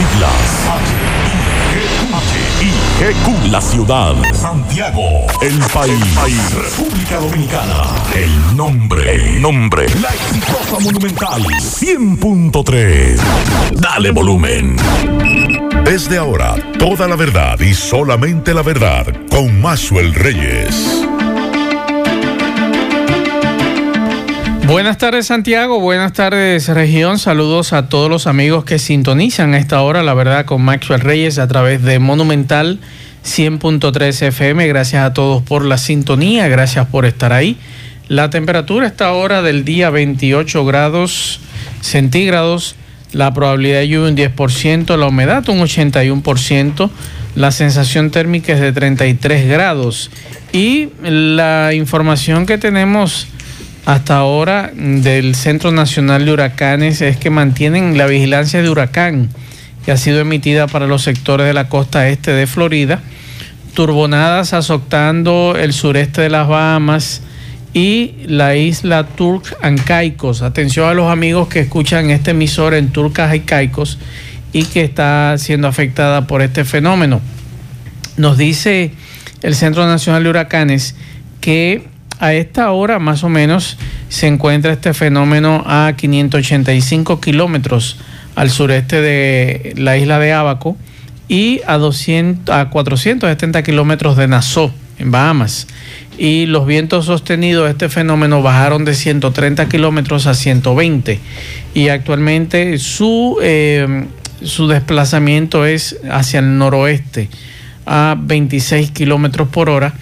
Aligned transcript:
siglas. 0.00 0.50
H-I-G-Q. 2.12 3.50
La 3.50 3.60
ciudad. 3.60 4.14
Santiago. 4.34 5.26
El 5.42 5.58
país. 5.72 6.54
República 6.54 7.20
Dominicana. 7.20 7.84
El 8.14 8.56
nombre. 8.56 9.14
El 9.14 9.42
nombre. 9.42 9.86
La 10.00 10.08
exitosa 10.08 10.78
monumental. 10.80 11.42
100.3. 11.42 13.20
Dale 13.72 14.10
volumen. 14.10 14.76
Desde 15.84 16.18
ahora, 16.18 16.56
toda 16.78 17.06
la 17.06 17.16
verdad 17.16 17.58
y 17.60 17.74
solamente 17.74 18.54
la 18.54 18.62
verdad 18.62 19.06
con 19.30 19.60
Maxwell 19.60 20.14
Reyes. 20.14 21.04
Buenas 24.70 24.98
tardes 24.98 25.26
Santiago, 25.26 25.80
buenas 25.80 26.12
tardes 26.12 26.68
región, 26.68 27.18
saludos 27.18 27.72
a 27.72 27.88
todos 27.88 28.08
los 28.08 28.28
amigos 28.28 28.64
que 28.64 28.78
sintonizan 28.78 29.52
a 29.52 29.58
esta 29.58 29.82
hora, 29.82 30.04
la 30.04 30.14
verdad, 30.14 30.44
con 30.44 30.62
Maxwell 30.62 31.00
Reyes 31.00 31.40
a 31.40 31.48
través 31.48 31.82
de 31.82 31.98
Monumental 31.98 32.78
100.3 33.24 34.28
FM. 34.28 34.68
Gracias 34.68 35.04
a 35.04 35.12
todos 35.12 35.42
por 35.42 35.64
la 35.64 35.76
sintonía, 35.76 36.46
gracias 36.46 36.86
por 36.86 37.04
estar 37.04 37.32
ahí. 37.32 37.56
La 38.06 38.30
temperatura 38.30 38.86
esta 38.86 39.10
hora 39.10 39.42
del 39.42 39.64
día 39.64 39.90
28 39.90 40.64
grados 40.64 41.40
centígrados, 41.80 42.76
la 43.10 43.34
probabilidad 43.34 43.80
de 43.80 43.88
lluvia 43.88 44.10
un 44.10 44.16
10%, 44.16 44.96
la 44.96 45.06
humedad 45.06 45.48
un 45.48 45.58
81%, 45.58 46.90
la 47.34 47.50
sensación 47.50 48.12
térmica 48.12 48.52
es 48.52 48.60
de 48.60 48.70
33 48.70 49.48
grados. 49.48 50.12
Y 50.52 50.90
la 51.02 51.72
información 51.74 52.46
que 52.46 52.56
tenemos 52.56 53.26
hasta 53.92 54.18
ahora 54.18 54.70
del 54.72 55.34
Centro 55.34 55.72
Nacional 55.72 56.24
de 56.24 56.32
Huracanes 56.32 57.00
es 57.00 57.16
que 57.16 57.28
mantienen 57.28 57.98
la 57.98 58.06
vigilancia 58.06 58.62
de 58.62 58.70
huracán 58.70 59.30
que 59.84 59.90
ha 59.90 59.96
sido 59.96 60.20
emitida 60.20 60.68
para 60.68 60.86
los 60.86 61.02
sectores 61.02 61.44
de 61.48 61.54
la 61.54 61.68
costa 61.68 62.08
este 62.08 62.30
de 62.30 62.46
Florida, 62.46 63.00
turbonadas 63.74 64.52
azotando 64.52 65.56
el 65.58 65.72
sureste 65.72 66.22
de 66.22 66.30
las 66.30 66.46
Bahamas 66.46 67.22
y 67.74 68.14
la 68.26 68.54
isla 68.54 69.08
Turk 69.08 69.56
and 69.60 69.82
Caicos. 69.82 70.42
Atención 70.42 70.88
a 70.88 70.94
los 70.94 71.10
amigos 71.10 71.48
que 71.48 71.58
escuchan 71.58 72.10
este 72.10 72.30
emisor 72.30 72.74
en 72.74 72.90
Turcas 72.92 73.34
y 73.34 73.40
Caicos 73.40 73.98
y 74.52 74.66
que 74.66 74.84
está 74.84 75.36
siendo 75.36 75.66
afectada 75.66 76.28
por 76.28 76.42
este 76.42 76.64
fenómeno. 76.64 77.20
Nos 78.16 78.38
dice 78.38 78.92
el 79.42 79.56
Centro 79.56 79.84
Nacional 79.88 80.22
de 80.22 80.30
Huracanes 80.30 80.94
que 81.40 81.89
a 82.20 82.34
esta 82.34 82.70
hora 82.70 82.98
más 82.98 83.24
o 83.24 83.30
menos 83.30 83.78
se 84.10 84.26
encuentra 84.26 84.72
este 84.72 84.92
fenómeno 84.92 85.64
a 85.66 85.94
585 85.96 87.18
kilómetros 87.20 87.96
al 88.36 88.50
sureste 88.50 89.00
de 89.00 89.74
la 89.76 89.96
isla 89.96 90.18
de 90.18 90.32
Abaco 90.32 90.76
y 91.28 91.62
a, 91.66 91.78
200, 91.78 92.54
a 92.54 92.68
470 92.68 93.62
kilómetros 93.62 94.16
de 94.16 94.28
Nassau, 94.28 94.70
en 94.98 95.10
Bahamas. 95.10 95.66
Y 96.18 96.44
los 96.44 96.66
vientos 96.66 97.06
sostenidos 97.06 97.64
de 97.64 97.70
este 97.70 97.88
fenómeno 97.88 98.42
bajaron 98.42 98.84
de 98.84 98.94
130 98.94 99.68
kilómetros 99.68 100.26
a 100.26 100.34
120. 100.34 101.18
Y 101.72 101.88
actualmente 101.88 102.76
su, 102.78 103.38
eh, 103.42 104.04
su 104.42 104.68
desplazamiento 104.68 105.64
es 105.64 105.96
hacia 106.10 106.40
el 106.40 106.58
noroeste 106.58 107.30
a 107.86 108.14
26 108.18 108.90
kilómetros 108.90 109.48
por 109.48 109.70
hora 109.70 109.94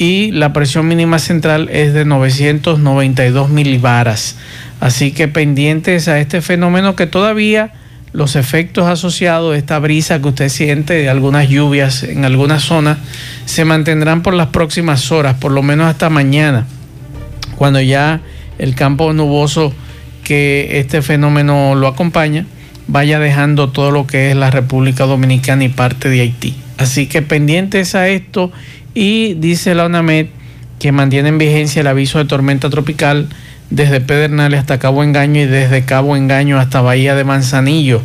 y 0.00 0.30
la 0.32 0.54
presión 0.54 0.88
mínima 0.88 1.18
central 1.18 1.68
es 1.70 1.92
de 1.92 2.06
992 2.06 3.50
milibaras. 3.50 4.36
Así 4.80 5.12
que 5.12 5.28
pendientes 5.28 6.08
a 6.08 6.18
este 6.18 6.40
fenómeno 6.40 6.96
que 6.96 7.06
todavía 7.06 7.74
los 8.14 8.34
efectos 8.34 8.86
asociados 8.86 9.52
de 9.52 9.58
esta 9.58 9.78
brisa 9.78 10.18
que 10.22 10.28
usted 10.28 10.48
siente 10.48 10.94
de 10.94 11.10
algunas 11.10 11.50
lluvias 11.50 12.02
en 12.02 12.24
algunas 12.24 12.62
zonas 12.62 12.96
se 13.44 13.66
mantendrán 13.66 14.22
por 14.22 14.32
las 14.32 14.46
próximas 14.46 15.12
horas, 15.12 15.34
por 15.34 15.52
lo 15.52 15.62
menos 15.62 15.86
hasta 15.86 16.08
mañana, 16.08 16.66
cuando 17.56 17.78
ya 17.82 18.22
el 18.56 18.74
campo 18.74 19.12
nuboso 19.12 19.74
que 20.24 20.78
este 20.78 21.02
fenómeno 21.02 21.74
lo 21.74 21.86
acompaña 21.86 22.46
vaya 22.86 23.18
dejando 23.18 23.68
todo 23.68 23.90
lo 23.90 24.06
que 24.06 24.30
es 24.30 24.36
la 24.36 24.50
República 24.50 25.04
Dominicana 25.04 25.64
y 25.64 25.68
parte 25.68 26.08
de 26.08 26.22
Haití. 26.22 26.56
Así 26.78 27.06
que 27.06 27.20
pendientes 27.20 27.94
a 27.94 28.08
esto 28.08 28.50
y 28.94 29.34
dice 29.34 29.74
la 29.74 29.86
UNAMED 29.86 30.26
que 30.78 30.92
mantiene 30.92 31.28
en 31.28 31.38
vigencia 31.38 31.80
el 31.80 31.86
aviso 31.86 32.18
de 32.18 32.24
tormenta 32.24 32.70
tropical 32.70 33.28
desde 33.70 34.00
Pedernales 34.00 34.60
hasta 34.60 34.78
Cabo 34.78 35.04
Engaño 35.04 35.42
y 35.42 35.46
desde 35.46 35.84
Cabo 35.84 36.16
Engaño 36.16 36.58
hasta 36.58 36.80
Bahía 36.80 37.14
de 37.14 37.24
Manzanillo 37.24 38.00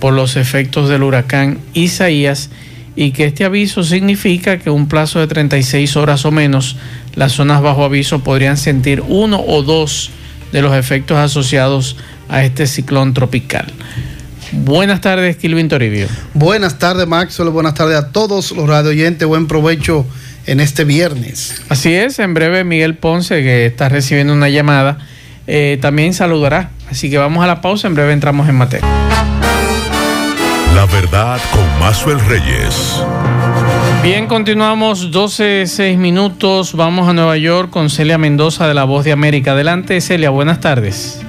por 0.00 0.12
los 0.12 0.36
efectos 0.36 0.88
del 0.88 1.02
huracán 1.02 1.58
Isaías 1.72 2.50
y 2.96 3.12
que 3.12 3.26
este 3.26 3.44
aviso 3.44 3.82
significa 3.82 4.58
que 4.58 4.70
un 4.70 4.88
plazo 4.88 5.20
de 5.20 5.26
36 5.26 5.96
horas 5.96 6.24
o 6.24 6.30
menos 6.30 6.76
las 7.14 7.32
zonas 7.32 7.62
bajo 7.62 7.84
aviso 7.84 8.20
podrían 8.20 8.56
sentir 8.56 9.02
uno 9.06 9.40
o 9.46 9.62
dos 9.62 10.10
de 10.52 10.62
los 10.62 10.74
efectos 10.74 11.18
asociados 11.18 11.96
a 12.28 12.44
este 12.44 12.66
ciclón 12.66 13.14
tropical. 13.14 13.66
Buenas 14.52 15.00
tardes, 15.00 15.36
Kilvin 15.36 15.68
Toribio. 15.68 16.08
Buenas 16.32 16.78
tardes, 16.78 17.06
Maxwell. 17.06 17.50
Buenas 17.50 17.74
tardes 17.74 17.96
a 17.96 18.12
todos 18.12 18.52
los 18.52 18.68
radio 18.68 18.90
oyentes. 18.90 19.26
Buen 19.26 19.46
provecho 19.46 20.06
en 20.46 20.60
este 20.60 20.84
viernes. 20.84 21.62
Así 21.68 21.94
es, 21.94 22.18
en 22.18 22.34
breve 22.34 22.64
Miguel 22.64 22.96
Ponce, 22.96 23.42
que 23.42 23.66
está 23.66 23.88
recibiendo 23.88 24.32
una 24.32 24.48
llamada, 24.48 24.98
eh, 25.46 25.78
también 25.80 26.14
saludará. 26.14 26.70
Así 26.90 27.10
que 27.10 27.18
vamos 27.18 27.42
a 27.42 27.46
la 27.46 27.60
pausa, 27.60 27.88
en 27.88 27.94
breve 27.94 28.12
entramos 28.12 28.48
en 28.48 28.54
materia. 28.54 28.88
La 30.74 30.86
verdad 30.86 31.40
con 31.52 31.80
Mazuel 31.80 32.20
Reyes. 32.20 33.02
Bien, 34.02 34.26
continuamos 34.26 35.10
12, 35.10 35.66
6 35.66 35.98
minutos. 35.98 36.74
Vamos 36.74 37.08
a 37.08 37.12
Nueva 37.12 37.36
York 37.36 37.70
con 37.70 37.90
Celia 37.90 38.18
Mendoza 38.18 38.68
de 38.68 38.74
La 38.74 38.84
Voz 38.84 39.04
de 39.04 39.12
América. 39.12 39.52
Adelante, 39.52 40.00
Celia, 40.00 40.30
buenas 40.30 40.60
tardes. 40.60 41.25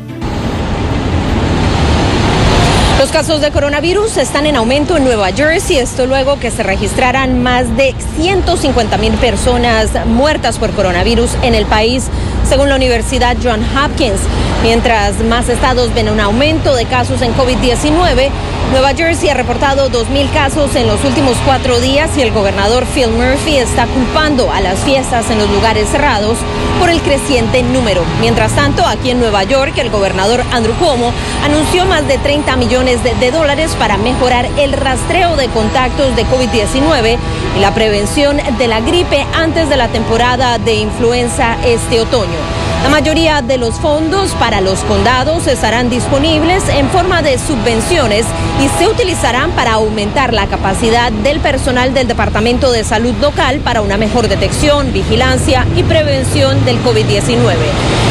Los 3.07 3.15
casos 3.15 3.39
de 3.39 3.51
coronavirus 3.51 4.17
están 4.17 4.47
en 4.47 4.57
aumento 4.57 4.97
en 4.97 5.05
Nueva 5.05 5.31
Jersey, 5.31 5.77
esto 5.77 6.05
luego 6.07 6.37
que 6.41 6.51
se 6.51 6.61
registraran 6.61 7.41
más 7.41 7.77
de 7.77 7.95
150 8.17 8.97
mil 8.97 9.13
personas 9.13 9.91
muertas 10.05 10.59
por 10.59 10.71
coronavirus 10.71 11.35
en 11.41 11.55
el 11.55 11.65
país, 11.65 12.09
según 12.49 12.67
la 12.67 12.75
Universidad 12.75 13.37
John 13.41 13.61
Hopkins. 13.77 14.19
Mientras 14.61 15.23
más 15.23 15.47
estados 15.47 15.93
ven 15.93 16.09
un 16.09 16.19
aumento 16.19 16.75
de 16.75 16.83
casos 16.83 17.21
en 17.21 17.33
COVID-19, 17.33 18.29
Nueva 18.71 18.93
Jersey 18.93 19.29
ha 19.29 19.33
reportado 19.33 19.89
2.000 19.89 20.29
casos 20.33 20.75
en 20.75 20.87
los 20.87 21.03
últimos 21.05 21.37
cuatro 21.45 21.79
días 21.79 22.09
y 22.17 22.21
el 22.21 22.33
gobernador 22.33 22.85
Phil 22.85 23.09
Murphy 23.09 23.55
está 23.55 23.87
culpando 23.87 24.51
a 24.51 24.59
las 24.59 24.79
fiestas 24.79 25.29
en 25.31 25.37
los 25.37 25.49
lugares 25.49 25.87
cerrados 25.89 26.37
por 26.77 26.89
el 26.89 27.01
creciente 27.01 27.63
número. 27.63 28.03
Mientras 28.19 28.51
tanto, 28.55 28.85
aquí 28.85 29.09
en 29.09 29.19
Nueva 29.19 29.45
York, 29.45 29.77
el 29.77 29.89
gobernador 29.89 30.43
Andrew 30.51 30.75
Cuomo 30.75 31.13
anunció 31.45 31.85
más 31.85 32.05
de 32.09 32.17
30 32.17 32.57
millones 32.57 33.01
de, 33.05 33.15
de 33.15 33.31
dólares 33.31 33.73
para 33.79 33.95
mejorar 33.97 34.45
el 34.57 34.73
rastreo 34.73 35.37
de 35.37 35.47
contactos 35.47 36.13
de 36.17 36.25
COVID-19 36.25 37.17
y 37.57 37.59
la 37.61 37.73
prevención 37.73 38.37
de 38.57 38.67
la 38.67 38.81
gripe 38.81 39.25
antes 39.33 39.69
de 39.69 39.77
la 39.77 39.87
temporada 39.87 40.57
de 40.57 40.75
influenza 40.75 41.55
este 41.63 42.01
otoño. 42.01 42.66
La 42.83 42.89
mayoría 42.89 43.41
de 43.41 43.57
los 43.57 43.75
fondos 43.75 44.31
para 44.39 44.61
los 44.61 44.79
condados 44.81 45.47
estarán 45.47 45.89
disponibles 45.89 46.63
en 46.69 46.89
forma 46.89 47.21
de 47.21 47.37
subvenciones 47.37 48.25
y 48.63 48.69
se 48.79 48.87
utilizarán 48.87 49.51
para 49.51 49.73
aumentar 49.73 50.33
la 50.33 50.47
capacidad 50.47 51.11
del 51.11 51.39
personal 51.39 51.93
del 51.93 52.07
Departamento 52.07 52.71
de 52.71 52.83
Salud 52.83 53.13
local 53.19 53.59
para 53.59 53.81
una 53.81 53.97
mejor 53.97 54.27
detección, 54.27 54.93
vigilancia 54.93 55.65
y 55.75 55.83
prevención 55.83 56.63
del 56.65 56.81
COVID-19. 56.83 57.55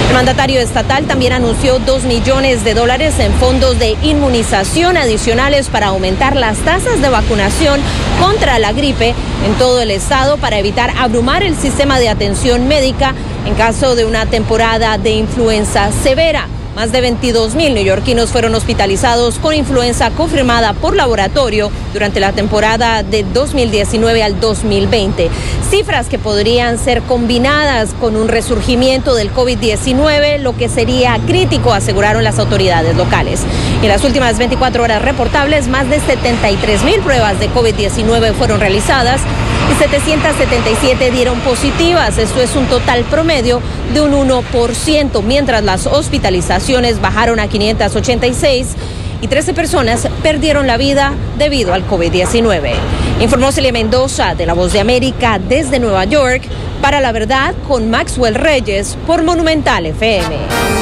El 0.08 0.14
mandatario 0.14 0.60
estatal 0.60 1.04
también 1.06 1.32
anunció 1.32 1.78
2 1.78 2.04
millones 2.04 2.64
de 2.64 2.74
dólares 2.74 3.18
en 3.18 3.32
fondos 3.34 3.78
de 3.78 3.96
inmunización 4.02 4.96
adicionales 4.96 5.68
para 5.68 5.88
aumentar 5.88 6.36
las 6.36 6.58
tasas 6.58 7.00
de 7.00 7.08
vacunación 7.08 7.80
contra 8.20 8.58
la 8.58 8.72
gripe 8.72 9.14
en 9.44 9.54
todo 9.58 9.80
el 9.80 9.90
estado 9.90 10.36
para 10.36 10.58
evitar 10.58 10.92
abrumar 10.98 11.42
el 11.42 11.56
sistema 11.56 11.98
de 11.98 12.08
atención 12.08 12.68
médica 12.68 13.14
en 13.46 13.54
caso 13.54 13.94
de 13.94 14.04
una 14.04 14.26
temporada 14.26 14.98
de 14.98 15.12
influenza 15.12 15.90
severa. 15.92 16.48
Más 16.74 16.92
de 16.92 17.00
22 17.00 17.54
mil 17.54 17.72
neoyorquinos 17.72 18.30
fueron 18.30 18.54
hospitalizados 18.54 19.38
con 19.38 19.54
influenza 19.54 20.10
confirmada 20.10 20.74
por 20.74 20.94
laboratorio 20.94 21.70
durante 21.94 22.20
la 22.20 22.32
temporada 22.32 23.02
de 23.02 23.22
2019 23.22 24.22
al 24.22 24.38
2020. 24.40 25.30
Cifras 25.70 26.08
que 26.08 26.18
podrían 26.18 26.78
ser 26.78 27.00
combinadas 27.00 27.94
con 27.98 28.14
un 28.14 28.28
resurgimiento 28.28 29.14
del 29.14 29.32
COVID-19, 29.32 30.38
lo 30.40 30.54
que 30.54 30.68
sería 30.68 31.18
crítico, 31.26 31.72
aseguraron 31.72 32.24
las 32.24 32.38
autoridades 32.38 32.94
locales. 32.94 33.40
En 33.80 33.88
las 33.88 34.04
últimas 34.04 34.36
24 34.36 34.82
horas 34.82 35.00
reportables, 35.00 35.68
más 35.68 35.88
de 35.88 35.98
73 36.00 36.82
mil 36.82 37.00
pruebas 37.00 37.40
de 37.40 37.48
COVID-19 37.48 38.34
fueron 38.34 38.60
realizadas 38.60 39.22
y 39.70 39.74
777 39.74 41.10
dieron 41.10 41.38
positivas. 41.40 42.18
Esto 42.18 42.40
es 42.40 42.54
un 42.56 42.66
total 42.66 43.04
promedio 43.04 43.60
de 43.92 44.00
un 44.00 44.12
1%, 44.12 45.22
mientras 45.22 45.62
las 45.64 45.86
hospitalizaciones 45.86 47.00
bajaron 47.00 47.40
a 47.40 47.48
586 47.48 48.76
y 49.20 49.28
13 49.28 49.54
personas 49.54 50.08
perdieron 50.22 50.66
la 50.66 50.76
vida 50.76 51.12
debido 51.38 51.72
al 51.72 51.86
COVID-19. 51.88 52.74
Informó 53.20 53.50
Celia 53.50 53.72
Mendoza 53.72 54.34
de 54.34 54.46
La 54.46 54.52
Voz 54.52 54.72
de 54.72 54.80
América 54.80 55.38
desde 55.38 55.78
Nueva 55.78 56.04
York 56.04 56.42
para 56.82 57.00
La 57.00 57.12
Verdad 57.12 57.54
con 57.66 57.90
Maxwell 57.90 58.34
Reyes 58.34 58.96
por 59.06 59.22
Monumental 59.22 59.86
FM. 59.86 60.75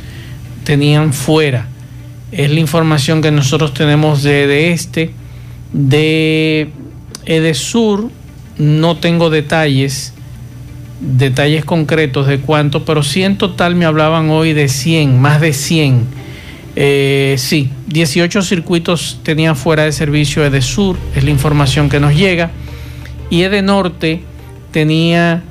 tenían 0.65 1.13
fuera 1.13 1.69
es 2.33 2.51
la 2.51 2.61
información 2.61 3.23
que 3.23 3.31
nosotros 3.31 3.75
tenemos 3.75 4.23
de, 4.23 4.73
este. 4.73 5.11
De 5.73 6.71
Edesur 7.25 8.11
no 8.59 8.97
tengo 8.97 9.31
detalles, 9.31 10.15
detalles 11.01 11.65
concretos 11.65 12.27
de 12.27 12.39
cuánto, 12.39 12.85
pero 12.85 13.03
sí 13.03 13.23
en 13.23 13.37
total 13.37 13.75
me 13.75 13.85
hablaban 13.85 14.31
hoy 14.31 14.53
de 14.53 14.69
100, 14.69 15.21
más 15.21 15.41
de 15.41 15.53
100. 15.53 16.05
Eh, 16.79 17.37
sí, 17.39 17.71
18 17.89 18.43
circuitos 18.43 19.21
tenía 19.23 19.55
fuera 19.55 19.85
de 19.85 19.93
servicio 19.93 20.45
Edesur, 20.45 20.97
es 21.15 21.25
la 21.25 21.31
información 21.31 21.89
que 21.89 22.01
nos 22.01 22.15
llega. 22.15 22.51
Y 23.31 23.43
Edenorte 23.43 24.23
tenía 24.73 25.43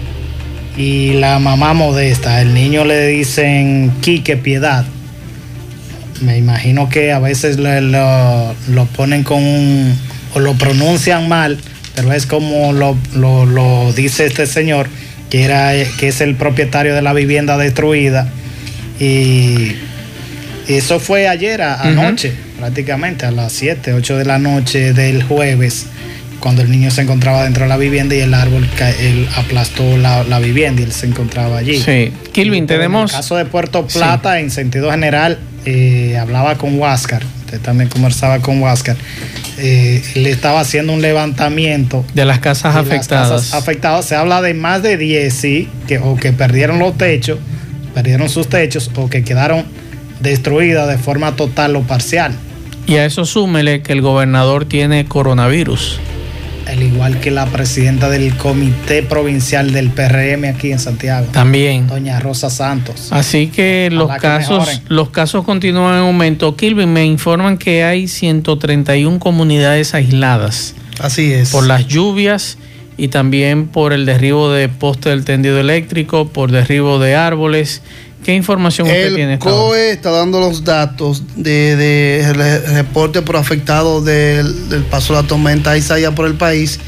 Y 0.78 1.12
la 1.12 1.38
mamá 1.38 1.74
modesta, 1.74 2.40
el 2.40 2.54
niño 2.54 2.84
le 2.84 3.06
dicen 3.06 3.92
Quique 4.00 4.36
Piedad. 4.38 4.86
Me 6.22 6.38
imagino 6.38 6.88
que 6.88 7.12
a 7.12 7.18
veces 7.18 7.58
lo, 7.58 8.54
lo 8.68 8.86
ponen 8.86 9.22
con 9.24 9.42
un, 9.44 9.94
o 10.32 10.40
lo 10.40 10.54
pronuncian 10.54 11.28
mal 11.28 11.58
pero 11.94 12.12
es 12.12 12.26
como 12.26 12.72
lo, 12.72 13.92
dice 13.92 14.26
este 14.26 14.46
señor, 14.46 14.88
que, 15.30 15.44
era, 15.44 15.72
que 15.98 16.08
es 16.08 16.20
el 16.20 16.34
propietario 16.34 16.94
de 16.94 17.02
la 17.02 17.12
vivienda 17.12 17.56
destruida. 17.56 18.28
Y 19.00 19.72
eso 20.68 21.00
fue 21.00 21.28
ayer, 21.28 21.62
anoche, 21.62 22.32
prácticamente 22.58 23.26
a 23.26 23.30
las 23.30 23.52
7, 23.52 23.92
8 23.92 24.18
de 24.18 24.24
la 24.24 24.38
noche 24.38 24.92
del 24.92 25.22
jueves, 25.22 25.86
cuando 26.40 26.62
el 26.62 26.70
niño 26.70 26.90
se 26.90 27.02
encontraba 27.02 27.44
dentro 27.44 27.62
de 27.62 27.68
la 27.68 27.76
vivienda 27.76 28.14
y 28.14 28.20
el 28.20 28.34
árbol 28.34 28.68
aplastó 29.36 29.96
la, 29.96 30.38
vivienda 30.40 30.82
y 30.82 30.84
él 30.84 30.92
se 30.92 31.06
encontraba 31.06 31.58
allí. 31.58 31.80
Sí, 31.80 32.12
Kilvin, 32.32 32.66
tenemos... 32.66 33.10
En 33.10 33.16
el 33.16 33.22
caso 33.22 33.36
de 33.36 33.44
Puerto 33.46 33.86
Plata, 33.86 34.40
en 34.40 34.50
sentido 34.50 34.90
general, 34.90 35.38
eh, 35.64 36.18
hablaba 36.18 36.56
con 36.56 36.78
Huáscar, 36.78 37.22
usted 37.44 37.60
también 37.60 37.88
conversaba 37.88 38.40
con 38.40 38.60
Huáscar 38.60 38.96
eh, 39.58 40.02
le 40.14 40.30
estaba 40.30 40.60
haciendo 40.60 40.92
un 40.92 41.00
levantamiento 41.00 42.04
de 42.12 42.24
las 42.24 42.40
casas 42.40 42.74
afectadas. 42.74 43.54
afectadas. 43.54 44.04
Se 44.04 44.16
habla 44.16 44.42
de 44.42 44.54
más 44.54 44.82
de 44.82 44.96
10, 44.96 45.32
sí, 45.32 45.68
que, 45.86 45.98
o 45.98 46.16
que 46.16 46.32
perdieron 46.32 46.78
los 46.78 46.98
techos, 46.98 47.38
perdieron 47.94 48.28
sus 48.28 48.48
techos 48.48 48.90
o 48.96 49.08
que 49.08 49.22
quedaron 49.22 49.64
destruidas 50.20 50.88
de 50.88 50.98
forma 50.98 51.36
total 51.36 51.76
o 51.76 51.82
parcial. 51.82 52.34
Y 52.86 52.96
a 52.96 53.04
eso 53.04 53.24
súmele 53.24 53.82
que 53.82 53.92
el 53.92 54.00
gobernador 54.00 54.64
tiene 54.64 55.06
coronavirus 55.06 56.00
al 56.66 56.82
igual 56.82 57.20
que 57.20 57.30
la 57.30 57.46
presidenta 57.46 58.08
del 58.08 58.36
Comité 58.36 59.02
Provincial 59.02 59.72
del 59.72 59.90
PRM 59.90 60.44
aquí 60.44 60.72
en 60.72 60.78
Santiago. 60.78 61.26
También. 61.32 61.86
Doña 61.86 62.20
Rosa 62.20 62.50
Santos. 62.50 63.08
Así 63.10 63.48
que 63.48 63.90
los 63.92 64.10
casos, 64.16 64.82
los 64.88 65.10
casos 65.10 65.44
continúan 65.44 65.94
en 65.94 66.00
aumento. 66.00 66.56
Kilvin, 66.56 66.92
me 66.92 67.04
informan 67.04 67.58
que 67.58 67.84
hay 67.84 68.08
131 68.08 69.18
comunidades 69.18 69.94
aisladas. 69.94 70.74
Así 71.00 71.32
es. 71.32 71.50
Por 71.50 71.66
las 71.66 71.86
lluvias 71.86 72.58
y 72.96 73.08
también 73.08 73.66
por 73.66 73.92
el 73.92 74.06
derribo 74.06 74.50
de 74.52 74.68
postes 74.68 75.12
del 75.12 75.24
tendido 75.24 75.58
eléctrico, 75.58 76.28
por 76.28 76.50
derribo 76.50 76.98
de 76.98 77.16
árboles 77.16 77.82
¿Qué 78.24 78.34
información 78.34 78.86
usted 78.86 79.14
tiene? 79.14 79.34
El 79.34 79.38
COE 79.38 79.90
está 79.90 80.10
dando 80.10 80.40
los 80.40 80.64
datos 80.64 81.22
de, 81.36 81.76
de 81.76 82.62
reporte 82.72 83.20
por 83.20 83.36
afectados 83.36 84.04
del, 84.04 84.84
paso 84.90 85.14
de 85.14 85.22
la 85.22 85.28
tormenta 85.28 85.76
Isaiah 85.76 86.14
por 86.14 86.26
el 86.26 86.34
país. 86.34 86.80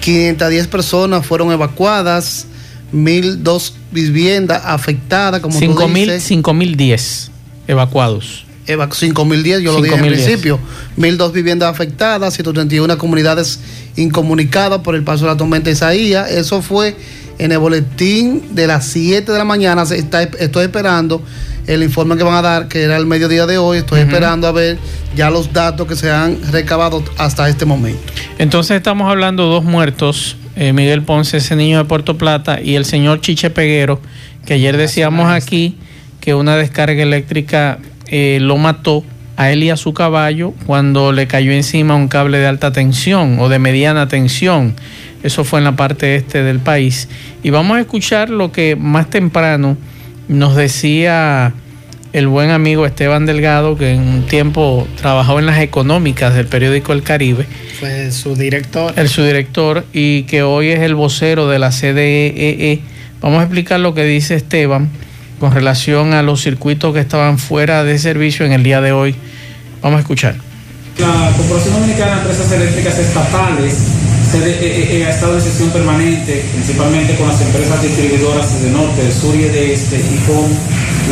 510 0.00 0.66
personas 0.66 1.24
fueron 1.24 1.52
evacuadas, 1.52 2.46
1.002 2.92 3.72
viviendas 3.92 4.62
afectadas, 4.64 5.40
como 5.40 5.58
5, 5.58 5.86
tú 5.86 5.92
dices. 5.92 6.28
5.010 6.28 7.30
evacuados. 7.68 8.46
5.010, 8.66 9.60
yo 9.60 9.72
lo 9.72 9.82
dije 9.82 9.94
al 9.94 10.06
principio. 10.06 10.58
1.002 10.96 11.32
viviendas 11.32 11.70
afectadas, 11.70 12.34
131 12.34 12.98
comunidades 12.98 13.60
incomunicadas 13.96 14.80
por 14.80 14.94
el 14.94 15.04
paso 15.04 15.24
de 15.24 15.30
la 15.30 15.36
tormenta 15.36 15.70
Isaías. 15.70 16.30
Eso 16.30 16.62
fue 16.62 16.96
en 17.40 17.52
el 17.52 17.58
boletín 17.58 18.54
de 18.54 18.66
las 18.66 18.84
7 18.86 19.32
de 19.32 19.38
la 19.38 19.44
mañana. 19.44 19.82
Está, 19.82 20.22
estoy 20.22 20.64
esperando 20.64 21.22
el 21.66 21.82
informe 21.82 22.16
que 22.18 22.22
van 22.22 22.34
a 22.34 22.42
dar, 22.42 22.68
que 22.68 22.82
era 22.82 22.98
el 22.98 23.06
mediodía 23.06 23.46
de 23.46 23.56
hoy. 23.56 23.78
Estoy 23.78 24.00
esperando 24.00 24.46
a 24.46 24.52
ver 24.52 24.78
ya 25.16 25.30
los 25.30 25.50
datos 25.52 25.88
que 25.88 25.96
se 25.96 26.10
han 26.10 26.38
recabado 26.52 27.02
hasta 27.16 27.48
este 27.48 27.64
momento. 27.64 28.00
Entonces 28.38 28.76
estamos 28.76 29.10
hablando 29.10 29.44
de 29.44 29.50
dos 29.54 29.64
muertos, 29.64 30.36
eh, 30.54 30.74
Miguel 30.74 31.02
Ponce, 31.02 31.38
ese 31.38 31.56
niño 31.56 31.78
de 31.78 31.84
Puerto 31.86 32.18
Plata, 32.18 32.60
y 32.60 32.74
el 32.74 32.84
señor 32.84 33.22
Chiche 33.22 33.48
Peguero, 33.48 34.00
que 34.44 34.54
ayer 34.54 34.76
decíamos 34.76 35.32
aquí 35.32 35.78
que 36.20 36.34
una 36.34 36.56
descarga 36.56 37.02
eléctrica 37.02 37.78
eh, 38.08 38.38
lo 38.42 38.58
mató 38.58 39.02
a 39.38 39.50
él 39.50 39.62
y 39.62 39.70
a 39.70 39.78
su 39.78 39.94
caballo 39.94 40.52
cuando 40.66 41.12
le 41.12 41.26
cayó 41.26 41.52
encima 41.52 41.94
un 41.94 42.08
cable 42.08 42.36
de 42.36 42.46
alta 42.46 42.72
tensión 42.72 43.38
o 43.40 43.48
de 43.48 43.58
mediana 43.58 44.08
tensión. 44.08 44.74
Eso 45.22 45.44
fue 45.44 45.60
en 45.60 45.64
la 45.64 45.76
parte 45.76 46.16
este 46.16 46.42
del 46.42 46.60
país. 46.60 47.08
Y 47.42 47.50
vamos 47.50 47.76
a 47.76 47.80
escuchar 47.80 48.30
lo 48.30 48.52
que 48.52 48.76
más 48.76 49.10
temprano 49.10 49.76
nos 50.28 50.56
decía 50.56 51.52
el 52.12 52.26
buen 52.26 52.50
amigo 52.50 52.86
Esteban 52.86 53.26
Delgado, 53.26 53.76
que 53.76 53.92
en 53.92 54.00
un 54.00 54.26
tiempo 54.26 54.86
trabajó 54.96 55.38
en 55.38 55.46
las 55.46 55.58
económicas 55.58 56.34
del 56.34 56.46
periódico 56.46 56.92
El 56.92 57.02
Caribe. 57.02 57.46
Fue 57.78 58.10
su 58.10 58.34
director. 58.34 58.92
El 58.96 59.08
su 59.08 59.22
director 59.22 59.84
y 59.92 60.24
que 60.24 60.42
hoy 60.42 60.68
es 60.68 60.80
el 60.80 60.94
vocero 60.94 61.48
de 61.48 61.58
la 61.58 61.70
CDEE. 61.70 62.72
E. 62.72 62.80
Vamos 63.20 63.40
a 63.40 63.42
explicar 63.42 63.80
lo 63.80 63.94
que 63.94 64.04
dice 64.04 64.34
Esteban 64.34 64.88
con 65.38 65.52
relación 65.52 66.12
a 66.12 66.22
los 66.22 66.42
circuitos 66.42 66.92
que 66.92 67.00
estaban 67.00 67.38
fuera 67.38 67.84
de 67.84 67.98
servicio 67.98 68.44
en 68.44 68.52
el 68.52 68.62
día 68.62 68.80
de 68.80 68.92
hoy. 68.92 69.14
Vamos 69.82 69.98
a 69.98 70.00
escuchar. 70.00 70.36
La 70.98 71.32
Corporación 71.36 71.74
Dominicana 71.74 72.16
de 72.16 72.20
Empresas 72.20 72.52
Eléctricas 72.52 72.98
Estatales 72.98 74.09
CDEE 74.30 75.04
ha 75.06 75.10
estado 75.10 75.34
en 75.34 75.40
sesión 75.40 75.70
permanente, 75.70 76.44
principalmente 76.52 77.16
con 77.16 77.26
las 77.26 77.40
empresas 77.40 77.82
distribuidoras 77.82 78.62
de 78.62 78.70
norte, 78.70 79.02
de 79.02 79.10
sur 79.10 79.34
y 79.34 79.42
de 79.42 79.74
este, 79.74 79.96
y 79.96 80.18
con 80.24 80.46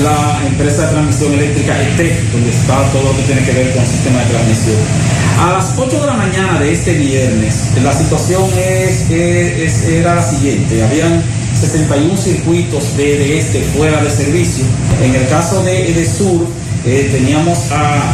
la 0.05 0.41
empresa 0.47 0.83
de 0.83 0.93
transmisión 0.93 1.33
eléctrica 1.33 1.83
ET, 1.83 2.31
donde 2.31 2.51
está 2.51 2.81
todo 2.93 3.03
lo 3.11 3.17
que 3.17 3.23
tiene 3.23 3.45
que 3.45 3.53
ver 3.53 3.73
con 3.73 3.83
el 3.83 3.89
sistema 3.89 4.21
de 4.21 4.27
transmisión. 4.27 4.77
A 5.41 5.53
las 5.53 5.75
8 5.77 6.01
de 6.01 6.07
la 6.07 6.13
mañana 6.13 6.61
de 6.61 6.73
este 6.73 6.95
viernes, 6.95 7.55
la 7.83 7.93
situación 7.93 8.45
es, 8.57 9.11
era 9.11 10.15
la 10.15 10.23
siguiente. 10.23 10.85
Habían 10.85 11.21
61 11.59 12.17
circuitos 12.17 12.97
de, 12.97 13.37
este 13.37 13.63
fuera 13.63 14.01
de 14.01 14.11
servicio. 14.11 14.65
En 15.03 15.15
el 15.17 15.29
caso 15.29 15.65
de, 15.65 15.93
de 15.93 16.07
sur, 16.07 16.47
eh, 16.87 17.09
teníamos 17.11 17.59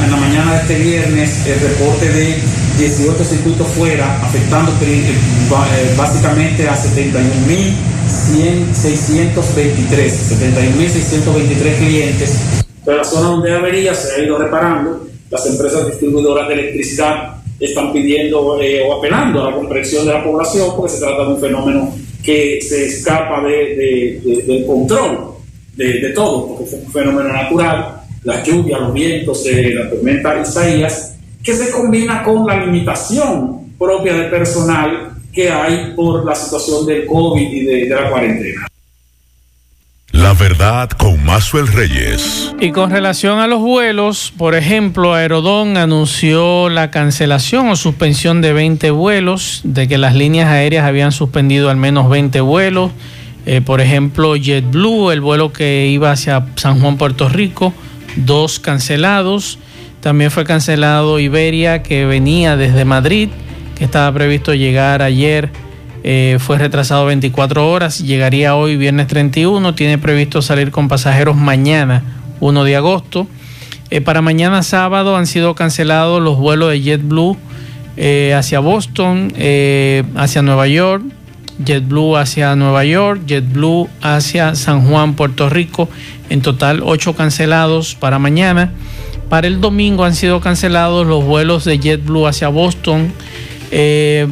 en 0.03 0.11
la 0.11 0.17
mañana 0.17 0.55
de 0.55 0.61
este 0.63 0.79
viernes 0.79 1.47
el 1.47 1.61
reporte 1.61 2.09
de 2.09 2.39
18 2.79 3.25
circuitos 3.25 3.67
fuera, 3.69 4.21
afectando 4.23 4.73
eh, 4.83 5.05
eh, 5.11 5.95
básicamente 5.97 6.69
a 6.69 6.75
71.623, 6.75 7.77
71.623 9.95 11.79
clientes. 11.79 12.37
Pero 12.85 12.97
la 12.99 13.05
zona 13.05 13.29
donde 13.29 13.55
avería 13.55 13.95
se 13.95 14.15
ha 14.15 14.25
ido 14.25 14.37
reparando. 14.39 15.07
Las 15.31 15.47
empresas 15.47 15.87
distribuidoras 15.87 16.49
de 16.49 16.55
electricidad 16.55 17.37
están 17.59 17.93
pidiendo 17.93 18.41
o 18.41 18.99
apelando 18.99 19.43
a 19.43 19.51
la 19.51 19.57
comprensión 19.57 20.07
de 20.07 20.13
la 20.13 20.25
población 20.25 20.71
porque 20.77 20.93
se 20.93 21.01
trata 21.01 21.23
de 21.25 21.29
un 21.35 21.41
fenómeno 21.41 21.95
que 22.23 22.61
se 22.61 22.87
escapa 22.87 23.43
de, 23.43 24.21
del 24.47 24.67
control 24.67 25.35
de, 25.77 26.13
todo, 26.15 26.49
porque 26.49 26.65
es 26.65 26.73
un 26.73 26.93
fenómeno 26.93 27.33
natural 27.33 28.01
la 28.25 28.43
lluvia, 28.43 28.79
los 28.79 28.93
vientos, 28.95 29.45
de 29.45 29.75
la 29.75 29.91
tormenta 29.91 30.41
Isaías, 30.41 31.14
que 31.45 31.55
se 31.55 31.71
combina 31.71 32.23
con 32.23 32.47
la 32.47 32.65
limitación 32.65 33.75
propia 33.79 34.15
de 34.15 34.25
personal 34.25 35.11
que 35.31 35.51
hay 35.51 35.93
por 35.95 36.25
la 36.25 36.35
situación 36.35 36.87
del 36.87 37.07
COVID 37.07 37.53
y 37.53 37.65
de, 37.65 37.87
la 37.89 38.09
cuarentena. 38.09 38.67
La 40.13 40.33
verdad 40.33 40.89
con 40.91 41.23
Mazuel 41.25 41.67
Reyes. 41.67 42.55
Y 42.61 42.71
con 42.71 42.91
relación 42.91 43.41
a 43.41 43.47
los 43.47 43.61
vuelos, 43.61 44.33
por 44.39 44.55
ejemplo, 44.55 45.13
Aerodón 45.13 45.77
anunció 45.77 46.69
la 46.71 46.91
cancelación 46.91 47.69
o 47.69 47.77
suspensión 47.77 48.41
de 48.41 48.53
20 48.53 48.91
vuelos, 48.93 49.61
de 49.65 49.87
que 49.87 49.99
las 49.99 50.15
líneas 50.15 50.49
aéreas 50.49 50.87
habían 50.87 51.13
suspendido 51.13 51.69
al 51.69 51.77
menos 51.77 52.09
20 52.09 52.41
vuelos. 52.41 52.93
Eh, 53.45 53.61
por 53.61 53.81
ejemplo, 53.81 54.37
JetBlue, 54.37 55.11
el 55.11 55.21
vuelo 55.21 55.53
que 55.53 55.89
iba 55.89 56.13
hacia 56.13 56.47
San 56.55 56.81
Juan, 56.81 56.97
Puerto 56.97 57.29
Rico, 57.29 57.75
dos 58.17 58.61
cancelados. 58.61 59.59
También 60.05 60.31
fue 60.31 60.45
cancelado 60.45 61.19
Iberia, 61.19 61.83
que 61.83 62.05
venía 62.05 62.59
desde 62.59 62.85
Madrid, 62.85 63.31
que 63.75 63.85
estaba 63.85 64.13
previsto 64.13 64.53
llegar 64.53 65.01
ayer. 65.01 65.49
Eh, 66.03 66.37
fue 66.41 66.59
retrasado 66.59 67.07
24 67.07 67.71
horas, 67.71 68.01
llegaría 68.01 68.55
hoy 68.55 68.77
viernes 68.77 69.07
31, 69.07 69.75
tiene 69.75 69.97
previsto 69.97 70.43
salir 70.43 70.71
con 70.71 70.89
pasajeros 70.89 71.37
mañana 71.37 72.03
1 72.41 72.65
de 72.65 72.77
agosto. 72.77 73.27
Eh, 73.89 74.03
para 74.03 74.21
mañana 74.21 74.63
sábado 74.63 75.17
han 75.17 75.27
sido 75.27 75.55
cancelados 75.55 76.21
los 76.21 76.37
vuelos 76.37 76.71
de 76.73 76.83
JetBlue 76.83 77.39
eh, 77.97 78.35
hacia 78.37 78.61
Boston, 78.61 79.33
hacia 80.17 80.43
Nueva 80.43 80.67
York, 80.67 81.03
JetBlue 81.65 82.19
hacia 82.19 82.55
Nueva 82.57 82.85
York, 82.85 83.23
JetBlue 83.27 83.89
hacia 84.03 84.55
San 84.55 84.87
Juan, 84.87 85.15
Puerto 85.15 85.49
Rico. 85.49 85.89
En 86.29 86.43
total, 86.43 86.83
ocho 86.85 87.17
cancelados 87.17 87.95
para 87.95 88.19
mañana. 88.19 88.71
Para 89.35 89.49
el 89.49 89.61
domingo 89.61 90.05
han 90.05 90.15
sido 90.15 90.39
cancelados 90.39 91.09
los 91.09 91.25
vuelos 91.25 91.65
de 91.65 91.81
JetBlue 91.81 92.29
hacia 92.29 92.47
Boston, 92.47 93.13
eh, 93.73 94.29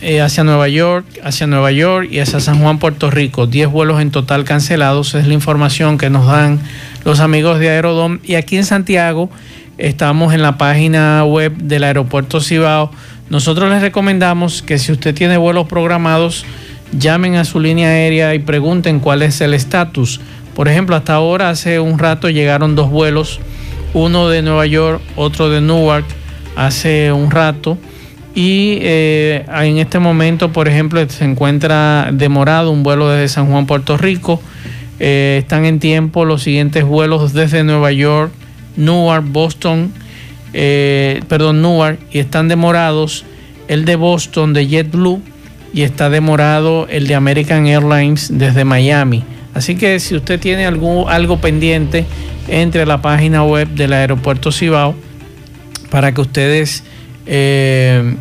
eh, 0.00 0.22
hacia 0.22 0.44
Nueva 0.44 0.66
York, 0.68 1.04
hacia 1.22 1.46
Nueva 1.46 1.72
York 1.72 2.08
y 2.10 2.20
hacia 2.20 2.40
San 2.40 2.62
Juan, 2.62 2.78
Puerto 2.78 3.10
Rico. 3.10 3.46
Diez 3.46 3.68
vuelos 3.68 4.00
en 4.00 4.10
total 4.10 4.44
cancelados. 4.44 5.14
Es 5.14 5.26
la 5.26 5.34
información 5.34 5.98
que 5.98 6.08
nos 6.08 6.26
dan 6.26 6.58
los 7.04 7.20
amigos 7.20 7.58
de 7.58 7.68
Aerodom. 7.68 8.20
Y 8.24 8.36
aquí 8.36 8.56
en 8.56 8.64
Santiago 8.64 9.28
estamos 9.76 10.32
en 10.32 10.40
la 10.40 10.56
página 10.56 11.22
web 11.26 11.54
del 11.58 11.84
aeropuerto 11.84 12.40
Cibao. 12.40 12.90
Nosotros 13.28 13.68
les 13.68 13.82
recomendamos 13.82 14.62
que 14.62 14.78
si 14.78 14.90
usted 14.90 15.14
tiene 15.14 15.36
vuelos 15.36 15.68
programados, 15.68 16.46
llamen 16.98 17.34
a 17.34 17.44
su 17.44 17.60
línea 17.60 17.90
aérea 17.90 18.34
y 18.34 18.38
pregunten 18.38 19.00
cuál 19.00 19.20
es 19.20 19.38
el 19.42 19.52
estatus. 19.52 20.18
Por 20.54 20.68
ejemplo, 20.68 20.96
hasta 20.96 21.12
ahora, 21.12 21.50
hace 21.50 21.78
un 21.78 21.98
rato 21.98 22.30
llegaron 22.30 22.74
dos 22.74 22.88
vuelos, 22.88 23.40
uno 23.96 24.28
de 24.28 24.42
Nueva 24.42 24.66
York, 24.66 25.00
otro 25.16 25.48
de 25.48 25.62
Newark, 25.62 26.04
hace 26.54 27.12
un 27.12 27.30
rato. 27.30 27.78
Y 28.34 28.76
eh, 28.82 29.46
en 29.48 29.78
este 29.78 29.98
momento, 29.98 30.52
por 30.52 30.68
ejemplo, 30.68 31.08
se 31.08 31.24
encuentra 31.24 32.10
demorado 32.12 32.70
un 32.70 32.82
vuelo 32.82 33.08
desde 33.08 33.28
San 33.28 33.50
Juan, 33.50 33.64
Puerto 33.66 33.96
Rico. 33.96 34.38
Eh, 35.00 35.38
están 35.40 35.64
en 35.64 35.80
tiempo 35.80 36.26
los 36.26 36.42
siguientes 36.42 36.84
vuelos 36.84 37.32
desde 37.32 37.64
Nueva 37.64 37.90
York, 37.90 38.32
Newark, 38.76 39.24
Boston, 39.26 39.90
eh, 40.52 41.22
perdón, 41.26 41.62
Newark, 41.62 41.98
y 42.12 42.18
están 42.18 42.48
demorados 42.48 43.24
el 43.66 43.86
de 43.86 43.96
Boston 43.96 44.52
de 44.52 44.66
JetBlue 44.66 45.22
y 45.72 45.82
está 45.82 46.10
demorado 46.10 46.86
el 46.90 47.06
de 47.06 47.14
American 47.14 47.66
Airlines 47.66 48.28
desde 48.30 48.66
Miami. 48.66 49.24
Así 49.54 49.74
que 49.74 49.98
si 50.00 50.14
usted 50.14 50.38
tiene 50.38 50.66
algo, 50.66 51.08
algo 51.08 51.38
pendiente, 51.38 52.04
entre 52.48 52.82
a 52.82 52.86
la 52.86 53.02
página 53.02 53.44
web 53.44 53.68
del 53.68 53.92
aeropuerto 53.92 54.52
Cibao 54.52 54.94
para 55.90 56.12
que 56.12 56.20
ustedes 56.20 56.84
eh, 57.26 58.14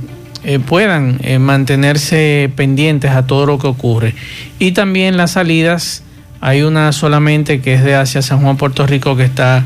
eh, 0.44 0.60
puedan 0.60 1.20
eh, 1.24 1.39
mantenerse 1.39 2.51
pendientes 2.55 3.12
a 3.12 3.25
todo 3.25 3.46
lo 3.46 3.58
que 3.58 3.67
ocurre. 3.67 4.15
Y 4.60 4.72
también 4.72 5.17
las 5.17 5.32
salidas, 5.32 6.03
hay 6.41 6.62
una 6.62 6.91
solamente 6.91 7.62
que 7.62 7.74
es 7.74 7.84
de 7.84 7.96
hacia 7.96 8.22
San 8.22 8.41
Juan, 8.41 8.58
Puerto 8.58 8.86
Rico, 8.86 9.15
que 9.15 9.24
está 9.24 9.63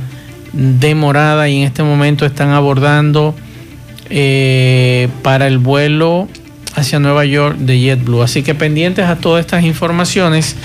demorada 0.53 1.47
y 1.49 1.57
en 1.57 1.63
este 1.63 1.83
momento 1.83 2.25
están 2.25 2.49
abordando 2.49 3.35
para 5.21 5.45
el 5.45 5.59
vuelo 5.59 6.27
hacia 6.73 6.99
Nueva 6.99 7.25
York 7.25 7.57
de 7.57 7.79
JetBlue. 7.79 8.23
Así 8.23 8.41
que 8.41 8.55
pendientes 8.55 9.05
a 9.05 9.17
todas 9.17 9.41
estas 9.41 9.63
informaciones, 9.63 10.55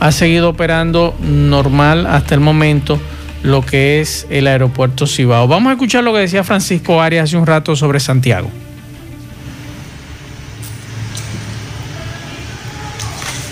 ha 0.00 0.12
seguido 0.12 0.50
operando 0.50 1.14
normal 1.20 2.06
hasta 2.06 2.34
el 2.34 2.40
momento 2.40 3.00
lo 3.44 3.64
que 3.64 4.00
es 4.00 4.26
el 4.30 4.46
aeropuerto 4.46 5.06
Cibao. 5.06 5.46
Vamos 5.46 5.68
a 5.68 5.72
escuchar 5.74 6.02
lo 6.02 6.14
que 6.14 6.20
decía 6.20 6.42
Francisco 6.42 7.00
Arias 7.00 7.24
hace 7.24 7.36
un 7.36 7.46
rato 7.46 7.76
sobre 7.76 8.00
Santiago. 8.00 8.50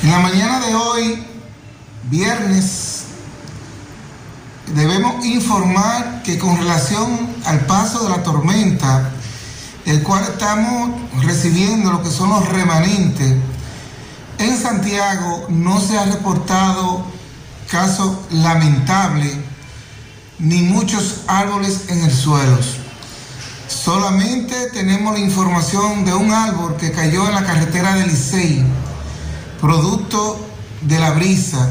En 0.03 0.11
la 0.11 0.19
mañana 0.19 0.67
de 0.67 0.75
hoy, 0.75 1.23
viernes, 2.05 3.05
debemos 4.75 5.27
informar 5.27 6.23
que 6.23 6.39
con 6.39 6.57
relación 6.57 7.29
al 7.45 7.61
paso 7.67 8.03
de 8.05 8.11
la 8.17 8.23
tormenta, 8.23 9.11
el 9.85 10.03
cual 10.03 10.25
estamos 10.25 10.91
recibiendo 11.23 11.93
lo 11.93 12.03
que 12.03 12.11
son 12.11 12.31
los 12.31 12.49
remanentes. 12.49 13.37
En 14.39 14.57
Santiago 14.57 15.49
no 15.51 15.79
se 15.81 15.99
ha 15.99 16.07
reportado 16.07 17.05
caso 17.71 18.27
lamentable 18.31 19.52
ni 20.43 20.63
muchos 20.63 21.21
árboles 21.29 21.85
en 21.89 22.03
el 22.03 22.13
suelo. 22.13 22.59
Solamente 23.69 24.71
tenemos 24.73 25.15
la 25.15 25.21
información 25.21 26.05
de 26.05 26.13
un 26.15 26.33
árbol 26.33 26.77
que 26.77 26.91
cayó 26.91 27.27
en 27.29 27.35
la 27.35 27.45
carretera 27.45 27.95
de 27.95 28.09
Licey, 28.09 28.65
producto 29.61 30.45
de 30.81 30.99
la 30.99 31.13
brisa, 31.13 31.71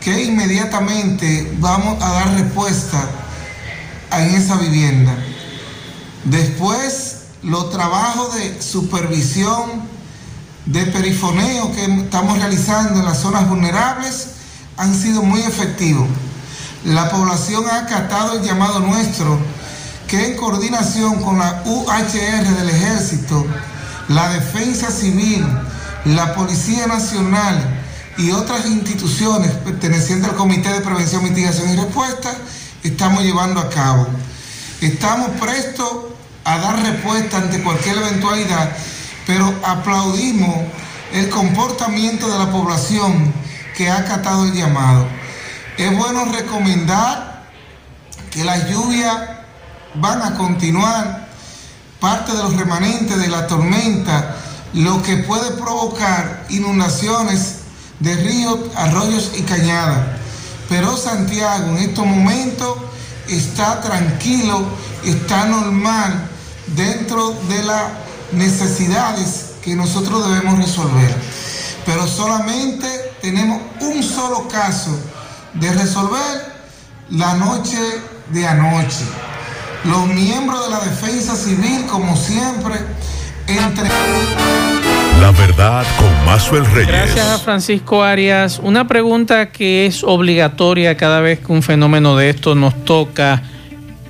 que 0.00 0.24
inmediatamente 0.24 1.56
vamos 1.60 2.02
a 2.02 2.10
dar 2.10 2.34
respuesta 2.34 3.08
en 4.10 4.34
esa 4.34 4.56
vivienda. 4.56 5.14
Después 6.24 7.18
los 7.42 7.70
trabajos 7.70 8.34
de 8.34 8.60
supervisión 8.60 9.94
de 10.66 10.84
perifoneo 10.86 11.72
que 11.72 11.84
estamos 11.84 12.38
realizando 12.38 12.98
en 12.98 13.04
las 13.04 13.20
zonas 13.20 13.48
vulnerables 13.48 14.30
han 14.76 14.94
sido 14.94 15.22
muy 15.22 15.42
efectivos. 15.42 16.08
La 16.84 17.08
población 17.08 17.64
ha 17.66 17.78
acatado 17.78 18.34
el 18.34 18.42
llamado 18.42 18.80
nuestro, 18.80 19.38
que 20.06 20.26
en 20.26 20.36
coordinación 20.36 21.22
con 21.22 21.38
la 21.38 21.62
UHR 21.64 22.44
del 22.58 22.68
Ejército, 22.68 23.46
la 24.08 24.28
Defensa 24.28 24.90
Civil, 24.90 25.46
la 26.04 26.34
Policía 26.34 26.86
Nacional 26.86 27.80
y 28.18 28.32
otras 28.32 28.66
instituciones 28.66 29.50
pertenecientes 29.52 30.28
al 30.28 30.36
Comité 30.36 30.74
de 30.74 30.82
Prevención, 30.82 31.24
Mitigación 31.24 31.70
y 31.70 31.76
Respuesta, 31.76 32.34
estamos 32.82 33.22
llevando 33.22 33.60
a 33.60 33.70
cabo. 33.70 34.06
Estamos 34.82 35.30
prestos 35.40 35.88
a 36.44 36.58
dar 36.58 36.82
respuesta 36.82 37.38
ante 37.38 37.62
cualquier 37.62 37.96
eventualidad, 37.96 38.76
pero 39.26 39.54
aplaudimos 39.64 40.54
el 41.14 41.30
comportamiento 41.30 42.30
de 42.30 42.38
la 42.38 42.50
población 42.52 43.32
que 43.74 43.88
ha 43.88 43.96
acatado 43.96 44.44
el 44.44 44.52
llamado. 44.52 45.23
Es 45.76 45.96
bueno 45.96 46.24
recomendar 46.26 47.42
que 48.30 48.44
las 48.44 48.68
lluvias 48.70 49.16
van 49.94 50.22
a 50.22 50.34
continuar, 50.34 51.28
parte 52.00 52.32
de 52.32 52.38
los 52.38 52.56
remanentes 52.56 53.18
de 53.18 53.28
la 53.28 53.46
tormenta, 53.48 54.36
lo 54.72 55.02
que 55.02 55.18
puede 55.18 55.50
provocar 55.52 56.46
inundaciones 56.48 57.56
de 57.98 58.14
ríos, 58.16 58.58
arroyos 58.76 59.32
y 59.36 59.42
cañadas. 59.42 59.98
Pero 60.68 60.96
Santiago 60.96 61.70
en 61.70 61.78
estos 61.78 62.06
momentos 62.06 62.78
está 63.28 63.80
tranquilo, 63.80 64.64
está 65.04 65.46
normal 65.46 66.28
dentro 66.68 67.32
de 67.48 67.62
las 67.64 67.84
necesidades 68.32 69.54
que 69.62 69.74
nosotros 69.74 70.28
debemos 70.28 70.58
resolver. 70.58 71.14
Pero 71.84 72.06
solamente 72.06 72.86
tenemos 73.20 73.60
un 73.80 74.02
solo 74.02 74.48
caso 74.48 74.96
de 75.54 75.72
resolver 75.72 76.54
la 77.10 77.34
noche 77.34 77.78
de 78.30 78.46
anoche. 78.46 79.04
Los 79.84 80.06
miembros 80.06 80.64
de 80.64 80.70
la 80.70 80.80
defensa 80.80 81.36
civil, 81.36 81.84
como 81.90 82.16
siempre, 82.16 82.74
entre... 83.46 83.84
La 85.20 85.30
verdad 85.30 85.84
con 85.98 86.26
Mazuel 86.26 86.66
Reyes. 86.66 86.88
Gracias 86.88 87.26
a 87.26 87.38
Francisco 87.38 88.02
Arias. 88.02 88.60
Una 88.62 88.86
pregunta 88.88 89.50
que 89.50 89.86
es 89.86 90.02
obligatoria 90.02 90.96
cada 90.96 91.20
vez 91.20 91.38
que 91.38 91.52
un 91.52 91.62
fenómeno 91.62 92.16
de 92.16 92.30
esto 92.30 92.54
nos 92.54 92.84
toca. 92.84 93.42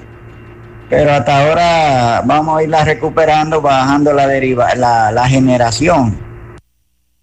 Pero 0.88 1.12
hasta 1.12 1.46
ahora 1.46 2.22
vamos 2.24 2.58
a 2.58 2.62
irla 2.62 2.84
recuperando, 2.84 3.60
bajando 3.60 4.12
la 4.12 4.26
deriva, 4.26 4.74
la, 4.74 5.12
la 5.12 5.28
generación. 5.28 6.18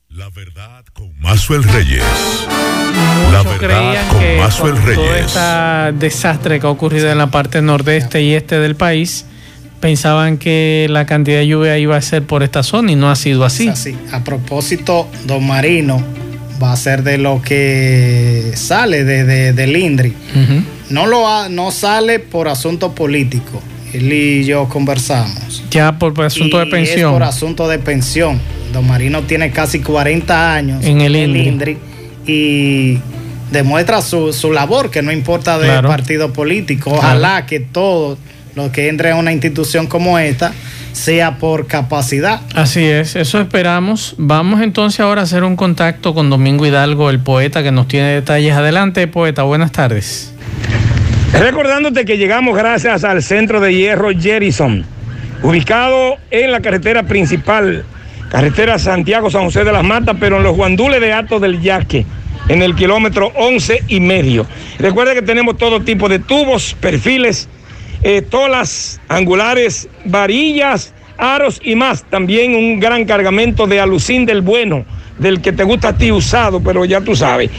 La 0.09 0.29
verdad 0.29 0.85
con 0.93 1.19
Mazuel 1.19 1.63
Reyes 1.63 2.03
la 3.31 3.43
creían 3.57 4.19
que 4.19 4.39
todo 4.93 5.15
este 5.15 5.99
desastre 5.99 6.59
que 6.59 6.67
ha 6.67 6.69
ocurrido 6.69 7.11
en 7.11 7.17
la 7.17 7.27
parte 7.27 7.61
nordeste 7.61 8.21
y 8.21 8.33
este 8.33 8.59
del 8.59 8.75
país, 8.75 9.25
pensaban 9.79 10.37
que 10.37 10.87
la 10.89 11.05
cantidad 11.05 11.39
de 11.39 11.47
lluvia 11.47 11.77
iba 11.77 11.97
a 11.97 12.01
ser 12.01 12.23
por 12.23 12.43
esta 12.43 12.63
zona 12.63 12.91
y 12.91 12.95
no 12.95 13.09
ha 13.09 13.15
sido 13.15 13.45
así. 13.45 13.67
así. 13.67 13.97
A 14.11 14.23
propósito, 14.23 15.09
don 15.25 15.45
Marino 15.45 16.01
va 16.61 16.71
a 16.71 16.77
ser 16.77 17.03
de 17.03 17.17
lo 17.17 17.41
que 17.41 18.53
sale 18.55 19.03
de, 19.03 19.53
del 19.53 19.75
INDRI. 19.75 20.15
No, 20.89 21.07
lo 21.07 21.49
no 21.49 21.71
sale 21.71 22.19
por 22.19 22.47
asunto 22.47 22.93
político. 22.93 23.61
Él 23.93 24.11
y 24.11 24.43
yo 24.43 24.67
conversamos. 24.67 25.63
Ya 25.71 25.97
por, 25.97 26.19
asunto 26.21 26.59
de 26.59 26.65
pensión. 26.65 27.13
por 27.13 27.23
asunto 27.23 27.67
de 27.67 27.79
pensión. 27.79 28.39
Don 28.73 28.85
Marino 28.85 29.21
tiene 29.23 29.51
casi 29.51 29.79
40 29.79 30.53
años 30.53 30.83
en 30.83 31.01
el 31.01 31.15
INDRI 31.15 31.77
y 32.27 32.99
demuestra 33.51 34.01
su, 34.01 34.33
su 34.33 34.51
labor, 34.51 34.91
que 34.91 35.01
no 35.01 35.11
importa 35.11 35.57
de 35.57 35.81
partido 35.83 36.33
político. 36.33 36.91
Ojalá 36.91 37.45
que 37.45 37.59
todo 37.59 38.17
lo 38.55 38.71
que 38.71 38.89
entre 38.89 39.11
en 39.11 39.17
una 39.17 39.31
institución 39.31 39.87
como 39.87 40.19
esta 40.19 40.53
sea 40.91 41.37
por 41.37 41.67
capacidad. 41.67 42.41
Así 42.53 42.83
es, 42.83 43.15
eso 43.15 43.39
esperamos. 43.39 44.15
Vamos 44.17 44.61
entonces 44.61 44.99
ahora 45.01 45.21
a 45.21 45.23
hacer 45.25 45.43
un 45.43 45.55
contacto 45.55 46.13
con 46.13 46.29
Domingo 46.29 46.65
Hidalgo, 46.65 47.09
el 47.09 47.19
poeta 47.19 47.63
que 47.63 47.71
nos 47.71 47.87
tiene 47.87 48.13
detalles. 48.13 48.53
Adelante, 48.53 49.07
poeta, 49.07 49.43
buenas 49.43 49.71
tardes. 49.71 50.34
Recordándote 51.33 52.05
que 52.05 52.17
llegamos 52.17 52.57
gracias 52.57 53.03
al 53.03 53.21
centro 53.21 53.59
de 53.59 53.73
hierro 53.73 54.09
Jerison, 54.11 54.85
ubicado 55.43 56.17
en 56.31 56.51
la 56.51 56.61
carretera 56.61 57.03
principal, 57.03 57.85
carretera 58.29 58.79
Santiago-San 58.79 59.43
José 59.45 59.63
de 59.63 59.71
las 59.71 59.83
Matas, 59.83 60.15
pero 60.19 60.37
en 60.37 60.43
los 60.43 60.55
guandules 60.55 61.01
de 61.01 61.13
Ato 61.13 61.39
del 61.39 61.61
Yaque 61.61 62.05
en 62.47 62.61
el 62.61 62.75
kilómetro 62.75 63.31
11 63.35 63.83
y 63.87 63.99
medio. 63.99 64.45
Recuerde 64.79 65.15
que 65.15 65.21
tenemos 65.21 65.57
todo 65.57 65.81
tipo 65.81 66.09
de 66.09 66.19
tubos, 66.19 66.75
perfiles, 66.79 67.49
eh, 68.03 68.21
tolas 68.21 69.01
angulares, 69.07 69.89
varillas, 70.05 70.93
aros 71.17 71.59
y 71.63 71.75
más. 71.75 72.03
También 72.03 72.55
un 72.55 72.79
gran 72.79 73.05
cargamento 73.05 73.67
de 73.67 73.79
alucín 73.79 74.25
del 74.25 74.41
bueno, 74.41 74.85
del 75.17 75.41
que 75.41 75.51
te 75.51 75.63
gusta 75.63 75.89
a 75.89 75.97
ti 75.97 76.11
usado, 76.11 76.61
pero 76.61 76.85
ya 76.85 77.01
tú 77.01 77.15
sabes. 77.15 77.49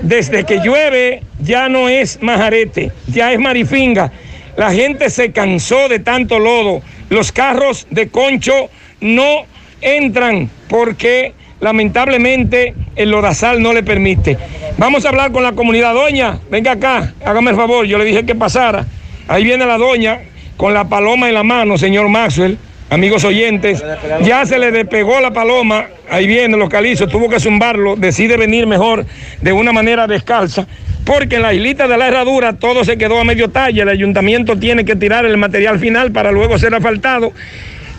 desde 0.01 0.43
que 0.45 0.61
llueve 0.61 1.21
ya 1.39 1.69
no 1.69 1.89
es 1.89 2.17
majarete, 2.21 2.91
ya 3.07 3.33
es 3.33 3.39
marifinga. 3.39 4.11
La 4.57 4.71
gente 4.71 5.11
se 5.11 5.31
cansó 5.31 5.87
de 5.87 5.99
tanto 5.99 6.39
lodo. 6.39 6.81
Los 7.09 7.31
carros 7.31 7.85
de 7.91 8.09
concho 8.09 8.71
no 8.99 9.45
entran 9.81 10.49
porque 10.67 11.33
lamentablemente 11.59 12.73
el 12.95 13.11
lodazal 13.11 13.61
no 13.61 13.73
le 13.73 13.83
permite. 13.83 14.37
Vamos 14.77 15.05
a 15.05 15.09
hablar 15.09 15.31
con 15.31 15.43
la 15.43 15.53
comunidad. 15.53 15.93
Doña, 15.93 16.39
venga 16.49 16.73
acá, 16.73 17.13
hágame 17.25 17.51
el 17.51 17.57
favor, 17.57 17.85
yo 17.85 17.97
le 17.97 18.05
dije 18.05 18.25
que 18.25 18.35
pasara. 18.35 18.85
Ahí 19.27 19.43
viene 19.43 19.65
la 19.65 19.77
doña 19.77 20.19
con 20.55 20.73
la 20.73 20.85
paloma 20.85 21.27
en 21.27 21.33
la 21.33 21.43
mano, 21.43 21.77
señor 21.77 22.09
Maxwell, 22.09 22.57
amigos 22.89 23.23
oyentes. 23.23 23.83
Ya 24.23 24.45
se 24.45 24.57
le 24.57 24.71
despegó 24.71 25.19
la 25.19 25.31
paloma, 25.31 25.87
ahí 26.09 26.27
viene 26.27 26.57
los 26.57 26.69
calizos, 26.69 27.09
tuvo 27.09 27.29
que 27.29 27.39
zumbarlo, 27.39 27.95
decide 27.95 28.37
venir 28.37 28.67
mejor 28.67 29.05
de 29.41 29.53
una 29.53 29.71
manera 29.71 30.07
descalza. 30.07 30.67
Porque 31.05 31.37
en 31.37 31.43
la 31.43 31.53
islita 31.53 31.87
de 31.87 31.97
la 31.97 32.09
herradura 32.09 32.53
todo 32.53 32.83
se 32.83 32.97
quedó 32.97 33.17
a 33.17 33.23
medio 33.23 33.49
talla. 33.49 33.83
El 33.83 33.89
ayuntamiento 33.89 34.57
tiene 34.57 34.83
que 34.83 34.97
tirar 34.97 35.25
el 35.25 35.37
material 35.37 35.79
final 35.79 36.11
para 36.11 36.33
luego 36.33 36.59
ser 36.59 36.75
asfaltado 36.75 37.31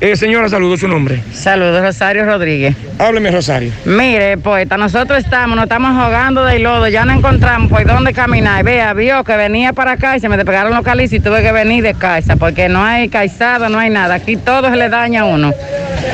eh, 0.00 0.16
señora, 0.16 0.48
saludos, 0.48 0.80
su 0.80 0.88
nombre. 0.88 1.20
Saludos, 1.32 1.82
Rosario 1.82 2.24
Rodríguez. 2.24 2.76
Hábleme, 2.98 3.30
Rosario. 3.30 3.72
Mire, 3.84 4.38
poeta, 4.38 4.76
nosotros 4.76 5.18
estamos, 5.18 5.56
nos 5.56 5.64
estamos 5.64 5.90
jugando 5.92 6.44
de 6.44 6.58
lodo, 6.58 6.88
ya 6.88 7.04
no 7.04 7.12
encontramos 7.12 7.70
por 7.70 7.84
dónde 7.84 8.12
caminar. 8.12 8.64
Vea, 8.64 8.92
vio 8.94 9.24
que 9.24 9.36
venía 9.36 9.72
para 9.72 9.92
acá 9.92 10.16
y 10.16 10.20
se 10.20 10.28
me 10.28 10.36
despegaron 10.36 10.74
los 10.74 10.84
calizos 10.84 11.14
y 11.14 11.20
tuve 11.20 11.42
que 11.42 11.52
venir 11.52 11.82
de 11.82 11.94
casa, 11.94 12.36
porque 12.36 12.68
no 12.68 12.84
hay 12.84 13.08
calzado, 13.08 13.68
no 13.68 13.78
hay 13.78 13.90
nada. 13.90 14.14
Aquí 14.14 14.36
todo 14.36 14.70
se 14.70 14.76
le 14.76 14.88
daña 14.88 15.22
a 15.22 15.24
uno. 15.24 15.52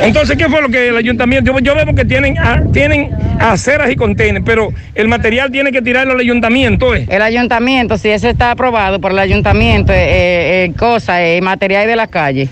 Entonces, 0.03 0.37
¿qué 0.37 0.49
fue 0.49 0.61
lo 0.61 0.69
que 0.69 0.89
el 0.89 0.97
ayuntamiento? 0.97 1.59
Yo 1.61 1.75
veo 1.75 1.95
que 1.95 2.05
tienen, 2.05 2.37
ah, 2.39 2.61
tienen 2.73 3.11
aceras 3.39 3.91
y 3.91 3.97
contenedores, 3.97 4.43
pero 4.45 4.73
el 4.95 5.09
material 5.09 5.51
tiene 5.51 5.73
que 5.73 5.83
tirarlo 5.83 6.15
al 6.15 6.21
ayuntamiento, 6.21 6.95
¿eh? 6.95 7.07
El 7.09 7.23
ayuntamiento, 7.23 7.99
si 7.99 8.09
eso 8.09 8.29
está 8.29 8.51
aprobado 8.51 9.01
por 9.01 9.13
el 9.13 9.19
ayuntamiento, 9.19 9.93
eh, 9.93 9.97
eh, 9.97 10.65
eh 10.65 10.73
cosas, 10.77 11.21
eh, 11.21 11.41
material 11.43 11.87
de 11.87 11.97
la 11.97 12.07
calle 12.07 12.49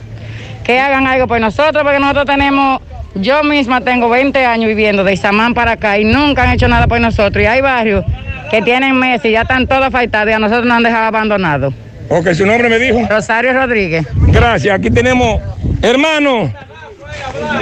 que 0.64 0.78
hagan 0.78 1.06
algo 1.06 1.26
por 1.26 1.40
nosotros, 1.40 1.82
porque 1.82 1.98
nosotros 1.98 2.26
tenemos, 2.26 2.80
yo 3.14 3.42
misma 3.42 3.80
tengo 3.80 4.08
20 4.08 4.44
años 4.44 4.68
viviendo 4.68 5.04
de 5.04 5.12
Isamán 5.12 5.54
para 5.54 5.72
acá 5.72 5.98
y 5.98 6.04
nunca 6.04 6.44
han 6.44 6.50
hecho 6.50 6.68
nada 6.68 6.86
por 6.86 7.00
nosotros. 7.00 7.42
Y 7.42 7.46
hay 7.46 7.60
barrios 7.60 8.04
que 8.50 8.62
tienen 8.62 8.96
meses 8.96 9.26
y 9.26 9.32
ya 9.32 9.42
están 9.42 9.66
todos 9.66 9.86
afeitados 9.86 10.30
y 10.30 10.32
a 10.32 10.38
nosotros 10.38 10.66
nos 10.66 10.76
han 10.76 10.82
dejado 10.82 11.06
abandonados. 11.06 11.74
Ok, 12.08 12.32
su 12.34 12.44
nombre 12.46 12.68
me 12.68 12.78
dijo. 12.78 13.00
Rosario 13.08 13.52
Rodríguez. 13.52 14.06
Gracias, 14.14 14.78
aquí 14.78 14.90
tenemos, 14.90 15.40
hermano, 15.80 16.52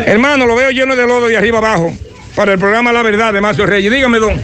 hermano, 0.06 0.46
lo 0.46 0.56
veo 0.56 0.70
lleno 0.70 0.96
de 0.96 1.06
lodo 1.06 1.28
de 1.28 1.36
arriba 1.36 1.58
abajo 1.58 1.92
para 2.34 2.52
el 2.52 2.58
programa 2.58 2.92
La 2.92 3.02
Verdad 3.02 3.32
de 3.32 3.40
Macio 3.40 3.66
Reyes. 3.66 3.92
Dígame, 3.92 4.18
don. 4.18 4.40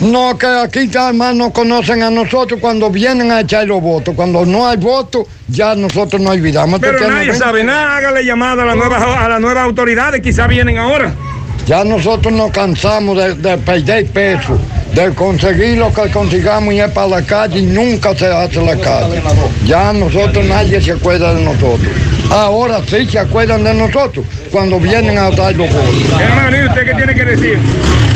No, 0.00 0.38
que 0.38 0.46
aquí 0.46 0.88
además 0.96 1.34
no 1.34 1.52
conocen 1.52 2.02
a 2.02 2.10
nosotros 2.10 2.60
cuando 2.60 2.88
vienen 2.88 3.32
a 3.32 3.40
echar 3.40 3.66
los 3.66 3.80
votos. 3.82 4.14
Cuando 4.14 4.46
no 4.46 4.68
hay 4.68 4.76
votos, 4.76 5.26
ya 5.48 5.74
nosotros 5.74 6.22
no 6.22 6.30
olvidamos. 6.30 6.78
Pero 6.80 7.08
nadie 7.08 7.34
sabe 7.34 7.64
nada, 7.64 7.96
hágale 7.96 8.24
llamada 8.24 8.62
a 8.62 8.66
las 8.66 8.76
nuevas, 8.76 9.02
a 9.02 9.28
las 9.28 9.40
nuevas 9.40 9.64
autoridades, 9.64 10.20
quizás 10.20 10.48
vienen 10.48 10.78
ahora. 10.78 11.12
Ya 11.66 11.84
nosotros 11.84 12.32
nos 12.32 12.50
cansamos 12.52 13.16
de, 13.16 13.34
de 13.34 13.58
perder 13.58 14.06
peso, 14.06 14.58
de 14.94 15.14
conseguir 15.14 15.78
lo 15.78 15.92
que 15.92 16.10
consigamos 16.10 16.74
y 16.74 16.80
es 16.80 16.90
para 16.90 17.08
la 17.08 17.22
calle 17.22 17.60
y 17.60 17.66
nunca 17.66 18.14
se 18.14 18.26
hace 18.26 18.60
la 18.62 18.76
calle. 18.76 19.22
Ya 19.64 19.92
nosotros 19.92 20.44
nadie 20.44 20.80
se 20.80 20.92
acuerda 20.92 21.34
de 21.34 21.44
nosotros. 21.44 21.88
Ahora 22.30 22.80
sí 22.86 23.06
se 23.06 23.18
acuerdan 23.18 23.64
de 23.64 23.74
nosotros 23.74 24.24
cuando 24.50 24.78
vienen 24.78 25.16
a 25.18 25.30
dar 25.30 25.54
los 25.54 25.72
votos. 25.72 26.20
Hermano, 26.20 26.56
¿y 26.56 26.68
usted 26.68 26.84
qué 26.84 26.94
tiene 26.94 27.14
que 27.14 27.24
decir? 27.24 27.58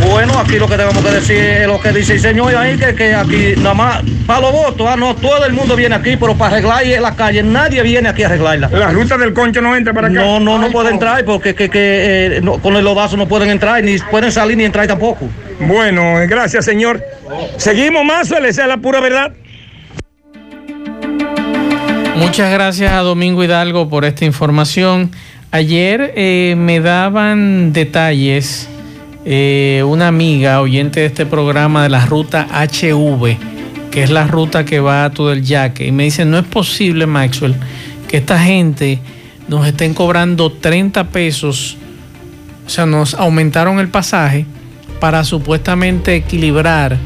Bueno, 0.06 0.38
aquí 0.38 0.58
lo 0.58 0.68
que 0.68 0.76
tenemos 0.76 1.02
que 1.02 1.10
decir 1.10 1.36
es 1.36 1.66
lo 1.66 1.80
que 1.80 1.92
dice 1.92 2.14
el 2.14 2.20
señor 2.20 2.54
ahí, 2.54 2.76
que, 2.76 2.94
que 2.94 3.14
aquí 3.14 3.54
nada 3.56 3.74
más 3.74 4.02
para 4.26 4.40
los 4.40 4.52
votos, 4.52 4.86
ah, 4.90 4.96
no 4.96 5.14
todo 5.14 5.44
el 5.46 5.52
mundo 5.52 5.76
viene 5.76 5.94
aquí, 5.94 6.16
pero 6.16 6.36
para 6.36 6.56
arreglar 6.56 6.84
la 7.00 7.14
calle, 7.14 7.42
nadie 7.42 7.82
viene 7.82 8.08
aquí 8.08 8.22
a 8.22 8.26
arreglarla. 8.26 8.68
¿La 8.68 8.90
ruta 8.90 9.16
del 9.16 9.32
concho 9.32 9.60
no 9.60 9.76
entra 9.76 9.92
para 9.92 10.08
acá? 10.08 10.20
No, 10.20 10.40
no, 10.40 10.58
no 10.58 10.70
puede 10.70 10.90
entrar 10.90 11.24
porque 11.24 11.54
que, 11.54 11.70
que, 11.70 12.38
eh, 12.38 12.42
con 12.62 12.76
el 12.76 12.84
lodazo 12.84 13.16
no 13.16 13.28
pueden 13.28 13.50
entrar, 13.50 13.82
ni 13.82 13.98
pueden 13.98 14.32
salir 14.32 14.56
ni 14.56 14.64
entrar 14.64 14.86
tampoco. 14.86 15.28
Bueno, 15.66 16.14
gracias 16.28 16.64
señor. 16.64 17.04
Seguimos 17.56 18.04
más, 18.04 18.30
esa 18.30 18.62
es 18.62 18.68
la 18.68 18.78
pura 18.78 19.00
verdad. 19.00 19.32
Muchas 22.16 22.52
gracias 22.52 22.92
a 22.92 22.98
Domingo 22.98 23.44
Hidalgo 23.44 23.88
por 23.88 24.04
esta 24.04 24.24
información. 24.24 25.12
Ayer 25.52 26.14
eh, 26.16 26.54
me 26.56 26.80
daban 26.80 27.72
detalles 27.72 28.68
eh, 29.24 29.84
una 29.86 30.08
amiga 30.08 30.60
oyente 30.60 31.00
de 31.00 31.06
este 31.06 31.26
programa 31.26 31.84
de 31.84 31.90
la 31.90 32.06
ruta 32.06 32.48
HV, 32.50 33.36
que 33.90 34.02
es 34.02 34.10
la 34.10 34.26
ruta 34.26 34.64
que 34.64 34.80
va 34.80 35.04
a 35.04 35.10
todo 35.10 35.32
el 35.32 35.42
yaque, 35.42 35.86
y 35.86 35.92
me 35.92 36.04
dice, 36.04 36.24
no 36.24 36.38
es 36.38 36.44
posible, 36.44 37.06
Maxwell, 37.06 37.54
que 38.08 38.16
esta 38.16 38.38
gente 38.38 38.98
nos 39.46 39.66
estén 39.66 39.94
cobrando 39.94 40.50
30 40.50 41.08
pesos, 41.08 41.76
o 42.66 42.70
sea, 42.70 42.86
nos 42.86 43.14
aumentaron 43.14 43.78
el 43.78 43.88
pasaje 43.88 44.46
para 45.02 45.24
supuestamente 45.24 46.14
equilibrar 46.14 46.96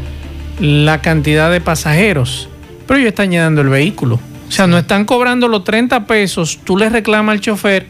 la 0.60 1.00
cantidad 1.00 1.50
de 1.50 1.62
pasajeros, 1.62 2.46
pero 2.86 2.98
ellos 2.98 3.08
están 3.08 3.30
llenando 3.30 3.62
el 3.62 3.70
vehículo. 3.70 4.20
O 4.46 4.52
sea, 4.52 4.66
no 4.66 4.76
están 4.76 5.06
cobrando 5.06 5.48
los 5.48 5.64
30 5.64 6.04
pesos, 6.04 6.58
tú 6.62 6.76
le 6.76 6.90
reclamas 6.90 7.32
al 7.32 7.40
chofer 7.40 7.86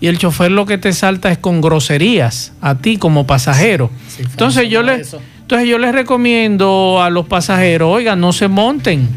y 0.00 0.06
el 0.06 0.16
chofer 0.16 0.50
lo 0.50 0.64
que 0.64 0.78
te 0.78 0.94
salta 0.94 1.30
es 1.30 1.36
con 1.36 1.60
groserías 1.60 2.54
a 2.62 2.76
ti 2.76 2.96
como 2.96 3.26
pasajero. 3.26 3.90
entonces 4.18 4.70
yo 4.70 4.82
le 4.82 4.94
entonces 4.94 5.68
yo 5.68 5.76
les 5.76 5.92
recomiendo 5.92 7.02
a 7.02 7.10
los 7.10 7.26
pasajeros, 7.26 7.90
oigan, 7.92 8.18
no 8.18 8.32
se 8.32 8.48
monten. 8.48 9.10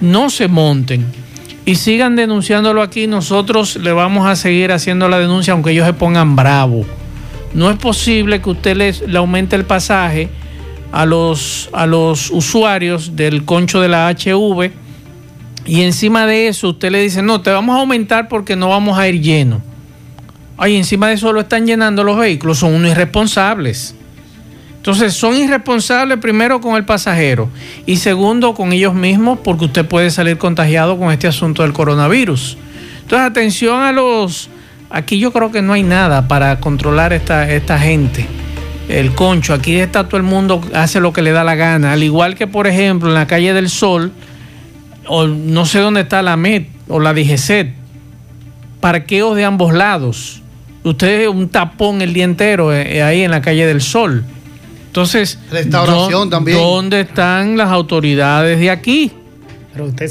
No 0.00 0.30
se 0.30 0.46
monten 0.46 1.04
y 1.66 1.74
sigan 1.74 2.14
denunciándolo 2.14 2.80
aquí, 2.80 3.08
nosotros 3.08 3.74
le 3.74 3.90
vamos 3.90 4.28
a 4.28 4.36
seguir 4.36 4.70
haciendo 4.70 5.08
la 5.08 5.18
denuncia 5.18 5.52
aunque 5.52 5.72
ellos 5.72 5.84
se 5.84 5.94
pongan 5.94 6.36
bravos. 6.36 6.86
No 7.54 7.70
es 7.70 7.76
posible 7.78 8.40
que 8.40 8.50
usted 8.50 8.76
les, 8.76 9.00
le 9.00 9.18
aumente 9.18 9.56
el 9.56 9.64
pasaje 9.64 10.28
a 10.92 11.06
los, 11.06 11.68
a 11.72 11.86
los 11.86 12.30
usuarios 12.30 13.16
del 13.16 13.44
concho 13.44 13.80
de 13.80 13.88
la 13.88 14.10
HV 14.10 14.70
y 15.66 15.82
encima 15.82 16.26
de 16.26 16.48
eso 16.48 16.70
usted 16.70 16.90
le 16.90 17.02
dice, 17.02 17.22
no, 17.22 17.42
te 17.42 17.50
vamos 17.50 17.76
a 17.76 17.80
aumentar 17.80 18.28
porque 18.28 18.56
no 18.56 18.70
vamos 18.70 18.98
a 18.98 19.06
ir 19.06 19.20
lleno. 19.20 19.60
Ay, 20.56 20.76
encima 20.76 21.08
de 21.08 21.14
eso 21.14 21.32
lo 21.32 21.40
están 21.40 21.66
llenando 21.66 22.02
los 22.02 22.18
vehículos, 22.18 22.58
son 22.58 22.74
unos 22.74 22.90
irresponsables. 22.90 23.94
Entonces, 24.76 25.12
son 25.12 25.36
irresponsables 25.36 26.18
primero 26.18 26.60
con 26.62 26.76
el 26.76 26.86
pasajero 26.86 27.50
y 27.84 27.96
segundo 27.96 28.54
con 28.54 28.72
ellos 28.72 28.94
mismos 28.94 29.40
porque 29.44 29.66
usted 29.66 29.84
puede 29.84 30.10
salir 30.10 30.38
contagiado 30.38 30.98
con 30.98 31.12
este 31.12 31.26
asunto 31.26 31.62
del 31.62 31.74
coronavirus. 31.74 32.56
Entonces, 33.02 33.28
atención 33.28 33.82
a 33.82 33.92
los... 33.92 34.48
Aquí 34.90 35.18
yo 35.18 35.32
creo 35.32 35.50
que 35.50 35.62
no 35.62 35.72
hay 35.72 35.82
nada 35.82 36.28
para 36.28 36.60
controlar 36.60 37.12
esta, 37.12 37.50
esta 37.50 37.78
gente. 37.78 38.26
El 38.88 39.14
concho, 39.14 39.52
aquí 39.52 39.76
está 39.76 40.08
todo 40.08 40.16
el 40.16 40.22
mundo, 40.22 40.62
hace 40.74 41.00
lo 41.00 41.12
que 41.12 41.20
le 41.20 41.32
da 41.32 41.44
la 41.44 41.54
gana. 41.54 41.92
Al 41.92 42.02
igual 42.02 42.34
que, 42.34 42.46
por 42.46 42.66
ejemplo, 42.66 43.08
en 43.08 43.14
la 43.14 43.26
calle 43.26 43.52
del 43.52 43.68
Sol, 43.68 44.12
o 45.06 45.26
no 45.26 45.66
sé 45.66 45.80
dónde 45.80 46.02
está 46.02 46.22
la 46.22 46.36
MET 46.36 46.68
o 46.88 46.98
la 46.98 47.12
DGCET, 47.12 47.74
parqueos 48.80 49.36
de 49.36 49.44
ambos 49.44 49.74
lados 49.74 50.42
usted 50.88 51.28
un 51.28 51.48
tapón 51.48 52.02
el 52.02 52.12
día 52.12 52.24
entero 52.24 52.72
eh, 52.72 52.96
eh, 52.96 53.02
ahí 53.02 53.22
en 53.22 53.30
la 53.30 53.40
calle 53.40 53.66
del 53.66 53.80
Sol. 53.80 54.24
Entonces, 54.86 55.38
restauración 55.50 56.30
también. 56.30 56.58
¿Dónde 56.58 57.00
están 57.00 57.56
las 57.56 57.70
autoridades 57.70 58.58
de 58.58 58.70
aquí? 58.70 59.12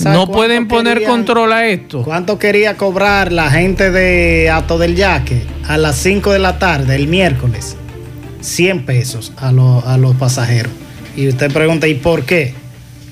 No 0.05 0.27
pueden 0.31 0.67
poner 0.67 1.03
control 1.03 1.51
a 1.53 1.67
esto. 1.67 2.03
¿Cuánto 2.03 2.39
quería 2.39 2.75
cobrar 2.77 3.31
la 3.31 3.49
gente 3.51 3.91
de 3.91 4.49
Ato 4.49 4.77
del 4.77 4.95
Yaque 4.95 5.43
a 5.67 5.77
las 5.77 5.95
5 5.97 6.31
de 6.31 6.39
la 6.39 6.57
tarde 6.59 6.95
el 6.95 7.07
miércoles? 7.07 7.75
100 8.41 8.85
pesos 8.85 9.33
a, 9.37 9.49
a 9.49 9.97
los 9.97 10.15
pasajeros. 10.15 10.71
Y 11.15 11.27
usted 11.27 11.51
pregunta, 11.51 11.87
¿y 11.87 11.95
por 11.95 12.23
qué? 12.23 12.53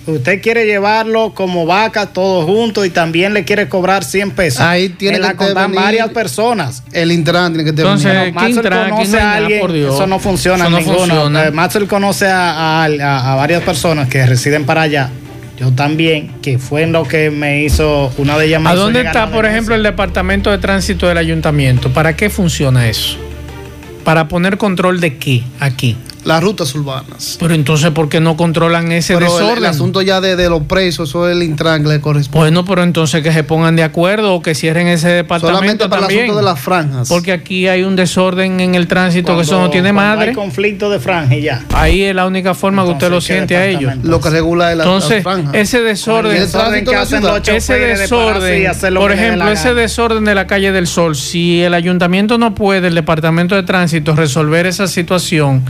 usted 0.08 0.40
quiere 0.40 0.68
llevarlo 0.68 1.34
como 1.34 1.66
vaca 1.66 2.06
todo 2.06 2.46
junto 2.46 2.86
y 2.86 2.92
también 2.92 3.34
le 3.34 3.44
quiere 3.44 3.68
cobrar 3.68 4.04
100 4.04 4.32
pesos. 4.32 4.62
Ahí 4.62 4.90
tiene 4.90 5.18
la 5.18 5.32
que 5.32 5.38
contar 5.38 5.72
varias 5.72 6.10
personas. 6.10 6.84
El 6.94 7.12
Intran 7.12 7.54
tiene 7.54 7.64
que 7.68 7.76
tener 7.76 7.92
Entonces, 7.92 8.34
¿qué 8.40 8.50
Intran? 8.52 8.92
conoce 8.92 9.20
a 9.20 9.34
alguien, 9.34 9.60
por 9.62 9.74
Dios. 9.74 9.96
eso 9.96 10.06
no 10.06 10.20
funciona 10.20 10.66
Eso 10.66 10.70
no 10.70 10.78
ninguno. 10.78 10.98
funciona. 11.00 11.46
Eh, 11.48 11.52
Maxwell 11.52 11.88
conoce 11.88 12.28
a, 12.28 12.84
a- 12.84 12.86
a- 12.86 13.34
a 13.34 13.36
varias 13.36 13.64
personas 13.64 14.08
que 14.08 14.24
residen 14.28 14.64
para 14.64 14.84
allá. 14.84 15.10
Yo 15.58 15.72
también, 15.72 16.32
que 16.42 16.58
fue 16.60 16.84
en 16.84 16.92
lo 16.92 17.04
que 17.04 17.32
me 17.32 17.64
hizo 17.64 18.12
una 18.18 18.38
de 18.38 18.60
me 18.60 18.70
¿A 18.70 18.76
dónde 18.76 19.02
está, 19.02 19.24
a 19.24 19.32
por 19.32 19.46
ejemplo, 19.46 19.74
el 19.74 19.84
departamento 19.84 20.52
de 20.52 20.58
tránsito 20.58 21.08
del 21.08 21.18
ayuntamiento? 21.18 21.92
¿Para 21.92 22.16
qué 22.16 22.30
funciona 22.30 22.90
eso? 22.90 23.18
¿Para 24.04 24.28
poner 24.28 24.58
control 24.58 25.00
de 25.00 25.18
qué 25.18 25.44
aquí? 25.60 25.96
Las 26.26 26.44
rutas 26.44 26.74
urbanas. 26.76 27.38
Pero 27.40 27.54
entonces, 27.54 27.92
¿por 27.92 28.10
qué 28.10 28.20
no 28.20 28.36
controlan 28.36 28.92
ese 28.92 29.14
Pero 29.14 29.28
el, 29.28 29.32
desorden? 29.32 29.58
el 29.60 29.66
asunto 29.66 30.02
ya 30.02 30.20
de, 30.22 30.36
de 30.36 30.50
los 30.50 30.64
presos, 30.64 31.08
eso 31.10 31.30
es 31.30 31.36
el 31.38 31.44
Intran 31.44 31.84
que 31.84 31.90
le 31.90 32.02
corresponde. 32.02 32.40
Bueno, 32.40 32.66
pero 32.66 32.82
entonces 32.84 33.22
que 33.22 33.32
se 33.32 33.44
pongan 33.44 33.76
de 33.76 33.84
acuerdo 33.84 34.34
o 34.34 34.42
que 34.42 34.56
cierren 34.56 34.88
ese 34.88 35.08
departamento 35.10 35.58
Solamente 35.60 35.88
para 35.88 36.02
el 36.02 36.08
también. 36.08 36.24
asunto 36.26 36.38
de 36.40 36.44
las 36.44 36.60
franjas. 36.60 37.10
Porque 37.10 37.32
aquí 37.32 37.68
hay 37.68 37.84
un 37.84 37.96
desorden 37.96 38.60
en 38.60 38.74
el 38.76 38.88
tránsito 38.88 39.36
que 39.36 39.44
eso 39.44 39.60
no 39.60 39.70
tiene 39.70 39.94
madre. 39.94 40.30
Hay 40.30 40.36
conflicto 40.36 40.90
de 40.90 41.00
franja 41.00 41.36
y 41.36 41.44
ya. 41.44 41.64
Ahí 41.74 42.02
es 42.02 42.16
la 42.16 42.26
única 42.26 42.56
forma 42.56 42.84
que 42.84 42.90
usted 42.90 43.10
lo 43.10 43.18
Entonces, 43.18 43.28
¿qué 43.28 43.34
siente 43.36 43.56
a 43.58 43.66
ellos. 43.68 43.94
Lo 44.04 44.20
que 44.20 44.30
regula 44.32 44.72
es 44.72 44.78
la, 44.80 44.84
Entonces, 44.84 45.12
las 45.18 45.24
franjas. 45.24 45.54
ese 45.54 45.82
desorden, 45.82 46.32
El 46.36 46.42
desorden 46.42 46.86
que 46.86 46.96
hacen 46.96 47.22
los 47.24 47.48
ese 47.48 47.74
de 47.78 47.98
desorden, 47.98 48.96
por 48.96 49.12
ejemplo, 49.12 49.48
ese 49.52 49.70
gana. 49.70 49.82
desorden 49.82 50.26
de 50.26 50.34
la 50.34 50.48
calle 50.48 50.72
del 50.72 50.88
Sol, 50.88 51.16
si 51.16 51.62
el 51.62 51.74
ayuntamiento 51.76 52.38
no 52.40 52.56
puede, 52.56 52.88
el 52.88 52.96
departamento 52.96 53.54
de 53.56 53.62
tránsito, 53.64 54.16
resolver 54.16 54.66
esa 54.66 54.88
situación 54.88 55.64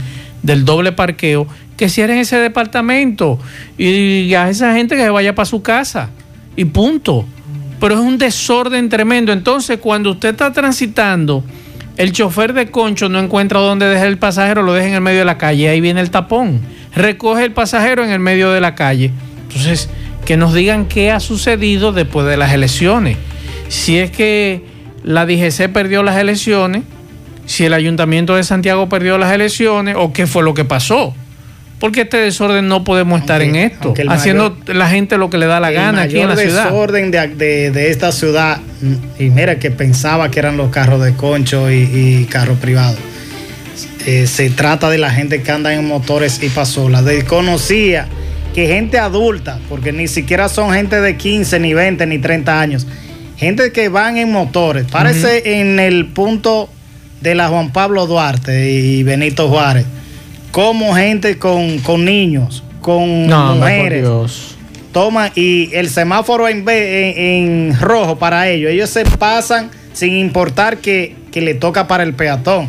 del 0.46 0.64
doble 0.64 0.92
parqueo, 0.92 1.46
que 1.76 1.88
cierren 1.88 2.18
ese 2.18 2.38
departamento 2.38 3.38
y 3.76 4.32
a 4.34 4.48
esa 4.48 4.74
gente 4.74 4.96
que 4.96 5.02
se 5.02 5.10
vaya 5.10 5.34
para 5.34 5.44
su 5.44 5.60
casa 5.60 6.08
y 6.56 6.64
punto. 6.64 7.26
Pero 7.78 7.94
es 7.94 8.00
un 8.00 8.16
desorden 8.16 8.88
tremendo. 8.88 9.32
Entonces, 9.32 9.78
cuando 9.78 10.12
usted 10.12 10.30
está 10.30 10.52
transitando, 10.52 11.44
el 11.98 12.12
chofer 12.12 12.54
de 12.54 12.70
concho 12.70 13.08
no 13.08 13.18
encuentra 13.18 13.60
dónde 13.60 13.86
dejar 13.86 14.06
el 14.06 14.18
pasajero, 14.18 14.62
lo 14.62 14.72
deja 14.72 14.88
en 14.88 14.94
el 14.94 15.00
medio 15.02 15.18
de 15.18 15.24
la 15.26 15.36
calle, 15.36 15.68
ahí 15.68 15.80
viene 15.80 16.00
el 16.00 16.10
tapón. 16.10 16.60
Recoge 16.94 17.44
el 17.44 17.52
pasajero 17.52 18.02
en 18.02 18.10
el 18.10 18.20
medio 18.20 18.50
de 18.50 18.60
la 18.62 18.74
calle. 18.74 19.10
Entonces, 19.48 19.90
que 20.24 20.36
nos 20.36 20.54
digan 20.54 20.86
qué 20.86 21.10
ha 21.10 21.20
sucedido 21.20 21.92
después 21.92 22.26
de 22.26 22.36
las 22.36 22.52
elecciones. 22.52 23.18
Si 23.68 23.98
es 23.98 24.10
que 24.10 24.64
la 25.04 25.26
DGC 25.26 25.68
perdió 25.72 26.02
las 26.02 26.16
elecciones, 26.16 26.84
si 27.46 27.64
el 27.64 27.72
ayuntamiento 27.74 28.36
de 28.36 28.44
Santiago 28.44 28.88
perdió 28.88 29.18
las 29.18 29.32
elecciones 29.32 29.96
o 29.98 30.12
qué 30.12 30.26
fue 30.26 30.42
lo 30.42 30.52
que 30.54 30.64
pasó. 30.64 31.14
Porque 31.78 32.02
este 32.02 32.16
desorden 32.16 32.68
no 32.68 32.84
podemos 32.84 33.20
estar 33.20 33.42
en 33.42 33.54
esto, 33.54 33.92
el 33.98 34.08
haciendo 34.08 34.56
la 34.66 34.88
gente 34.88 35.18
lo 35.18 35.28
que 35.28 35.36
le 35.36 35.44
da 35.46 35.60
la 35.60 35.68
el 35.68 35.74
gana 35.74 36.02
aquí 36.02 36.18
en 36.18 36.28
la 36.28 36.36
ciudad. 36.36 36.64
desorden 36.64 37.10
de, 37.10 37.28
de- 37.28 37.70
de 37.70 37.90
esta 37.90 38.12
ciudad, 38.12 38.60
mm, 38.80 38.94
y 39.22 39.24
mira 39.28 39.58
que 39.58 39.70
pensaba 39.70 40.30
que 40.30 40.38
eran 40.38 40.56
los 40.56 40.70
carros 40.70 41.02
de 41.04 41.12
concho 41.14 41.70
y, 41.70 41.82
y 41.82 42.24
carros 42.30 42.58
privados. 42.58 42.98
Eh, 44.06 44.26
se 44.26 44.48
trata 44.50 44.88
de 44.88 44.96
la 44.98 45.10
gente 45.10 45.42
que 45.42 45.52
anda 45.52 45.74
en 45.74 45.86
motores 45.86 46.42
y 46.42 46.48
pasolas. 46.48 47.04
Desconocía 47.04 48.06
que 48.54 48.66
gente 48.68 48.98
adulta, 48.98 49.58
porque 49.68 49.92
ni 49.92 50.08
siquiera 50.08 50.48
son 50.48 50.72
gente 50.72 50.98
de 51.02 51.16
15, 51.18 51.60
ni 51.60 51.74
20, 51.74 52.06
ni 52.06 52.18
30 52.18 52.58
años, 52.58 52.86
gente 53.36 53.70
que 53.70 53.90
van 53.90 54.16
en 54.16 54.32
motores. 54.32 54.86
Parece 54.90 55.60
en 55.60 55.78
el 55.78 56.06
punto 56.06 56.70
de 57.20 57.34
la 57.34 57.48
Juan 57.48 57.72
Pablo 57.72 58.06
Duarte 58.06 58.70
y 58.70 59.02
Benito 59.02 59.48
Juárez, 59.48 59.86
como 60.50 60.94
gente 60.94 61.38
con, 61.38 61.78
con 61.80 62.04
niños, 62.04 62.62
con 62.80 63.26
No, 63.26 63.54
mujeres 63.56 64.06
toman 64.92 65.30
y 65.34 65.74
el 65.74 65.90
semáforo 65.90 66.48
en- 66.48 66.64
en 66.68 67.76
rojo 67.80 68.16
para 68.18 68.48
ellos. 68.48 68.70
Ellos 68.70 68.88
se 68.90 69.04
pasan 69.04 69.70
sin 69.92 70.16
importar 70.16 70.78
que, 70.78 71.14
que 71.30 71.40
le 71.42 71.52
toca 71.54 71.86
para 71.86 72.02
el 72.02 72.14
peatón. 72.14 72.68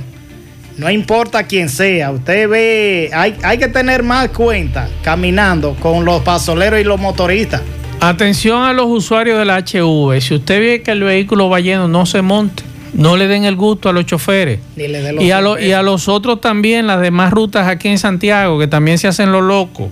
No 0.78 0.92
importa 0.92 1.44
quién 1.44 1.70
sea, 1.70 2.12
usted 2.12 2.48
ve, 2.50 3.10
hay, 3.14 3.36
hay 3.44 3.58
que 3.58 3.68
tener 3.68 4.04
más 4.04 4.28
cuenta 4.30 4.90
caminando 5.04 5.76
con 5.80 6.06
los 6.06 6.22
pasoleros 6.22 6.80
y 6.80 6.84
los 6.84 7.00
motoristas. 7.00 7.62
Atención 8.00 8.62
a 8.64 8.74
los 8.74 8.86
usuarios 8.88 9.40
de 9.40 9.46
la 9.46 9.58
HV. 9.60 10.20
Si 10.22 10.36
usted 10.36 10.60
ve 10.60 10.82
que 10.84 10.92
el 10.92 11.02
vehículo 11.04 11.50
va 11.50 11.60
lleno, 11.62 11.88
no 11.88 12.06
se 12.06 12.22
monte. 12.22 12.62
No 12.94 13.16
le 13.18 13.28
den 13.28 13.44
el 13.44 13.56
gusto 13.56 13.90
a 13.90 13.94
los 13.94 14.06
choferes. 14.06 14.60
Los 14.76 15.24
Y 15.24 15.32
a, 15.32 15.42
lo- 15.42 15.60
y 15.60 15.72
a 15.72 15.82
los 15.84 16.08
otros 16.08 16.42
también, 16.42 16.88
las 16.88 17.02
demás 17.02 17.32
rutas 17.32 17.68
aquí 17.68 17.88
en 17.90 18.00
Santiago, 18.00 18.58
que 18.60 18.68
también 18.68 18.98
se 18.98 19.08
hacen 19.08 19.32
los 19.32 19.44
locos. 19.44 19.90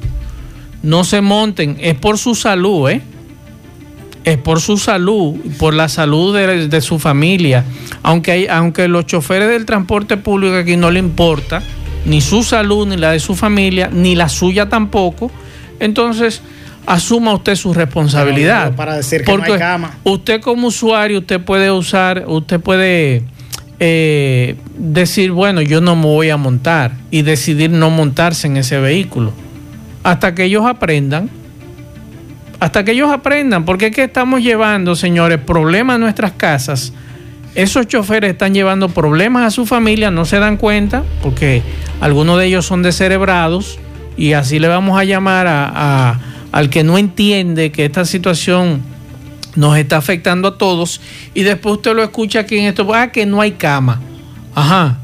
No 0.84 1.04
se 1.04 1.22
monten. 1.22 1.78
Es 1.82 1.96
por 1.96 2.18
su 2.18 2.36
salud, 2.36 2.90
¿eh? 2.90 3.02
Es 4.24 4.38
por 4.38 4.60
su 4.60 4.78
salud, 4.78 5.36
por 5.60 5.74
la 5.76 5.88
salud 5.88 6.36
de, 6.36 6.68
de 6.68 6.82
su 6.82 6.98
familia. 6.98 7.64
Aunque, 8.02 8.32
hay, 8.32 8.48
aunque 8.48 8.88
los 8.88 9.06
choferes 9.06 9.50
del 9.50 9.66
transporte 9.66 10.18
público 10.18 10.56
aquí 10.56 10.78
no 10.78 10.90
le 10.90 10.98
importa, 11.00 11.62
ni 12.06 12.22
su 12.22 12.44
salud, 12.44 12.88
ni 12.88 12.98
la 12.98 13.12
de 13.12 13.20
su 13.20 13.36
familia, 13.36 13.90
ni 13.92 14.16
la 14.16 14.28
suya 14.30 14.68
tampoco. 14.68 15.30
Entonces, 15.80 16.42
asuma 16.86 17.34
usted 17.34 17.56
su 17.56 17.74
responsabilidad. 17.74 18.76
Para 18.76 18.96
decir 18.96 19.24
que 19.24 19.32
no 19.36 19.44
hay 19.44 19.50
Porque 19.50 19.60
cama. 19.60 19.92
usted 20.04 20.42
como 20.42 20.68
usuario, 20.68 21.20
usted 21.20 21.42
puede 21.42 21.72
usar, 21.72 22.24
usted 22.28 22.60
puede 22.60 23.24
eh, 23.80 24.56
decir, 24.78 25.32
bueno, 25.32 25.62
yo 25.62 25.82
no 25.82 25.96
me 25.96 26.04
voy 26.06 26.30
a 26.30 26.38
montar 26.38 26.92
y 27.12 27.22
decidir 27.24 27.70
no 27.72 27.90
montarse 27.90 28.48
en 28.48 28.58
ese 28.58 28.80
vehículo. 28.80 29.34
Hasta 30.04 30.36
que 30.36 30.44
ellos 30.46 30.66
aprendan. 30.66 31.30
Hasta 32.60 32.84
que 32.84 32.92
ellos 32.92 33.12
aprendan. 33.12 33.66
Porque 33.66 33.88
es 33.88 33.96
que 33.96 34.04
estamos 34.04 34.42
llevando, 34.42 34.96
señores, 34.96 35.40
problemas 35.40 35.96
a 35.96 36.00
nuestras 36.00 36.32
casas. 36.34 36.94
Esos 37.56 37.88
choferes 37.88 38.32
están 38.32 38.54
llevando 38.54 38.90
problemas 38.90 39.46
a 39.48 39.50
su 39.52 39.66
familia, 39.66 40.12
no 40.12 40.26
se 40.26 40.40
dan 40.40 40.58
cuenta, 40.58 41.04
porque 41.24 41.62
algunos 42.02 42.38
de 42.38 42.48
ellos 42.48 42.66
son 42.66 42.84
descerebrados 42.84 43.80
y 44.18 44.34
así 44.34 44.60
le 44.60 44.68
vamos 44.68 45.00
a 45.00 45.06
llamar 45.06 45.48
a, 45.48 45.72
a- 45.74 46.20
al 46.56 46.70
que 46.70 46.86
no 46.86 46.98
entiende 46.98 47.70
que 47.74 47.84
esta 47.84 48.06
situación 48.06 48.82
nos 49.58 49.78
está 49.78 49.98
afectando 49.98 50.48
a 50.48 50.58
todos 50.58 51.02
y 51.34 51.44
después 51.44 51.76
usted 51.76 51.94
lo 51.94 52.02
escucha 52.02 52.40
aquí 52.40 52.58
en 52.58 52.68
esto, 52.68 52.88
ah, 52.96 53.12
que 53.12 53.26
no 53.26 53.42
hay 53.42 53.52
cama. 53.52 54.00
Ajá. 54.56 55.00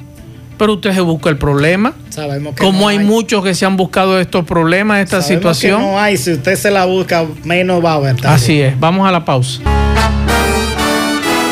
Pero 0.58 0.76
usted 0.76 0.94
se 0.94 1.02
busca 1.02 1.30
el 1.30 1.38
problema. 1.38 1.94
Sabemos 2.08 2.56
que 2.56 2.64
Como 2.64 2.80
no 2.84 2.88
hay, 2.88 3.00
muchos 3.00 3.44
que 3.44 3.54
se 3.54 3.66
han 3.66 3.76
buscado 3.76 4.18
estos 4.18 4.46
problemas, 4.46 5.00
esta 5.04 5.22
Sabemos 5.22 5.58
situación. 5.58 5.82
que 5.82 5.88
no 5.88 6.00
hay, 6.00 6.16
si 6.16 6.32
usted 6.32 6.56
se 6.56 6.72
la 6.72 6.86
busca, 6.86 7.26
menos 7.44 7.84
va 7.84 7.92
a 7.92 7.96
haber. 7.96 8.12
también. 8.16 8.34
Así 8.34 8.62
es. 8.62 8.80
Vamos 8.80 9.06
a 9.06 9.12
la 9.12 9.26
pausa. 9.26 9.60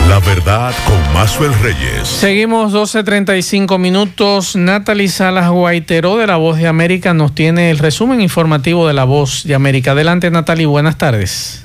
La 0.10 0.20
verdad 0.22 0.74
con 0.88 1.14
Mazuel 1.14 1.54
Reyes. 1.62 2.08
Seguimos 2.08 2.74
12.35 2.74 3.78
minutos. 3.78 4.56
Natalie 4.56 5.08
Salas 5.08 5.52
Guaiteró 5.52 6.18
de 6.18 6.26
La 6.26 6.38
Voz 6.38 6.58
de 6.58 6.66
América 6.66 7.14
nos 7.14 7.36
tiene 7.36 7.70
el 7.70 7.78
resumen 7.78 8.20
informativo 8.20 8.88
de 8.88 8.96
La 8.96 9.04
Voz 9.04 9.44
de 9.44 9.54
América. 9.54 9.92
Adelante 9.92 10.32
Natalie, 10.32 10.66
buenas 10.66 10.98
tardes. 10.98 11.64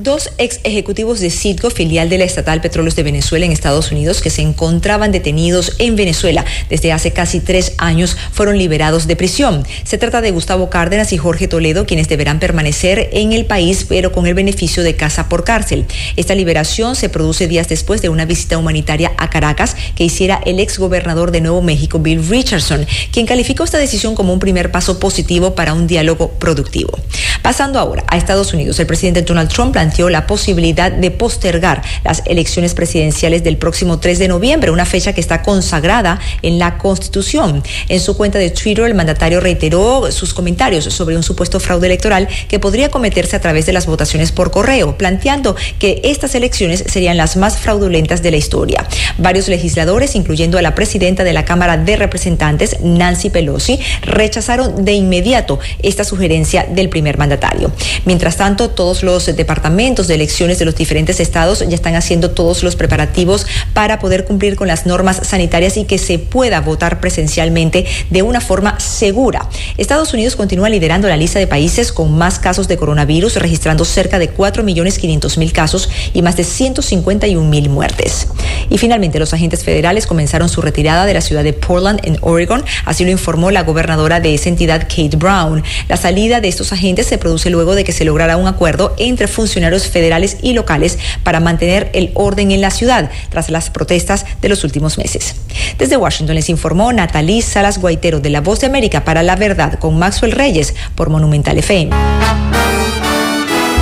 Dos 0.00 0.30
ex 0.38 0.60
ejecutivos 0.62 1.18
de 1.18 1.28
Citgo, 1.28 1.70
filial 1.70 2.08
de 2.08 2.18
la 2.18 2.24
estatal 2.24 2.60
Petróleos 2.60 2.94
de 2.94 3.02
Venezuela 3.02 3.46
en 3.46 3.50
Estados 3.50 3.90
Unidos, 3.90 4.20
que 4.20 4.30
se 4.30 4.42
encontraban 4.42 5.10
detenidos 5.10 5.74
en 5.80 5.96
Venezuela 5.96 6.44
desde 6.70 6.92
hace 6.92 7.12
casi 7.12 7.40
tres 7.40 7.72
años, 7.78 8.16
fueron 8.30 8.58
liberados 8.58 9.08
de 9.08 9.16
prisión. 9.16 9.66
Se 9.82 9.98
trata 9.98 10.20
de 10.20 10.30
Gustavo 10.30 10.70
Cárdenas 10.70 11.12
y 11.12 11.16
Jorge 11.18 11.48
Toledo, 11.48 11.84
quienes 11.84 12.08
deberán 12.08 12.38
permanecer 12.38 13.10
en 13.12 13.32
el 13.32 13.44
país, 13.44 13.86
pero 13.88 14.12
con 14.12 14.28
el 14.28 14.34
beneficio 14.34 14.84
de 14.84 14.94
casa 14.94 15.28
por 15.28 15.42
cárcel. 15.42 15.84
Esta 16.14 16.36
liberación 16.36 16.94
se 16.94 17.08
produce 17.08 17.48
días 17.48 17.68
después 17.68 18.00
de 18.00 18.08
una 18.08 18.24
visita 18.24 18.56
humanitaria 18.56 19.10
a 19.16 19.30
Caracas 19.30 19.74
que 19.96 20.04
hiciera 20.04 20.40
el 20.46 20.60
ex 20.60 20.78
gobernador 20.78 21.32
de 21.32 21.40
Nuevo 21.40 21.60
México, 21.60 21.98
Bill 21.98 22.24
Richardson, 22.24 22.86
quien 23.10 23.26
calificó 23.26 23.64
esta 23.64 23.78
decisión 23.78 24.14
como 24.14 24.32
un 24.32 24.38
primer 24.38 24.70
paso 24.70 25.00
positivo 25.00 25.56
para 25.56 25.72
un 25.72 25.88
diálogo 25.88 26.30
productivo. 26.38 26.96
Pasando 27.42 27.80
ahora 27.80 28.04
a 28.06 28.16
Estados 28.16 28.52
Unidos, 28.54 28.78
el 28.78 28.86
presidente 28.86 29.22
Donald 29.22 29.50
Trump 29.50 29.72
planteó 29.72 29.87
la 30.08 30.26
posibilidad 30.26 30.92
de 30.92 31.10
postergar 31.10 31.82
las 32.04 32.22
elecciones 32.26 32.74
presidenciales 32.74 33.42
del 33.42 33.56
próximo 33.56 33.98
3 33.98 34.18
de 34.18 34.28
noviembre, 34.28 34.70
una 34.70 34.84
fecha 34.84 35.12
que 35.12 35.20
está 35.20 35.42
consagrada 35.42 36.20
en 36.42 36.58
la 36.58 36.78
Constitución. 36.78 37.62
En 37.88 38.00
su 38.00 38.16
cuenta 38.16 38.38
de 38.38 38.50
Twitter, 38.50 38.84
el 38.84 38.94
mandatario 38.94 39.40
reiteró 39.40 40.10
sus 40.12 40.34
comentarios 40.34 40.84
sobre 40.84 41.16
un 41.16 41.22
supuesto 41.22 41.58
fraude 41.58 41.86
electoral 41.86 42.28
que 42.48 42.58
podría 42.58 42.90
cometerse 42.90 43.36
a 43.36 43.40
través 43.40 43.66
de 43.66 43.72
las 43.72 43.86
votaciones 43.86 44.30
por 44.32 44.50
correo, 44.50 44.96
planteando 44.96 45.56
que 45.78 46.00
estas 46.04 46.34
elecciones 46.34 46.84
serían 46.86 47.16
las 47.16 47.36
más 47.36 47.56
fraudulentas 47.58 48.22
de 48.22 48.30
la 48.30 48.36
historia. 48.36 48.86
Varios 49.16 49.48
legisladores, 49.48 50.14
incluyendo 50.14 50.58
a 50.58 50.62
la 50.62 50.74
presidenta 50.74 51.24
de 51.24 51.32
la 51.32 51.44
Cámara 51.44 51.76
de 51.76 51.96
Representantes, 51.96 52.76
Nancy 52.82 53.30
Pelosi, 53.30 53.80
rechazaron 54.02 54.84
de 54.84 54.92
inmediato 54.92 55.58
esta 55.82 56.04
sugerencia 56.04 56.66
del 56.68 56.88
primer 56.88 57.18
mandatario. 57.18 57.72
Mientras 58.04 58.36
tanto, 58.36 58.70
todos 58.70 59.02
los 59.02 59.26
departamentos 59.26 59.77
departamentos 59.78 60.08
de 60.08 60.14
elecciones 60.16 60.58
de 60.58 60.64
los 60.64 60.74
diferentes 60.74 61.20
estados 61.20 61.60
ya 61.60 61.76
están 61.76 61.94
haciendo 61.94 62.32
todos 62.32 62.64
los 62.64 62.74
preparativos 62.74 63.46
para 63.74 64.00
poder 64.00 64.24
cumplir 64.24 64.56
con 64.56 64.66
las 64.66 64.86
normas 64.86 65.20
sanitarias 65.22 65.76
y 65.76 65.84
que 65.84 65.98
se 65.98 66.18
pueda 66.18 66.60
votar 66.60 66.98
presencialmente 66.98 67.86
de 68.10 68.22
una 68.22 68.40
forma 68.40 68.80
segura. 68.80 69.48
Estados 69.76 70.12
Unidos 70.12 70.34
continúa 70.34 70.68
liderando 70.68 71.06
la 71.06 71.16
lista 71.16 71.38
de 71.38 71.46
países 71.46 71.92
con 71.92 72.18
más 72.18 72.40
casos 72.40 72.66
de 72.66 72.76
coronavirus, 72.76 73.36
registrando 73.36 73.84
cerca 73.84 74.18
de 74.18 74.34
4.500.000 74.34 75.52
casos 75.52 75.88
y 76.12 76.22
más 76.22 76.36
de 76.36 76.42
151.000 76.42 77.68
muertes. 77.68 78.26
Y 78.70 78.78
finalmente, 78.78 79.20
los 79.20 79.32
agentes 79.32 79.62
federales 79.62 80.08
comenzaron 80.08 80.48
su 80.48 80.60
retirada 80.60 81.06
de 81.06 81.14
la 81.14 81.20
ciudad 81.20 81.44
de 81.44 81.52
Portland, 81.52 82.00
en 82.02 82.18
Oregon, 82.22 82.64
así 82.84 83.04
lo 83.04 83.12
informó 83.12 83.52
la 83.52 83.62
gobernadora 83.62 84.18
de 84.18 84.34
esa 84.34 84.48
entidad, 84.48 84.88
Kate 84.88 85.16
Brown. 85.16 85.62
La 85.88 85.96
salida 85.96 86.40
de 86.40 86.48
estos 86.48 86.72
agentes 86.72 87.06
se 87.06 87.16
produce 87.16 87.48
luego 87.48 87.76
de 87.76 87.84
que 87.84 87.92
se 87.92 88.04
lograra 88.04 88.36
un 88.36 88.48
acuerdo 88.48 88.96
entre 88.98 89.28
funcionarios 89.28 89.57
federales 89.90 90.38
y 90.42 90.52
locales 90.52 90.98
para 91.22 91.40
mantener 91.40 91.90
el 91.92 92.10
orden 92.14 92.50
en 92.52 92.60
la 92.60 92.70
ciudad 92.70 93.10
tras 93.28 93.50
las 93.50 93.70
protestas 93.70 94.24
de 94.40 94.48
los 94.48 94.64
últimos 94.64 94.98
meses. 94.98 95.36
Desde 95.78 95.96
Washington 95.96 96.36
les 96.36 96.48
informó 96.48 96.92
Natalie 96.92 97.42
Salas 97.42 97.78
Guaitero 97.78 98.20
de 98.20 98.30
La 98.30 98.40
Voz 98.40 98.60
de 98.60 98.66
América 98.66 99.04
para 99.04 99.22
La 99.22 99.36
Verdad 99.36 99.78
con 99.78 99.98
Maxwell 99.98 100.32
Reyes 100.32 100.74
por 100.94 101.10
Monumental 101.10 101.58
FM. 101.58 101.90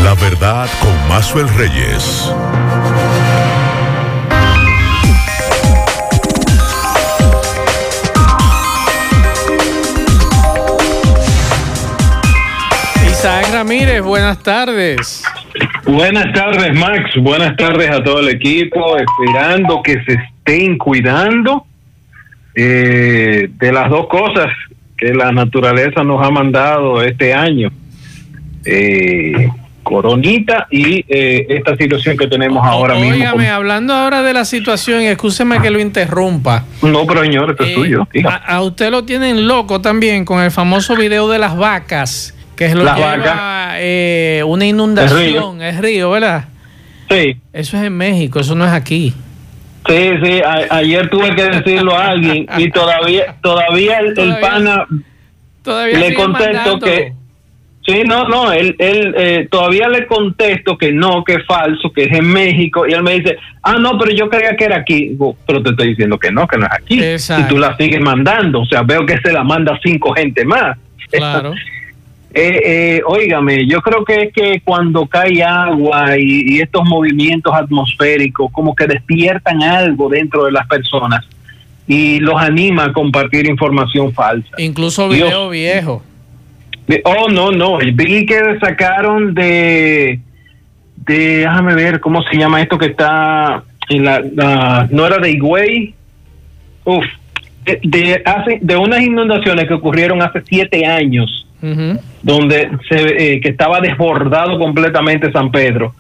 La 0.02 0.14
Verdad 0.14 0.68
con 0.80 1.08
Maxwell 1.08 1.48
Reyes. 1.48 2.30
Isaac 13.10 13.48
Ramírez, 13.50 14.02
buenas 14.02 14.38
tardes. 14.38 15.22
Buenas 15.87 16.33
tardes, 16.33 16.79
Max. 16.79 17.11
Buenas 17.20 17.57
tardes 17.57 17.90
a 17.90 18.03
todo 18.03 18.20
el 18.20 18.29
equipo. 18.29 18.96
Esperando 18.96 19.83
que 19.83 20.03
se 20.05 20.14
estén 20.14 20.77
cuidando 20.79 21.64
eh, 22.55 23.49
de 23.51 23.72
las 23.72 23.88
dos 23.88 24.09
cosas 24.09 24.49
que 24.96 25.14
la 25.14 25.31
naturaleza 25.31 26.03
nos 26.03 26.27
ha 26.27 26.31
mandado 26.31 27.03
este 27.03 27.33
año. 27.33 27.70
Eh, 28.64 29.49
coronita 29.87 30.66
y 30.68 31.05
eh, 31.09 31.46
esta 31.49 31.77
situación 31.77 32.16
que 32.16 32.27
tenemos 32.27 32.66
ahora 32.66 32.96
mismo. 32.96 33.14
Óigame, 33.14 33.49
hablando 33.49 33.94
ahora 33.94 34.22
de 34.22 34.33
la 34.33 34.44
situación, 34.44 35.03
escúcheme 35.03 35.61
que 35.61 35.70
lo 35.70 35.79
interrumpa. 35.79 36.64
No, 36.83 37.07
pero 37.07 37.22
señor, 37.22 37.53
esto 37.53 37.62
es 37.62 37.75
tuyo. 37.75 38.09
A, 38.44 38.62
usted 38.62 38.90
lo 38.90 39.05
tienen 39.05 39.46
loco 39.46 39.81
también 39.81 40.25
con 40.25 40.42
el 40.42 40.51
famoso 40.51 40.96
video 40.96 41.29
de 41.29 41.38
las 41.38 41.57
vacas, 41.57 42.36
que 42.56 42.66
es 42.66 42.74
lo 42.74 42.84
que 42.84 43.00
lleva, 43.00 44.46
una 44.46 44.66
inundación, 44.66 45.62
es 45.62 45.78
río. 45.78 46.10
¿verdad? 46.10 46.46
Sí. 47.10 47.36
Eso 47.52 47.76
es 47.76 47.84
en 47.84 47.96
México, 47.96 48.40
eso 48.40 48.54
no 48.54 48.64
es 48.64 48.72
aquí. 48.72 49.14
Sí, 49.88 50.10
sí, 50.22 50.40
ayer 50.70 51.08
tuve 51.10 51.34
que 51.36 51.44
decirlo 51.44 51.96
a 51.96 52.08
alguien 52.08 52.46
y 52.58 52.70
todavía 52.72 53.36
todavía 53.40 54.00
el, 54.00 54.14
pana 54.40 54.86
le 55.64 56.14
contesto 56.14 56.80
que 56.80 57.12
sí, 57.86 58.02
no, 58.04 58.26
no, 58.28 58.52
él, 58.52 58.74
él 58.80 59.14
eh, 59.16 59.48
todavía 59.48 59.88
le 59.88 60.06
contesto 60.08 60.76
que 60.76 60.90
no, 60.90 61.22
que 61.22 61.34
es 61.34 61.46
falso, 61.46 61.92
que 61.92 62.04
es 62.04 62.12
en 62.12 62.26
México 62.26 62.84
y 62.88 62.94
él 62.94 63.04
me 63.04 63.20
dice, 63.20 63.36
ah, 63.62 63.76
no, 63.78 63.96
pero 63.96 64.12
yo 64.12 64.28
creía 64.28 64.56
que 64.56 64.64
era 64.64 64.78
aquí, 64.78 65.16
pero 65.46 65.62
te 65.62 65.70
estoy 65.70 65.90
diciendo 65.90 66.18
que 66.18 66.32
no, 66.32 66.48
que 66.48 66.58
no 66.58 66.66
es 66.66 66.72
aquí 66.72 67.00
y 67.40 67.48
tú 67.48 67.58
la 67.58 67.76
sigues 67.76 68.00
mandando, 68.00 68.62
o 68.62 68.66
sea, 68.66 68.82
veo 68.82 69.06
que 69.06 69.18
se 69.18 69.32
la 69.32 69.44
manda 69.44 69.78
cinco 69.84 70.12
gente 70.14 70.44
más. 70.44 70.76
Claro. 71.10 71.54
Eh, 72.38 72.61
eh, 72.66 73.03
óigame, 73.07 73.66
yo 73.66 73.81
creo 73.81 74.05
que 74.05 74.25
es 74.25 74.33
que 74.35 74.61
cuando 74.62 75.07
cae 75.07 75.42
agua 75.42 76.18
y, 76.18 76.61
estos 76.61 76.85
movimientos 76.85 77.55
atmosféricos 77.55 78.53
como 78.53 78.77
que 78.77 78.87
despiertan 78.87 79.62
algo 79.62 80.11
dentro 80.11 80.44
de 80.44 80.53
las 80.53 80.66
personas 80.66 81.25
y 81.87 82.20
los 82.20 82.38
anima 82.38 82.85
a 82.85 82.92
compartir 82.92 83.49
información 83.49 84.12
falsa. 84.12 84.51
Incluso 84.59 85.09
video 85.09 85.49
viejo. 85.49 86.03
Oh, 87.05 87.31
no, 87.31 87.53
no, 87.53 87.79
vi 87.79 88.27
que 88.27 88.59
sacaron 88.61 89.33
de, 89.33 90.20
de, 91.07 91.38
déjame 91.38 91.75
ver, 91.75 92.01
¿cómo 92.01 92.22
se 92.25 92.37
llama 92.37 92.61
esto 92.61 92.77
que 92.77 92.88
está 92.88 93.64
en 93.88 94.05
la, 94.05 94.87
no 94.90 95.07
era 95.07 95.16
de 95.16 95.31
Higüey? 95.31 95.94
Uf, 96.85 97.07
de, 97.64 98.22
hace, 98.27 98.59
de 98.61 98.77
unas 98.77 99.01
inundaciones 99.01 99.66
que 99.66 99.72
ocurrieron 99.72 100.20
hace 100.20 100.42
siete 100.46 100.85
años 100.85 101.45
donde 102.22 102.70
se, 102.88 103.34
eh, 103.34 103.40
que 103.40 103.48
estaba 103.48 103.80
desbordado 103.80 104.58
completamente 104.58 105.32
San 105.32 105.50
Pedro. 105.50 105.94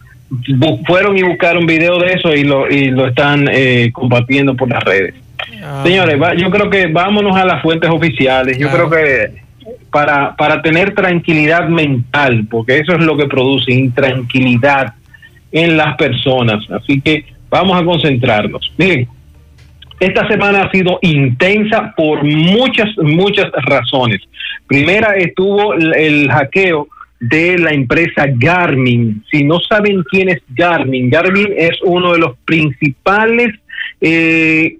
fueron 0.86 1.16
y 1.16 1.22
buscaron 1.22 1.66
video 1.66 1.98
de 1.98 2.12
eso 2.12 2.34
y 2.34 2.44
lo, 2.44 2.70
y 2.70 2.90
lo 2.90 3.06
están 3.06 3.48
eh, 3.50 3.90
compartiendo 3.92 4.54
por 4.54 4.68
las 4.68 4.82
redes. 4.84 5.14
Ah. 5.62 5.82
Señores, 5.84 6.18
yo 6.38 6.50
creo 6.50 6.68
que 6.70 6.86
vámonos 6.88 7.36
a 7.36 7.44
las 7.44 7.62
fuentes 7.62 7.90
oficiales. 7.90 8.58
Yo 8.58 8.68
creo 8.70 8.90
que 8.90 9.46
para, 9.90 10.36
para 10.36 10.62
tener 10.62 10.94
tranquilidad 10.94 11.68
mental, 11.68 12.46
porque 12.50 12.78
eso 12.78 12.92
es 12.92 13.00
lo 13.00 13.16
que 13.16 13.26
produce 13.26 13.72
intranquilidad 13.72 14.94
en 15.52 15.76
las 15.76 15.96
personas. 15.96 16.68
Así 16.70 17.00
que 17.00 17.24
vamos 17.48 17.80
a 17.80 17.84
concentrarnos. 17.84 18.72
Miren, 18.76 19.08
esta 20.00 20.28
semana 20.28 20.62
ha 20.62 20.70
sido 20.70 20.98
intensa 21.02 21.94
por 21.96 22.22
muchas, 22.22 22.88
muchas 22.98 23.46
razones. 23.66 24.20
Primera 24.66 25.14
estuvo 25.16 25.74
el 25.74 26.30
hackeo 26.30 26.88
de 27.20 27.58
la 27.58 27.70
empresa 27.72 28.26
Garmin. 28.28 29.24
Si 29.30 29.42
no 29.44 29.58
saben 29.60 30.02
quién 30.10 30.28
es 30.28 30.42
Garmin, 30.50 31.08
Garmin 31.08 31.48
es 31.56 31.78
uno 31.82 32.12
de 32.12 32.18
los 32.18 32.36
principales 32.44 33.54
eh, 34.00 34.76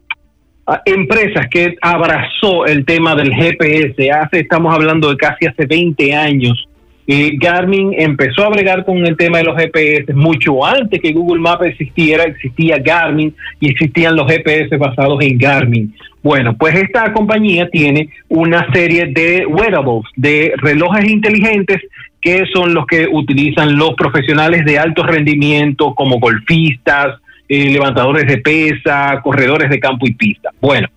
empresas 0.84 1.46
que 1.50 1.76
abrazó 1.80 2.66
el 2.66 2.84
tema 2.84 3.14
del 3.14 3.32
GPS. 3.32 4.10
Hace, 4.10 4.40
estamos 4.40 4.74
hablando 4.74 5.10
de 5.10 5.16
casi 5.16 5.46
hace 5.46 5.64
20 5.66 6.14
años 6.14 6.68
Garmin 7.06 7.94
empezó 7.96 8.44
a 8.44 8.48
bregar 8.48 8.84
con 8.84 9.06
el 9.06 9.16
tema 9.16 9.38
de 9.38 9.44
los 9.44 9.56
GPS 9.56 10.12
mucho 10.12 10.64
antes 10.64 11.00
que 11.00 11.12
Google 11.12 11.40
Maps 11.40 11.66
existiera, 11.66 12.24
existía 12.24 12.78
Garmin 12.78 13.34
y 13.60 13.70
existían 13.70 14.16
los 14.16 14.26
GPS 14.26 14.76
basados 14.76 15.22
en 15.22 15.38
Garmin. 15.38 15.94
Bueno, 16.22 16.56
pues 16.56 16.74
esta 16.74 17.12
compañía 17.12 17.68
tiene 17.70 18.08
una 18.28 18.66
serie 18.72 19.06
de 19.06 19.46
wearables, 19.46 20.10
de 20.16 20.52
relojes 20.56 21.08
inteligentes 21.08 21.80
que 22.20 22.44
son 22.52 22.74
los 22.74 22.86
que 22.86 23.06
utilizan 23.08 23.76
los 23.76 23.94
profesionales 23.94 24.64
de 24.64 24.80
alto 24.80 25.04
rendimiento 25.04 25.94
como 25.94 26.18
golfistas, 26.18 27.20
eh, 27.48 27.70
levantadores 27.70 28.26
de 28.26 28.38
pesa, 28.38 29.20
corredores 29.22 29.70
de 29.70 29.78
campo 29.78 30.04
y 30.08 30.14
pista. 30.14 30.50
Bueno, 30.60 30.88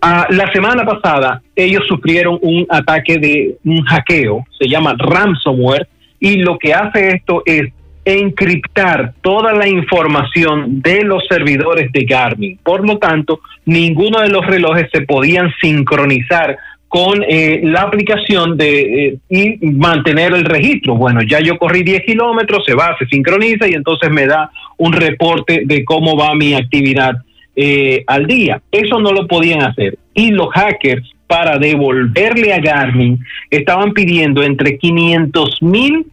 Ah, 0.00 0.26
la 0.30 0.50
semana 0.52 0.84
pasada 0.84 1.42
ellos 1.56 1.82
sufrieron 1.88 2.38
un 2.40 2.66
ataque 2.68 3.18
de 3.18 3.56
un 3.64 3.82
hackeo, 3.82 4.44
se 4.58 4.68
llama 4.68 4.94
ransomware, 4.96 5.88
y 6.20 6.36
lo 6.36 6.58
que 6.58 6.72
hace 6.72 7.08
esto 7.16 7.42
es 7.44 7.72
encriptar 8.04 9.12
toda 9.20 9.52
la 9.52 9.68
información 9.68 10.80
de 10.80 11.02
los 11.02 11.26
servidores 11.28 11.92
de 11.92 12.04
Garmin. 12.04 12.58
Por 12.62 12.86
lo 12.86 12.98
tanto, 12.98 13.40
ninguno 13.66 14.20
de 14.20 14.30
los 14.30 14.46
relojes 14.46 14.88
se 14.92 15.02
podían 15.02 15.52
sincronizar 15.60 16.56
con 16.88 17.22
eh, 17.28 17.60
la 17.64 17.82
aplicación 17.82 18.56
de 18.56 19.08
eh, 19.08 19.18
y 19.28 19.66
mantener 19.66 20.32
el 20.32 20.44
registro. 20.44 20.94
Bueno, 20.94 21.20
ya 21.22 21.40
yo 21.40 21.58
corrí 21.58 21.82
10 21.82 22.02
kilómetros, 22.06 22.64
se 22.64 22.74
va, 22.74 22.96
se 22.98 23.06
sincroniza 23.06 23.68
y 23.68 23.74
entonces 23.74 24.10
me 24.10 24.26
da 24.26 24.50
un 24.78 24.92
reporte 24.92 25.62
de 25.66 25.84
cómo 25.84 26.16
va 26.16 26.34
mi 26.34 26.54
actividad 26.54 27.16
eh, 27.60 28.04
al 28.06 28.28
día. 28.28 28.62
Eso 28.70 29.00
no 29.00 29.10
lo 29.10 29.26
podían 29.26 29.62
hacer. 29.62 29.98
Y 30.14 30.30
los 30.30 30.48
hackers, 30.52 31.02
para 31.26 31.58
devolverle 31.58 32.52
a 32.52 32.60
Garmin, 32.60 33.18
estaban 33.50 33.92
pidiendo 33.92 34.44
entre 34.44 34.78
500 34.78 35.60
mil 35.62 36.06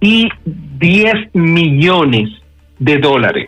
y 0.00 0.28
10 0.44 1.34
millones 1.34 2.30
de 2.80 2.98
dólares. 2.98 3.46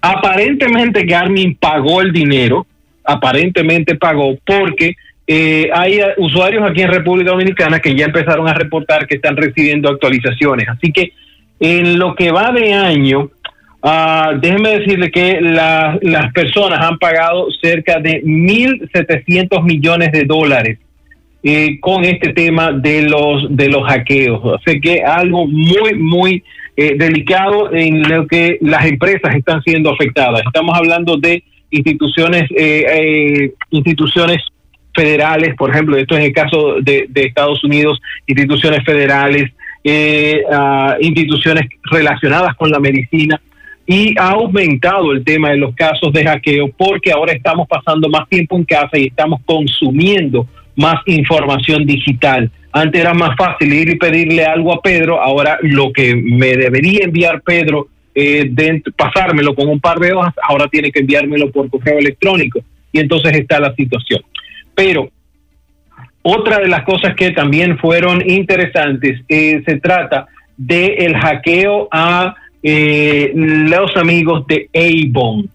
Aparentemente 0.00 1.04
Garmin 1.04 1.54
pagó 1.54 2.00
el 2.00 2.10
dinero, 2.10 2.66
aparentemente 3.04 3.94
pagó 3.94 4.36
porque 4.44 4.96
eh, 5.28 5.70
hay 5.72 6.00
usuarios 6.16 6.68
aquí 6.68 6.82
en 6.82 6.92
República 6.92 7.30
Dominicana 7.30 7.78
que 7.78 7.94
ya 7.94 8.06
empezaron 8.06 8.48
a 8.48 8.54
reportar 8.54 9.06
que 9.06 9.14
están 9.14 9.36
recibiendo 9.36 9.88
actualizaciones. 9.88 10.68
Así 10.68 10.90
que 10.90 11.12
en 11.60 12.00
lo 12.00 12.16
que 12.16 12.32
va 12.32 12.50
de 12.50 12.72
año, 12.72 13.30
Uh, 13.86 14.38
déjeme 14.40 14.78
decirle 14.78 15.10
que 15.10 15.40
las 15.42 16.32
personas 16.32 16.80
han 16.80 16.98
pagado 16.98 17.48
cerca 17.62 18.00
de 18.00 18.22
1.700 18.24 19.62
millones 19.62 20.10
de 20.10 20.24
dólares 20.24 20.78
eh, 21.42 21.78
con 21.80 22.02
este 22.06 22.32
tema 22.32 22.72
de 22.72 23.02
los 23.02 23.54
de 23.54 23.68
los 23.68 23.86
hackeos. 23.86 24.58
Así 24.58 24.80
que 24.80 25.02
algo 25.02 25.46
muy, 25.46 25.94
muy 25.96 26.42
eh, 26.78 26.96
delicado 26.96 27.74
en 27.74 28.08
lo 28.08 28.26
que 28.26 28.56
las 28.62 28.86
empresas 28.86 29.34
están 29.34 29.62
siendo 29.62 29.90
afectadas. 29.90 30.40
Estamos 30.46 30.74
hablando 30.78 31.18
de 31.18 31.44
instituciones, 31.70 32.44
eh, 32.56 33.52
instituciones 33.68 34.38
federales, 34.94 35.54
por 35.56 35.70
ejemplo, 35.70 35.96
esto 35.96 36.16
es 36.16 36.24
el 36.24 36.32
caso 36.32 36.76
de, 36.80 37.08
Estados 37.14 37.62
Unidos, 37.64 38.00
instituciones 38.26 38.82
federales, 38.84 39.50
eh, 39.82 40.42
a 40.50 40.96
instituciones 41.00 41.66
relacionadas 41.90 42.54
con 42.56 42.70
la 42.70 42.78
medicina 42.78 43.40
y 43.86 44.18
ha 44.18 44.30
aumentado 44.30 45.12
el 45.12 45.24
tema 45.24 45.50
de 45.50 45.58
los 45.58 45.74
casos 45.74 46.12
de 46.12 46.24
hackeo 46.24 46.70
porque 46.76 47.12
ahora 47.12 47.32
estamos 47.32 47.68
pasando 47.68 48.08
más 48.08 48.28
tiempo 48.28 48.56
en 48.56 48.64
casa 48.64 48.96
y 48.98 49.06
estamos 49.06 49.40
consumiendo 49.44 50.46
más 50.76 50.96
información 51.06 51.84
digital. 51.84 52.50
Antes 52.72 53.00
era 53.00 53.14
más 53.14 53.36
fácil 53.36 53.72
ir 53.72 53.90
y 53.90 53.96
pedirle 53.96 54.44
algo 54.44 54.72
a 54.72 54.80
Pedro, 54.80 55.20
ahora 55.20 55.58
lo 55.62 55.92
que 55.92 56.16
me 56.16 56.56
debería 56.56 57.04
enviar 57.04 57.42
Pedro, 57.42 57.88
eh, 58.14 58.50
pasármelo 58.96 59.54
con 59.54 59.68
un 59.68 59.80
par 59.80 59.98
de 59.98 60.12
hojas, 60.12 60.34
ahora 60.42 60.66
tiene 60.68 60.90
que 60.90 61.00
enviármelo 61.00 61.50
por 61.52 61.68
correo 61.70 61.98
electrónico. 61.98 62.60
Y 62.90 63.00
entonces 63.00 63.32
está 63.32 63.60
la 63.60 63.74
situación. 63.74 64.22
Pero 64.74 65.10
otra 66.22 66.58
de 66.58 66.68
las 66.68 66.84
cosas 66.84 67.14
que 67.14 67.30
también 67.32 67.78
fueron 67.78 68.28
interesantes, 68.28 69.20
eh, 69.28 69.62
se 69.66 69.78
trata 69.78 70.26
del 70.56 71.16
hackeo 71.16 71.88
a 71.92 72.34
eh, 72.66 73.30
los 73.34 73.94
amigos 73.94 74.46
de 74.46 74.70
Avon, 74.74 75.50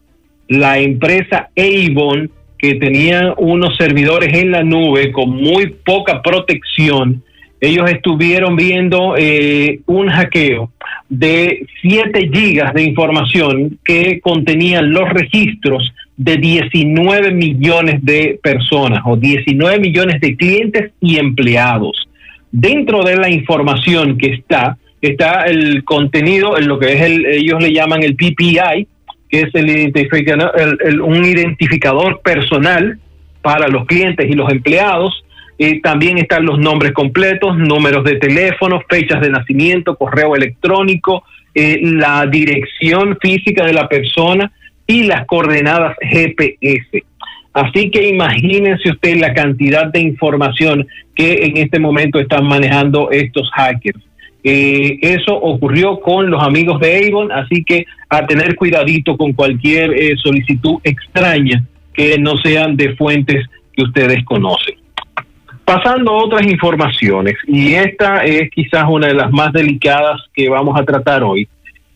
la 0.47 0.78
empresa 0.78 1.49
Avon 1.57 2.30
que 2.60 2.76
tenía 2.76 3.34
unos 3.38 3.76
servidores 3.78 4.32
en 4.38 4.51
la 4.51 4.64
nube 4.64 5.12
con 5.12 5.32
muy 5.32 5.68
poca 5.84 6.22
protección. 6.22 7.24
Ellos 7.60 7.89
estuvieron 7.89 8.55
viendo 8.55 9.16
eh, 9.18 9.80
un 9.88 10.10
hackeo 10.10 10.72
de 11.10 11.66
7 11.82 12.30
gigas 12.32 12.74
de 12.74 12.84
información 12.84 13.80
que 13.84 14.20
contenían 14.22 14.93
los 14.93 15.10
registros 15.10 15.91
de 16.16 16.38
19 16.38 17.32
millones 17.32 18.03
de 18.03 18.39
personas 18.43 19.01
o 19.05 19.16
19 19.16 19.80
millones 19.80 20.22
de 20.22 20.36
clientes 20.36 20.91
y 21.01 21.18
empleados. 21.18 22.07
Dentro 22.51 23.03
de 23.03 23.16
la 23.16 23.30
información 23.30 24.18
que 24.18 24.34
está, 24.34 24.78
está 25.02 25.43
el 25.43 25.84
contenido, 25.84 26.58
en 26.58 26.68
lo 26.68 26.80
que 26.80 26.93
es 26.93 27.02
el, 27.02 27.26
ellos 27.26 27.62
le 27.62 27.72
llaman 27.72 28.04
el 28.04 28.16
PPI, 28.16 28.88
que 29.30 29.41
es 29.41 29.50
el, 29.54 29.70
el, 29.70 31.02
un 31.02 31.24
identificador 31.24 32.22
personal 32.22 33.00
para 33.41 33.68
los 33.68 33.86
clientes 33.86 34.30
y 34.30 34.34
los 34.34 34.52
empleados. 34.52 35.24
y 35.58 35.82
también 35.82 36.18
están 36.18 36.45
los 36.45 36.58
nombres 36.58 36.93
completos, 36.93 37.58
números 37.58 38.04
de 38.04 38.16
teléfono, 38.16 38.82
fechas 38.89 39.22
de 39.22 39.30
nacimiento, 39.30 39.95
correo 39.95 40.36
electrónico, 40.36 41.24
eh, 41.54 41.80
la 41.82 42.26
dirección 42.26 43.18
física 43.22 43.66
de 43.66 43.74
la 43.74 43.88
persona 43.88 44.52
y 44.88 45.04
las 45.04 45.26
coordenadas 45.26 45.97
GPS. 46.02 47.04
Así 47.54 47.91
que 47.91 48.08
imagínense 48.08 48.89
usted 48.89 49.18
la 49.18 49.34
cantidad 49.34 49.88
de 49.88 50.00
información 50.00 50.88
que 51.16 51.45
en 51.45 51.58
este 51.58 51.80
momento 51.80 52.20
están 52.20 52.45
manejando 52.45 53.12
estos 53.12 53.50
hackers. 53.52 54.00
Eh, 54.44 55.00
eso 55.02 55.36
ocurrió 55.36 56.00
con 56.00 56.30
los 56.30 56.42
amigos 56.42 56.80
de 56.80 57.08
Avon, 57.08 57.32
así 57.32 57.64
que 57.64 57.86
a 58.08 58.26
tener 58.26 58.56
cuidadito 58.56 59.18
con 59.18 59.34
cualquier 59.34 59.92
eh, 59.92 60.16
solicitud 60.18 60.78
extraña 60.84 61.64
que 61.94 62.18
no 62.18 62.38
sean 62.38 62.78
de 62.78 62.96
fuentes 62.96 63.46
que 63.74 63.84
ustedes 63.84 64.24
conocen. 64.24 64.76
Pasando 65.66 66.12
a 66.12 66.24
otras 66.24 66.48
informaciones, 66.48 67.36
y 67.48 67.74
esta 67.74 68.24
es 68.24 68.50
quizás 68.50 68.86
una 68.88 69.08
de 69.08 69.14
las 69.14 69.32
más 69.32 69.52
delicadas 69.52 70.22
que 70.34 70.50
vamos 70.50 70.80
a 70.80 70.86
tratar 70.86 71.22
hoy. 71.22 71.48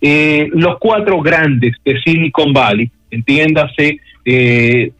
Eh, 0.01 0.49
los 0.51 0.77
cuatro 0.79 1.21
grandes 1.21 1.75
de 1.83 1.99
Silicon 2.01 2.51
Valley, 2.51 2.91
entiéndase, 3.09 3.99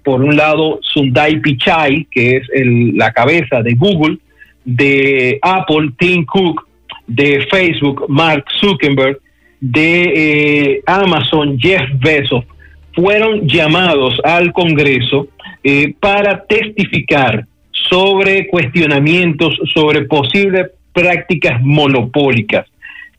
por 0.04 0.22
un 0.22 0.36
lado 0.36 0.80
Sundai 0.82 1.39
Pichai, 1.39 2.08
que 2.10 2.38
es 2.38 2.48
la 2.94 3.12
cabeza 3.12 3.62
de 3.62 3.74
Google, 3.74 4.18
de 4.66 5.39
Apple, 5.41 5.91
Tim 5.98 6.26
Cook, 6.26 6.66
de 7.08 7.45
Facebook, 7.51 8.06
Mark 8.08 8.45
Zuckerberg, 8.60 9.20
de 9.60 10.04
eh, 10.16 10.84
Amazon, 10.86 11.58
Jeff 11.60 11.84
Bezos, 11.99 12.45
fueron 12.93 13.47
llamados 13.47 14.20
al 14.24 14.51
Congreso 14.51 15.28
eh, 15.64 15.93
para 15.99 16.43
testificar 16.45 17.45
sobre 17.72 18.47
cuestionamientos 18.47 19.58
sobre 19.74 20.04
posibles 20.04 20.68
prácticas 20.93 21.62
monopólicas. 21.62 22.68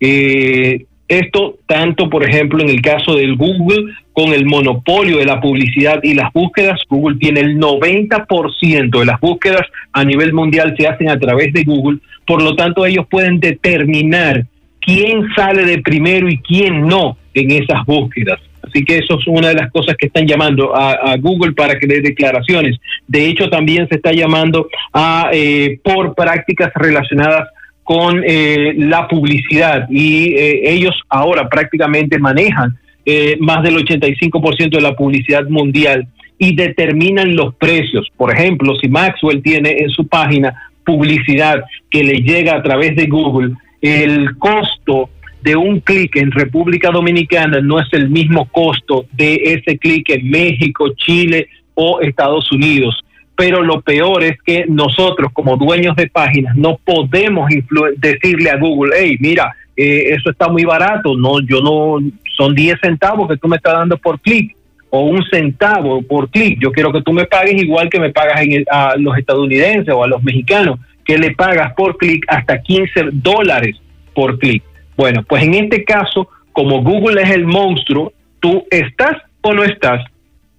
Eh, 0.00 0.84
esto 1.08 1.58
tanto, 1.66 2.08
por 2.08 2.28
ejemplo, 2.28 2.62
en 2.62 2.70
el 2.70 2.80
caso 2.80 3.14
del 3.14 3.36
Google, 3.36 3.92
con 4.12 4.32
el 4.32 4.46
monopolio 4.46 5.18
de 5.18 5.26
la 5.26 5.40
publicidad 5.40 6.00
y 6.02 6.14
las 6.14 6.32
búsquedas, 6.32 6.80
Google 6.88 7.18
tiene 7.18 7.40
el 7.40 7.58
90% 7.58 8.98
de 8.98 9.04
las 9.04 9.20
búsquedas 9.20 9.62
a 9.92 10.04
nivel 10.04 10.32
mundial 10.32 10.74
se 10.78 10.86
hacen 10.86 11.10
a 11.10 11.18
través 11.18 11.52
de 11.52 11.64
Google, 11.64 11.98
por 12.26 12.42
lo 12.42 12.54
tanto 12.56 12.86
ellos 12.86 13.06
pueden 13.10 13.40
determinar 13.40 14.44
quién 14.80 15.28
sale 15.34 15.64
de 15.64 15.78
primero 15.78 16.28
y 16.28 16.38
quién 16.38 16.86
no 16.86 17.16
en 17.32 17.50
esas 17.50 17.84
búsquedas. 17.86 18.40
Así 18.62 18.84
que 18.84 18.98
eso 18.98 19.18
es 19.18 19.26
una 19.26 19.48
de 19.48 19.54
las 19.54 19.70
cosas 19.70 19.94
que 19.96 20.06
están 20.06 20.26
llamando 20.26 20.74
a, 20.74 21.16
Google 21.18 21.52
para 21.52 21.78
que 21.78 21.86
dé 21.86 22.00
declaraciones. 22.00 22.78
De 23.06 23.26
hecho, 23.26 23.50
también 23.50 23.86
se 23.88 23.96
está 23.96 24.12
llamando 24.12 24.68
a 24.92 25.30
eh, 25.32 25.78
por 25.82 26.14
prácticas 26.14 26.72
relacionadas 26.74 27.48
con 27.84 28.22
eh, 28.24 28.72
la 28.78 29.06
publicidad 29.06 29.86
y 29.90 30.34
eh, 30.34 30.72
ellos 30.72 30.94
ahora 31.10 31.48
prácticamente 31.48 32.18
manejan 32.18 32.76
eh, 33.04 33.36
más 33.38 33.62
del 33.62 33.76
85% 33.76 34.70
de 34.70 34.80
la 34.80 34.96
publicidad 34.96 35.46
mundial 35.48 36.08
y 36.38 36.56
determinan 36.56 37.36
los 37.36 37.54
precios. 37.56 38.08
Por 38.16 38.32
ejemplo, 38.34 38.74
si 38.80 38.88
Maxwell 38.88 39.42
tiene 39.42 39.76
en 39.78 39.90
su 39.90 40.08
página 40.08 40.70
publicidad 40.84 41.64
que 41.90 42.04
le 42.04 42.18
llega 42.18 42.56
a 42.56 42.62
través 42.62 42.96
de 42.96 43.06
Google, 43.06 43.54
el 43.80 44.36
costo 44.38 45.10
de 45.42 45.56
un 45.56 45.80
clic 45.80 46.16
en 46.16 46.30
República 46.30 46.90
Dominicana 46.90 47.60
no 47.60 47.78
es 47.78 47.86
el 47.92 48.08
mismo 48.08 48.46
costo 48.46 49.04
de 49.12 49.34
ese 49.34 49.76
clic 49.78 50.08
en 50.10 50.30
México, 50.30 50.88
Chile 50.96 51.48
o 51.74 52.00
Estados 52.00 52.50
Unidos. 52.50 52.98
Pero 53.36 53.62
lo 53.62 53.82
peor 53.82 54.22
es 54.22 54.38
que 54.42 54.64
nosotros 54.66 55.32
como 55.32 55.56
dueños 55.56 55.96
de 55.96 56.08
páginas 56.08 56.56
no 56.56 56.78
podemos 56.82 57.50
decirle 57.96 58.50
a 58.50 58.56
Google, 58.56 58.92
hey, 58.98 59.16
mira, 59.20 59.54
eh, 59.76 60.14
eso 60.14 60.30
está 60.30 60.48
muy 60.48 60.64
barato, 60.64 61.16
no, 61.16 61.40
yo 61.40 61.60
no, 61.60 61.98
son 62.36 62.54
10 62.54 62.78
centavos 62.80 63.28
que 63.28 63.36
tú 63.36 63.48
me 63.48 63.56
estás 63.56 63.74
dando 63.74 63.98
por 63.98 64.20
clic 64.20 64.56
o 64.94 65.00
un 65.00 65.24
centavo 65.28 66.02
por 66.02 66.30
clic, 66.30 66.60
yo 66.62 66.70
quiero 66.70 66.92
que 66.92 67.02
tú 67.02 67.12
me 67.12 67.24
pagues 67.24 67.60
igual 67.60 67.90
que 67.90 67.98
me 67.98 68.12
pagas 68.12 68.40
a 68.70 68.94
los 68.96 69.18
estadounidenses 69.18 69.92
o 69.92 70.04
a 70.04 70.06
los 70.06 70.22
mexicanos, 70.22 70.78
que 71.04 71.18
le 71.18 71.32
pagas 71.32 71.74
por 71.74 71.96
clic 71.96 72.24
hasta 72.28 72.62
15 72.62 73.08
dólares 73.10 73.76
por 74.14 74.38
clic. 74.38 74.62
Bueno, 74.96 75.24
pues 75.24 75.42
en 75.42 75.54
este 75.54 75.82
caso, 75.82 76.28
como 76.52 76.80
Google 76.84 77.20
es 77.22 77.30
el 77.30 77.44
monstruo, 77.44 78.12
tú 78.38 78.64
estás 78.70 79.16
o 79.40 79.52
no 79.52 79.64
estás 79.64 80.04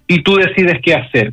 y 0.06 0.22
tú 0.22 0.36
decides 0.36 0.82
qué 0.84 0.94
hacer 0.94 1.32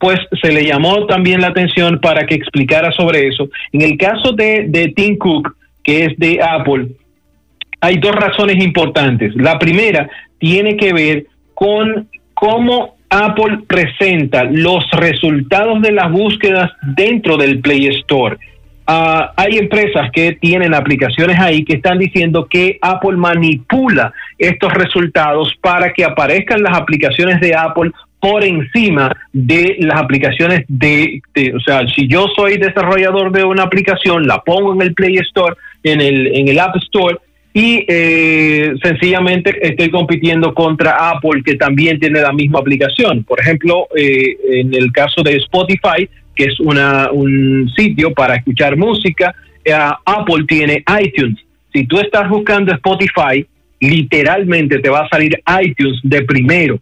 pues 0.00 0.18
se 0.40 0.52
le 0.52 0.64
llamó 0.64 1.06
también 1.06 1.40
la 1.40 1.48
atención 1.48 1.98
para 2.00 2.24
que 2.24 2.36
explicara 2.36 2.92
sobre 2.92 3.26
eso. 3.26 3.48
En 3.72 3.82
el 3.82 3.98
caso 3.98 4.30
de 4.32 4.92
Tim 4.94 5.18
Cook, 5.18 5.56
que 5.82 6.04
es 6.04 6.16
de 6.18 6.38
Apple, 6.40 6.86
hay 7.80 7.96
dos 7.96 8.14
razones 8.14 8.62
importantes. 8.64 9.34
La 9.34 9.58
primera 9.58 10.08
tiene 10.38 10.76
que 10.76 10.92
ver 10.92 11.26
con 11.52 12.08
cómo 12.38 12.96
Apple 13.10 13.60
presenta 13.66 14.44
los 14.44 14.84
resultados 14.92 15.80
de 15.82 15.92
las 15.92 16.10
búsquedas 16.12 16.70
dentro 16.82 17.36
del 17.36 17.60
Play 17.60 17.88
Store. 17.88 18.36
Ah, 18.86 19.32
hay 19.36 19.58
empresas 19.58 20.10
que 20.12 20.32
tienen 20.32 20.72
aplicaciones 20.72 21.38
ahí 21.38 21.64
que 21.64 21.74
están 21.74 21.98
diciendo 21.98 22.46
que 22.48 22.78
Apple 22.80 23.16
manipula 23.16 24.12
estos 24.38 24.72
resultados 24.72 25.52
para 25.60 25.92
que 25.92 26.04
aparezcan 26.04 26.62
las 26.62 26.78
aplicaciones 26.78 27.40
de 27.40 27.54
Apple 27.54 27.90
por 28.20 28.44
encima 28.44 29.14
de 29.32 29.76
las 29.80 30.00
aplicaciones 30.00 30.64
de, 30.68 31.20
o 31.54 31.60
sea, 31.60 31.86
si 31.94 32.08
yo 32.08 32.26
soy 32.34 32.56
desarrollador 32.56 33.30
de 33.30 33.44
una 33.44 33.64
aplicación, 33.64 34.26
la 34.26 34.38
pongo 34.40 34.74
en 34.74 34.82
el 34.82 34.94
Play 34.94 35.16
Store, 35.18 35.54
en 35.82 36.00
el, 36.00 36.28
en 36.34 36.48
el 36.48 36.58
App 36.58 36.76
Store, 36.76 37.18
y 37.52 37.84
eh, 37.88 38.74
sencillamente 38.82 39.56
estoy 39.66 39.90
compitiendo 39.90 40.54
contra 40.54 41.10
Apple, 41.10 41.42
que 41.44 41.56
también 41.56 41.98
tiene 41.98 42.20
la 42.20 42.32
misma 42.32 42.60
aplicación. 42.60 43.24
Por 43.24 43.40
ejemplo, 43.40 43.88
eh, 43.96 44.36
en 44.52 44.74
el 44.74 44.92
caso 44.92 45.22
de 45.22 45.36
Spotify, 45.36 46.08
que 46.34 46.44
es 46.44 46.60
una, 46.60 47.10
un 47.10 47.70
sitio 47.76 48.12
para 48.12 48.36
escuchar 48.36 48.76
música, 48.76 49.34
eh, 49.64 49.72
Apple 49.72 50.44
tiene 50.46 50.84
iTunes. 51.02 51.38
Si 51.72 51.84
tú 51.84 51.98
estás 51.98 52.28
buscando 52.28 52.72
Spotify, 52.74 53.46
literalmente 53.80 54.78
te 54.78 54.88
va 54.88 55.00
a 55.00 55.08
salir 55.08 55.40
iTunes 55.62 56.00
de 56.02 56.22
primero 56.22 56.80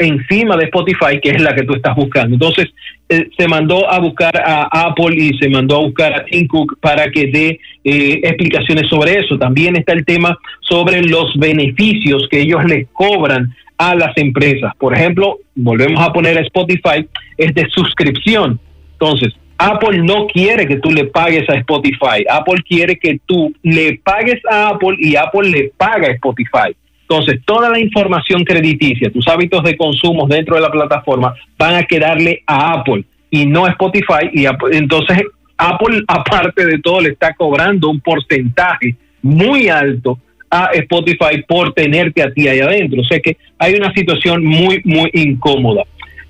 encima 0.00 0.56
de 0.56 0.64
Spotify, 0.64 1.20
que 1.22 1.30
es 1.30 1.42
la 1.42 1.54
que 1.54 1.62
tú 1.62 1.74
estás 1.74 1.94
buscando. 1.94 2.34
Entonces, 2.34 2.68
eh, 3.12 3.28
se 3.36 3.48
mandó 3.48 3.90
a 3.90 3.98
buscar 3.98 4.36
a 4.36 4.68
Apple 4.86 5.16
y 5.16 5.36
se 5.38 5.48
mandó 5.48 5.78
a 5.78 5.80
buscar 5.80 6.14
a 6.14 6.24
Tim 6.24 6.46
Cook 6.46 6.78
para 6.80 7.10
que 7.10 7.26
dé 7.26 7.58
eh, 7.82 8.20
explicaciones 8.22 8.88
sobre 8.88 9.18
eso. 9.18 9.36
También 9.36 9.74
está 9.74 9.94
el 9.94 10.04
tema 10.04 10.38
sobre 10.60 11.02
los 11.02 11.36
beneficios 11.36 12.28
que 12.30 12.40
ellos 12.42 12.64
le 12.66 12.86
cobran 12.92 13.52
a 13.78 13.96
las 13.96 14.16
empresas. 14.16 14.72
Por 14.78 14.94
ejemplo, 14.94 15.38
volvemos 15.56 16.00
a 16.00 16.12
poner 16.12 16.38
a 16.38 16.42
Spotify, 16.42 17.04
es 17.36 17.52
de 17.52 17.68
suscripción. 17.70 18.60
Entonces, 18.92 19.34
Apple 19.58 19.98
no 20.04 20.28
quiere 20.28 20.68
que 20.68 20.76
tú 20.76 20.92
le 20.92 21.06
pagues 21.06 21.50
a 21.50 21.54
Spotify. 21.54 22.24
Apple 22.30 22.62
quiere 22.66 22.96
que 22.96 23.18
tú 23.26 23.52
le 23.64 24.00
pagues 24.04 24.40
a 24.48 24.68
Apple 24.68 24.96
y 25.00 25.16
Apple 25.16 25.50
le 25.50 25.72
paga 25.76 26.06
a 26.06 26.12
Spotify. 26.12 26.76
Entonces, 27.10 27.40
toda 27.44 27.68
la 27.68 27.80
información 27.80 28.44
crediticia, 28.44 29.10
tus 29.10 29.26
hábitos 29.26 29.64
de 29.64 29.76
consumo 29.76 30.28
dentro 30.28 30.54
de 30.54 30.60
la 30.60 30.70
plataforma 30.70 31.34
van 31.58 31.74
a 31.74 31.82
quedarle 31.82 32.44
a 32.46 32.74
Apple 32.74 33.04
y 33.28 33.46
no 33.46 33.64
a 33.64 33.70
Spotify. 33.70 34.30
Y 34.32 34.46
entonces, 34.70 35.20
Apple, 35.56 36.02
aparte 36.08 36.64
de 36.64 36.78
todo, 36.78 37.00
le 37.00 37.08
está 37.08 37.34
cobrando 37.34 37.90
un 37.90 38.00
porcentaje 38.00 38.94
muy 39.22 39.68
alto 39.68 40.20
a 40.48 40.66
Spotify 40.72 41.42
por 41.48 41.72
tenerte 41.72 42.22
a 42.22 42.32
ti 42.32 42.46
ahí 42.46 42.60
adentro. 42.60 43.00
O 43.00 43.04
sea 43.04 43.18
que 43.18 43.36
hay 43.58 43.74
una 43.74 43.92
situación 43.92 44.44
muy, 44.44 44.80
muy 44.84 45.10
incómoda. 45.12 45.82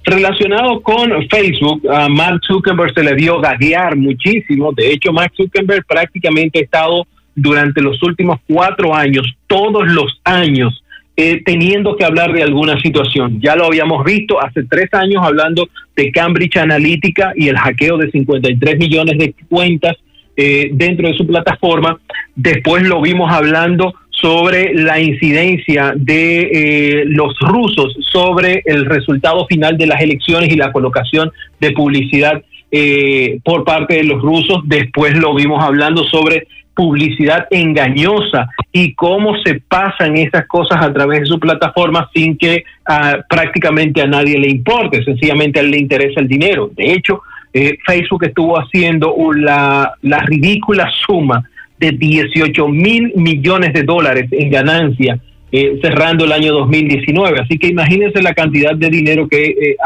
Relacionado 0.05 0.81
con 0.81 1.11
Facebook, 1.29 1.87
a 1.93 2.09
Mark 2.09 2.41
Zuckerberg 2.47 2.95
se 2.95 3.05
le 3.05 3.15
dio 3.17 3.39
gaguear 3.39 3.97
muchísimo. 3.97 4.73
De 4.73 4.93
hecho, 4.93 5.13
Mark 5.13 5.33
Zuckerberg 5.37 5.85
prácticamente 5.87 6.61
ha 6.61 6.63
estado 6.63 7.07
durante 7.35 7.81
los 7.83 8.03
últimos 8.03 8.41
cuatro 8.47 8.95
años, 8.95 9.27
todos 9.47 9.87
los 9.89 10.21
años, 10.25 10.83
eh, 11.17 11.43
teniendo 11.45 11.97
que 11.97 12.05
hablar 12.05 12.33
de 12.33 12.43
alguna 12.43 12.81
situación. 12.81 13.41
Ya 13.41 13.57
lo 13.57 13.67
habíamos 13.67 14.05
visto 14.05 14.43
hace 14.43 14.65
tres 14.65 14.93
años 14.93 15.23
hablando 15.25 15.69
de 15.95 16.11
Cambridge 16.13 16.57
Analytica 16.57 17.33
y 17.37 17.49
el 17.49 17.59
hackeo 17.59 17.99
de 17.99 18.11
53 18.11 18.79
millones 18.79 19.19
de 19.19 19.35
cuentas 19.49 19.97
eh, 20.37 20.71
dentro 20.73 21.09
de 21.09 21.15
su 21.15 21.27
plataforma. 21.27 22.01
Después 22.35 22.85
lo 22.85 23.03
vimos 23.03 23.31
hablando 23.31 23.93
sobre 24.21 24.75
la 24.75 25.01
incidencia 25.01 25.93
de 25.97 26.41
eh, 26.53 27.05
los 27.07 27.39
rusos 27.41 27.97
sobre 28.13 28.63
el 28.67 28.85
resultado 28.87 29.47
final 29.47 29.77
de 29.79 29.87
las 29.87 30.01
elecciones 30.01 30.51
y 30.51 30.57
la 30.57 30.73
colocación 30.73 31.31
de 31.59 31.73
publicidad 31.73 32.43
eh, 32.71 33.41
por 33.45 33.65
parte 33.65 33.97
de 33.97 34.05
los 34.05 34.21
rusos. 34.21 34.61
Después 34.65 35.17
lo 35.17 35.35
vimos 35.35 35.63
hablando 35.63 36.05
sobre 36.05 36.47
publicidad 36.81 37.47
engañosa 37.51 38.49
y 38.73 38.95
cómo 38.95 39.37
se 39.45 39.61
pasan 39.69 40.17
esas 40.17 40.47
cosas 40.47 40.81
a 40.81 40.91
través 40.91 41.21
de 41.21 41.27
su 41.27 41.39
plataforma 41.39 42.09
sin 42.15 42.39
que 42.39 42.65
ah, 42.87 43.19
prácticamente 43.29 44.01
a 44.01 44.07
nadie 44.07 44.39
le 44.39 44.49
importe, 44.49 45.05
sencillamente 45.05 45.61
a 45.61 45.63
él 45.63 45.73
le 45.73 45.79
interesa 45.79 46.21
el 46.21 46.27
dinero. 46.27 46.71
De 46.75 46.91
hecho, 46.91 47.21
eh, 47.53 47.77
Facebook 47.87 48.25
estuvo 48.25 48.57
haciendo 48.59 49.15
la, 49.35 49.93
la 50.01 50.21
ridícula 50.21 50.91
suma 51.07 51.47
de 51.79 51.91
18 51.93 52.69
mil 52.69 53.13
millones 53.15 53.75
de 53.75 53.83
dólares 53.83 54.29
en 54.31 54.51
ganancia 54.51 55.21
eh, 55.53 55.79
cerrando 55.83 56.25
el 56.25 56.33
año 56.33 56.55
2019. 56.55 57.41
Así 57.43 57.59
que 57.59 57.67
imagínense 57.67 58.23
la 58.23 58.33
cantidad 58.33 58.75
de 58.75 58.89
dinero 58.89 59.29
que 59.29 59.51
eh, 59.51 59.77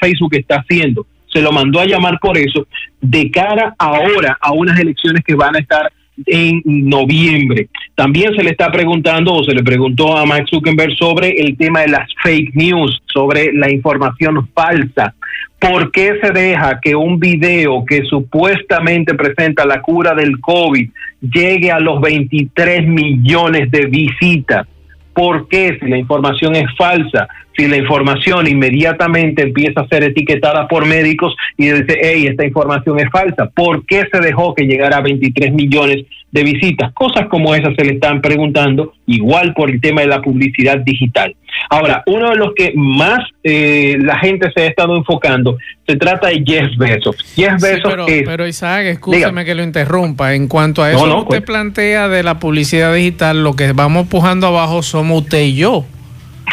Facebook 0.00 0.36
está 0.36 0.60
haciendo. 0.60 1.08
Se 1.26 1.42
lo 1.42 1.50
mandó 1.50 1.80
a 1.80 1.86
llamar 1.86 2.20
por 2.20 2.38
eso, 2.38 2.68
de 3.00 3.32
cara 3.32 3.74
ahora 3.78 4.38
a 4.40 4.52
unas 4.52 4.78
elecciones 4.78 5.24
que 5.24 5.34
van 5.34 5.56
a 5.56 5.58
estar 5.58 5.90
en 6.26 6.62
noviembre. 6.64 7.68
También 7.94 8.34
se 8.34 8.42
le 8.42 8.50
está 8.50 8.70
preguntando 8.70 9.34
o 9.34 9.44
se 9.44 9.54
le 9.54 9.62
preguntó 9.62 10.16
a 10.16 10.24
Max 10.24 10.50
Zuckerberg 10.50 10.94
sobre 10.96 11.30
el 11.30 11.56
tema 11.56 11.80
de 11.80 11.88
las 11.88 12.08
fake 12.22 12.54
news, 12.54 13.02
sobre 13.12 13.52
la 13.52 13.70
información 13.70 14.48
falsa. 14.54 15.14
¿Por 15.58 15.92
qué 15.92 16.18
se 16.22 16.32
deja 16.32 16.80
que 16.80 16.94
un 16.94 17.20
video 17.20 17.84
que 17.84 18.02
supuestamente 18.04 19.14
presenta 19.14 19.66
la 19.66 19.82
cura 19.82 20.14
del 20.14 20.40
COVID 20.40 20.88
llegue 21.20 21.70
a 21.70 21.78
los 21.80 22.00
23 22.00 22.86
millones 22.86 23.70
de 23.70 23.86
visitas? 23.86 24.66
¿Por 25.12 25.48
qué 25.48 25.76
si 25.80 25.88
la 25.88 25.98
información 25.98 26.54
es 26.56 26.66
falsa? 26.76 27.28
Si 27.56 27.66
la 27.66 27.76
información 27.76 28.46
inmediatamente 28.46 29.42
empieza 29.42 29.80
a 29.80 29.88
ser 29.88 30.04
etiquetada 30.04 30.68
por 30.68 30.86
médicos 30.86 31.34
y 31.56 31.70
dice, 31.70 31.98
hey, 32.00 32.26
esta 32.28 32.46
información 32.46 32.98
es 33.00 33.10
falsa, 33.10 33.50
¿por 33.54 33.84
qué 33.84 34.04
se 34.10 34.20
dejó 34.20 34.54
que 34.54 34.64
llegara 34.64 34.98
a 34.98 35.02
23 35.02 35.52
millones 35.52 36.06
de 36.32 36.42
visitas? 36.44 36.92
Cosas 36.92 37.26
como 37.28 37.54
esas 37.54 37.74
se 37.76 37.84
le 37.84 37.94
están 37.94 38.20
preguntando, 38.20 38.92
igual 39.06 39.52
por 39.54 39.70
el 39.70 39.80
tema 39.80 40.02
de 40.02 40.06
la 40.08 40.22
publicidad 40.22 40.78
digital. 40.78 41.34
Ahora, 41.68 42.02
uno 42.06 42.30
de 42.30 42.36
los 42.36 42.54
que 42.54 42.72
más 42.74 43.20
eh, 43.42 43.96
la 44.00 44.18
gente 44.18 44.50
se 44.54 44.62
ha 44.62 44.66
estado 44.66 44.96
enfocando 44.96 45.58
se 45.86 45.96
trata 45.96 46.28
de 46.28 46.42
Jeff 46.46 46.76
Bezos. 46.76 47.16
Jeff 47.34 47.60
Bezos 47.60 47.92
pero, 47.92 48.06
pero 48.06 48.46
Isaac, 48.46 48.86
escúchame 48.86 49.44
que 49.44 49.54
lo 49.54 49.62
interrumpa. 49.62 50.34
En 50.34 50.48
cuanto 50.48 50.82
a 50.82 50.90
eso, 50.90 51.04
usted 51.18 51.26
pues. 51.26 51.42
plantea 51.42 52.08
de 52.08 52.22
la 52.22 52.38
publicidad 52.38 52.94
digital, 52.94 53.42
lo 53.42 53.54
que 53.54 53.72
vamos 53.72 54.06
pujando 54.08 54.46
abajo 54.46 54.82
somos 54.82 55.22
usted 55.22 55.42
y 55.42 55.56
yo. 55.56 55.84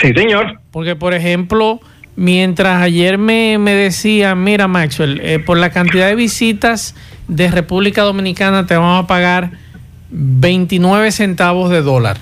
Sí, 0.02 0.12
señor. 0.14 0.60
Porque, 0.72 0.96
por 0.96 1.14
ejemplo, 1.14 1.80
mientras 2.16 2.82
ayer 2.82 3.18
me, 3.18 3.58
me 3.58 3.74
decían, 3.74 4.44
mira, 4.44 4.68
Maxwell, 4.68 5.22
eh, 5.24 5.40
por 5.40 5.58
la 5.58 5.70
cantidad 5.70 6.08
de 6.08 6.16
visitas 6.16 6.96
de 7.28 7.50
República 7.50 8.04
Dominicana 8.04 8.66
te 8.66 8.76
vamos 8.76 9.04
a 9.04 9.08
pagar 9.08 9.52
29 10.10 11.12
centavos 11.12 11.70
de 11.70 11.82
dólar. 11.82 12.18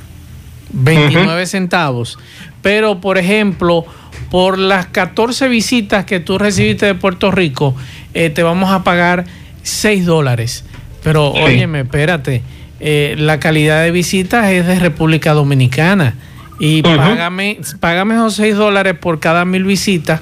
29 0.72 1.46
centavos. 1.46 2.18
Pero, 2.62 3.00
por 3.00 3.18
ejemplo, 3.18 3.86
por 4.30 4.58
las 4.58 4.88
14 4.88 5.48
visitas 5.48 6.06
que 6.06 6.20
tú 6.20 6.38
recibiste 6.38 6.86
de 6.86 6.96
Puerto 6.96 7.32
Rico, 7.32 7.76
eh, 8.14 8.30
te 8.30 8.44
vamos 8.44 8.72
a 8.72 8.84
pagar 8.84 9.26
6 9.64 10.06
dólares. 10.06 10.66
Pero, 11.04 11.32
óyeme, 11.32 11.82
espérate, 11.82 12.42
eh, 12.80 13.16
la 13.18 13.40
calidad 13.40 13.84
de 13.84 13.92
visitas 13.92 14.50
es 14.52 14.66
de 14.66 14.80
República 14.80 15.34
Dominicana. 15.34 16.16
Y 16.60 16.82
págame, 16.82 17.60
págame 17.80 18.16
esos 18.16 18.36
6 18.36 18.56
dólares 18.56 18.96
por 19.00 19.20
cada 19.20 19.46
mil 19.46 19.66
visitas 19.66 20.22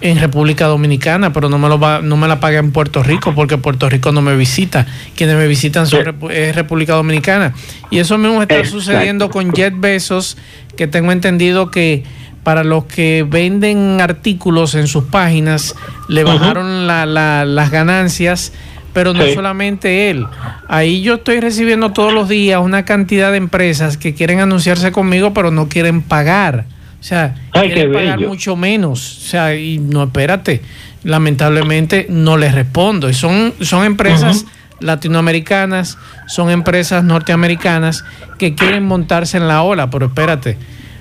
en 0.00 0.18
República 0.18 0.66
Dominicana, 0.66 1.32
pero 1.32 1.48
no 1.48 1.58
me 1.58 1.68
lo 1.68 1.78
va, 1.78 2.00
no 2.00 2.16
me 2.16 2.28
la 2.28 2.40
paga 2.40 2.58
en 2.58 2.72
Puerto 2.72 3.02
Rico 3.02 3.34
porque 3.34 3.58
Puerto 3.58 3.88
Rico 3.88 4.12
no 4.12 4.22
me 4.22 4.36
visita. 4.36 4.86
Quienes 5.16 5.36
me 5.36 5.46
visitan 5.46 5.86
son 5.86 6.16
es 6.30 6.54
República 6.54 6.94
Dominicana. 6.94 7.54
Y 7.90 7.98
eso 7.98 8.18
mismo 8.18 8.42
está 8.42 8.64
sucediendo 8.64 9.30
con 9.30 9.52
Jet 9.52 9.74
Besos, 9.76 10.36
que 10.76 10.86
tengo 10.86 11.12
entendido 11.12 11.70
que 11.70 12.04
para 12.42 12.64
los 12.64 12.84
que 12.84 13.26
venden 13.28 14.00
artículos 14.00 14.74
en 14.74 14.86
sus 14.86 15.04
páginas 15.04 15.74
le 16.08 16.24
bajaron 16.24 16.86
las 16.86 17.70
ganancias, 17.70 18.52
pero 18.94 19.12
no 19.12 19.26
solamente 19.34 20.10
él. 20.10 20.26
Ahí 20.66 21.02
yo 21.02 21.16
estoy 21.16 21.40
recibiendo 21.40 21.92
todos 21.92 22.12
los 22.12 22.28
días 22.28 22.60
una 22.62 22.84
cantidad 22.84 23.30
de 23.32 23.36
empresas 23.36 23.96
que 23.96 24.14
quieren 24.14 24.40
anunciarse 24.40 24.92
conmigo, 24.92 25.34
pero 25.34 25.50
no 25.50 25.68
quieren 25.68 26.02
pagar. 26.02 26.64
O 27.00 27.02
sea, 27.02 27.34
que 27.52 27.88
pagar 27.88 28.20
mucho 28.20 28.56
menos. 28.56 29.18
O 29.18 29.20
sea, 29.20 29.54
y 29.54 29.78
no, 29.78 30.02
espérate, 30.02 30.62
lamentablemente 31.04 32.06
no 32.08 32.36
les 32.36 32.54
respondo. 32.54 33.08
Y 33.08 33.14
son, 33.14 33.54
son 33.60 33.84
empresas 33.84 34.46
latinoamericanas, 34.80 35.98
son 36.26 36.50
empresas 36.50 37.04
norteamericanas 37.04 38.04
que 38.38 38.54
quieren 38.54 38.84
montarse 38.84 39.36
en 39.36 39.48
la 39.48 39.62
ola, 39.62 39.90
pero 39.90 40.06
espérate, 40.06 40.56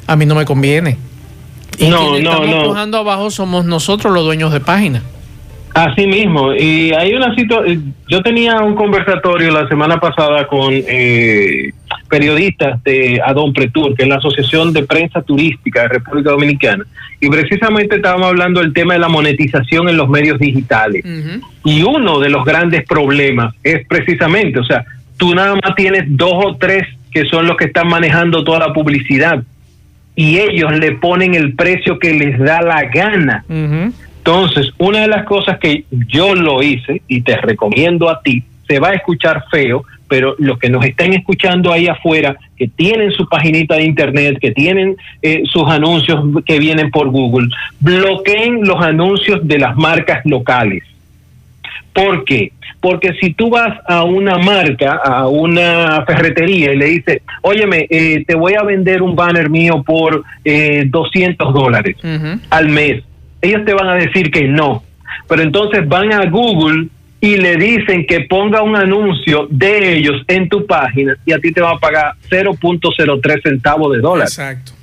a 0.08 0.16
mí 0.16 0.26
no 0.26 0.36
me 0.36 0.46
conviene. 0.46 0.98
Y 1.78 1.90
no, 1.90 2.12
no, 2.12 2.18
estamos 2.18 2.48
empujando 2.48 2.98
abajo 2.98 3.30
somos 3.30 3.66
nosotros 3.66 4.14
los 4.14 4.24
dueños 4.24 4.52
de 4.52 4.60
página. 4.60 5.04
Así 5.74 6.08
mismo, 6.08 6.56
y 6.56 6.92
hay 6.92 7.14
una 7.14 7.36
situación, 7.36 7.94
yo 8.10 8.24
tenía 8.24 8.62
un 8.62 8.74
conversatorio 8.74 9.52
la 9.52 9.68
semana 9.68 10.00
pasada 10.00 10.48
con 10.48 10.74
eh, 10.74 11.72
periodistas 12.08 12.84
de 12.84 13.22
Adon 13.24 13.54
Pretur, 13.54 13.96
que 13.96 14.04
es 14.04 14.10
la 14.10 14.16
Asociación 14.16 14.74
de 14.74 14.84
Prensa 14.84 15.22
Turística 15.22 15.84
de 15.84 15.88
República 15.90 16.32
Dominicana, 16.32 16.86
y 17.20 17.30
precisamente 17.30 17.96
estábamos 17.98 18.28
hablando 18.28 18.62
del 18.62 18.74
tema 18.74 18.94
de 18.94 19.00
la 19.00 19.10
monetización 19.10 19.90
en 19.90 19.98
los 19.98 20.10
medios 20.10 20.40
digitales. 20.40 21.04
Y 21.66 21.82
uno 21.84 22.20
de 22.20 22.30
los 22.30 22.46
grandes 22.46 22.86
problemas 22.86 23.54
es 23.64 23.86
precisamente, 23.88 24.60
o 24.60 24.64
sea, 24.64 24.86
tú 25.18 25.34
nada 25.34 25.56
más 25.56 25.76
tienes 25.76 26.06
dos 26.08 26.34
o 26.34 26.56
tres 26.58 26.84
que 27.12 27.26
son 27.26 27.48
los 27.48 27.58
que 27.58 27.66
están 27.66 27.88
manejando 27.88 28.44
toda 28.44 28.60
la 28.60 28.74
publicidad 28.74 29.44
y 30.16 30.40
ellos 30.40 30.76
le 30.78 30.94
ponen 30.94 31.36
el 31.36 31.54
precio 31.54 32.00
que 32.00 32.14
les 32.14 32.40
da 32.40 32.62
la 32.62 32.84
gana. 32.86 33.46
Entonces, 33.48 34.74
una 34.78 35.02
de 35.02 35.08
las 35.08 35.26
cosas 35.26 35.60
que 35.60 35.86
yo 35.92 36.36
lo 36.36 36.62
hice 36.62 37.02
y 37.08 37.22
te 37.22 37.38
recomiendo 37.38 38.10
a 38.10 38.22
ti, 38.22 38.44
se 38.68 38.80
va 38.80 38.90
a 38.90 38.94
escuchar 38.94 39.46
feo, 39.50 39.84
pero 40.08 40.36
los 40.40 40.58
que 40.60 40.70
nos 40.70 40.86
estén 40.86 41.14
escuchando 41.14 41.72
ahí 41.72 41.88
afuera, 41.88 42.38
que 42.58 42.68
tienen 42.68 43.12
su 43.12 43.28
paginita 43.28 43.76
de 43.76 43.84
internet, 43.84 44.38
que 44.40 44.52
tienen 44.52 44.96
eh, 45.22 45.44
sus 45.46 45.64
anuncios 45.70 46.24
que 46.46 46.60
vienen 46.60 46.90
por 46.92 47.10
Google, 47.10 47.50
bloqueen 47.80 48.62
los 48.64 48.82
anuncios 48.84 49.48
de 49.48 49.60
las 49.60 49.76
marcas 49.76 50.26
locales. 50.26 50.84
¿Por 51.94 52.26
qué? 52.26 52.52
Porque 52.80 53.14
si 53.20 53.34
tú 53.34 53.50
vas 53.50 53.80
a 53.88 54.04
una 54.04 54.38
marca, 54.38 55.02
a 55.04 55.28
una 55.28 56.04
ferretería 56.06 56.74
y 56.74 56.78
le 56.78 56.86
dices, 56.86 57.22
óyeme, 57.42 57.88
eh, 57.90 58.24
te 58.26 58.36
voy 58.36 58.54
a 58.54 58.64
vender 58.64 59.02
un 59.02 59.16
banner 59.16 59.50
mío 59.50 59.84
por 59.84 60.24
eh, 60.46 60.84
200 60.86 61.54
dólares 61.54 61.98
al 62.52 62.70
mes, 62.70 63.04
ellos 63.42 63.66
te 63.66 63.74
van 63.74 63.90
a 63.90 63.96
decir 63.96 64.32
que 64.32 64.48
no. 64.48 64.84
Pero 65.28 65.42
entonces 65.42 65.88
van 65.88 66.14
a 66.14 66.30
Google 66.30 66.88
y 67.20 67.38
le 67.38 67.56
dicen 67.56 68.06
que 68.06 68.22
ponga 68.22 68.62
un 68.62 68.76
anuncio 68.76 69.48
de 69.50 69.98
ellos 69.98 70.22
en 70.28 70.48
tu 70.50 70.66
página 70.66 71.18
y 71.26 71.34
a 71.34 71.40
ti 71.40 71.52
te 71.52 71.62
va 71.62 71.72
a 71.72 71.80
pagar 71.80 72.14
0.03 72.30 73.42
centavos 73.42 73.94
de 73.94 74.00
dólar. 74.00 74.28
Exacto. 74.28 74.74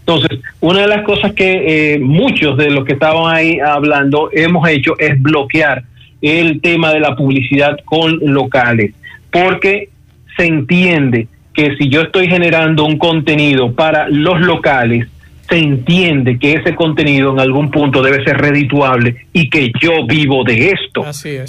Entonces, 0.00 0.40
una 0.60 0.82
de 0.82 0.88
las 0.88 1.02
cosas 1.02 1.32
que 1.32 1.94
eh, 1.94 1.98
muchos 1.98 2.58
de 2.58 2.70
los 2.70 2.84
que 2.84 2.92
estaban 2.92 3.34
ahí 3.34 3.58
hablando 3.58 4.28
hemos 4.32 4.68
hecho 4.68 4.98
es 4.98 5.20
bloquear 5.20 5.84
el 6.20 6.60
tema 6.60 6.92
de 6.92 7.00
la 7.00 7.16
publicidad 7.16 7.78
con 7.84 8.18
locales, 8.20 8.92
porque 9.30 9.88
se 10.36 10.46
entiende 10.46 11.28
que 11.54 11.76
si 11.76 11.88
yo 11.88 12.02
estoy 12.02 12.28
generando 12.28 12.84
un 12.84 12.98
contenido 12.98 13.72
para 13.72 14.08
los 14.08 14.40
locales, 14.40 15.06
se 15.54 15.60
entiende 15.60 16.36
que 16.36 16.54
ese 16.54 16.74
contenido 16.74 17.30
en 17.30 17.38
algún 17.38 17.70
punto 17.70 18.02
debe 18.02 18.24
ser 18.24 18.38
redituable 18.38 19.26
y 19.32 19.48
que 19.48 19.70
yo 19.80 20.04
vivo 20.04 20.42
de 20.42 20.70
esto. 20.70 21.04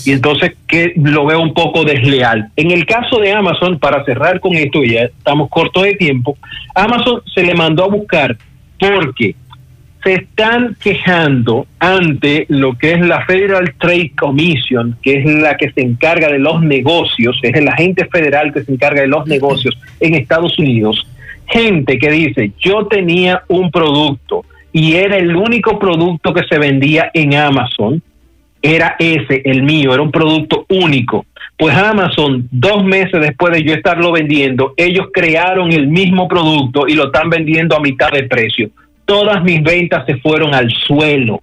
Y 0.06 0.12
entonces 0.12 0.56
que 0.68 0.94
lo 0.96 1.26
veo 1.26 1.42
un 1.42 1.56
poco 1.56 1.84
desleal. 1.84 2.52
En 2.56 2.70
el 2.70 2.86
caso 2.86 3.18
de 3.18 3.32
Amazon, 3.32 3.80
para 3.80 4.06
cerrar 4.06 4.40
con 4.40 4.54
esto, 4.54 4.84
ya 4.84 5.06
estamos 5.06 5.50
cortos 5.50 5.82
de 5.82 5.96
tiempo, 5.96 6.38
Amazon 6.76 7.24
se 7.34 7.42
le 7.42 7.56
mandó 7.56 7.86
a 7.86 7.88
buscar 7.88 8.38
porque 8.78 9.34
se 10.04 10.14
están 10.14 10.78
quejando 10.80 11.66
ante 11.80 12.46
lo 12.50 12.78
que 12.78 12.92
es 12.92 13.00
la 13.00 13.26
Federal 13.26 13.74
Trade 13.80 14.12
Commission, 14.16 14.96
que 15.02 15.16
es 15.18 15.26
la 15.26 15.58
que 15.58 15.72
se 15.72 15.82
encarga 15.82 16.28
de 16.28 16.38
los 16.38 16.62
negocios, 16.62 17.40
es 17.42 17.56
el 17.56 17.68
agente 17.68 18.06
federal 18.06 18.54
que 18.54 18.64
se 18.64 18.72
encarga 18.72 19.02
de 19.02 19.08
los 19.08 19.26
negocios 19.26 19.76
en 20.00 20.14
Estados 20.14 20.60
Unidos, 20.60 21.08
gente 21.48 21.98
que 21.98 22.12
dice, 22.12 22.52
yo 22.60 22.88
tenía 22.88 23.44
un 23.48 23.72
producto 23.72 24.46
y 24.72 24.96
era 24.96 25.18
el 25.18 25.36
único 25.36 25.80
producto 25.80 26.34
que 26.34 26.44
se 26.50 26.60
vendía 26.60 27.10
en 27.14 27.36
Amazon, 27.36 28.02
era 28.62 28.96
ese, 29.00 29.42
el 29.46 29.64
mío, 29.64 29.94
era 29.94 30.02
un 30.02 30.12
producto 30.12 30.66
único. 30.70 31.26
Pues 31.58 31.76
Amazon, 31.78 32.48
dos 32.52 32.84
meses 32.84 33.22
después 33.22 33.54
de 33.54 33.64
yo 33.64 33.74
estarlo 33.74 34.12
vendiendo, 34.12 34.74
ellos 34.76 35.08
crearon 35.14 35.72
el 35.72 35.88
mismo 35.88 36.28
producto 36.28 36.88
y 36.88 36.96
lo 36.96 37.06
están 37.06 37.30
vendiendo 37.30 37.76
a 37.76 37.80
mitad 37.80 38.10
de 38.12 38.24
precio 38.24 38.70
todas 39.06 39.44
mis 39.44 39.64
ventas 39.64 40.06
se 40.06 40.18
fueron 40.18 40.54
al 40.54 40.70
suelo. 40.72 41.42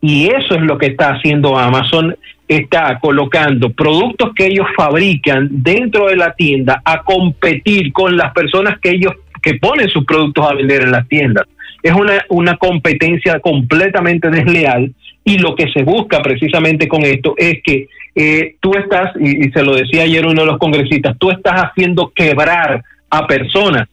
Y 0.00 0.28
eso 0.28 0.54
es 0.54 0.62
lo 0.62 0.78
que 0.78 0.86
está 0.86 1.14
haciendo 1.14 1.58
Amazon, 1.58 2.16
está 2.48 2.98
colocando 3.00 3.72
productos 3.72 4.32
que 4.34 4.46
ellos 4.46 4.66
fabrican 4.76 5.48
dentro 5.50 6.06
de 6.06 6.16
la 6.16 6.32
tienda 6.34 6.80
a 6.84 7.02
competir 7.02 7.92
con 7.92 8.16
las 8.16 8.32
personas 8.32 8.78
que 8.80 8.90
ellos 8.90 9.12
que 9.42 9.54
ponen 9.54 9.88
sus 9.88 10.04
productos 10.04 10.44
a 10.48 10.54
vender 10.54 10.82
en 10.82 10.92
las 10.92 11.06
tiendas. 11.08 11.44
Es 11.82 11.92
una, 11.92 12.24
una 12.30 12.56
competencia 12.56 13.38
completamente 13.40 14.28
desleal 14.30 14.92
y 15.24 15.38
lo 15.38 15.54
que 15.54 15.70
se 15.72 15.82
busca 15.82 16.20
precisamente 16.20 16.88
con 16.88 17.02
esto 17.02 17.34
es 17.36 17.62
que 17.62 17.88
eh, 18.14 18.56
tú 18.60 18.72
estás, 18.74 19.10
y, 19.20 19.50
se 19.50 19.62
lo 19.62 19.74
decía 19.74 20.02
ayer 20.02 20.24
uno 20.24 20.42
de 20.42 20.46
los 20.46 20.58
congresistas, 20.58 21.16
tú 21.18 21.30
estás 21.30 21.54
haciendo 21.60 22.12
quebrar 22.14 22.82
a 23.10 23.26
personas 23.26 23.88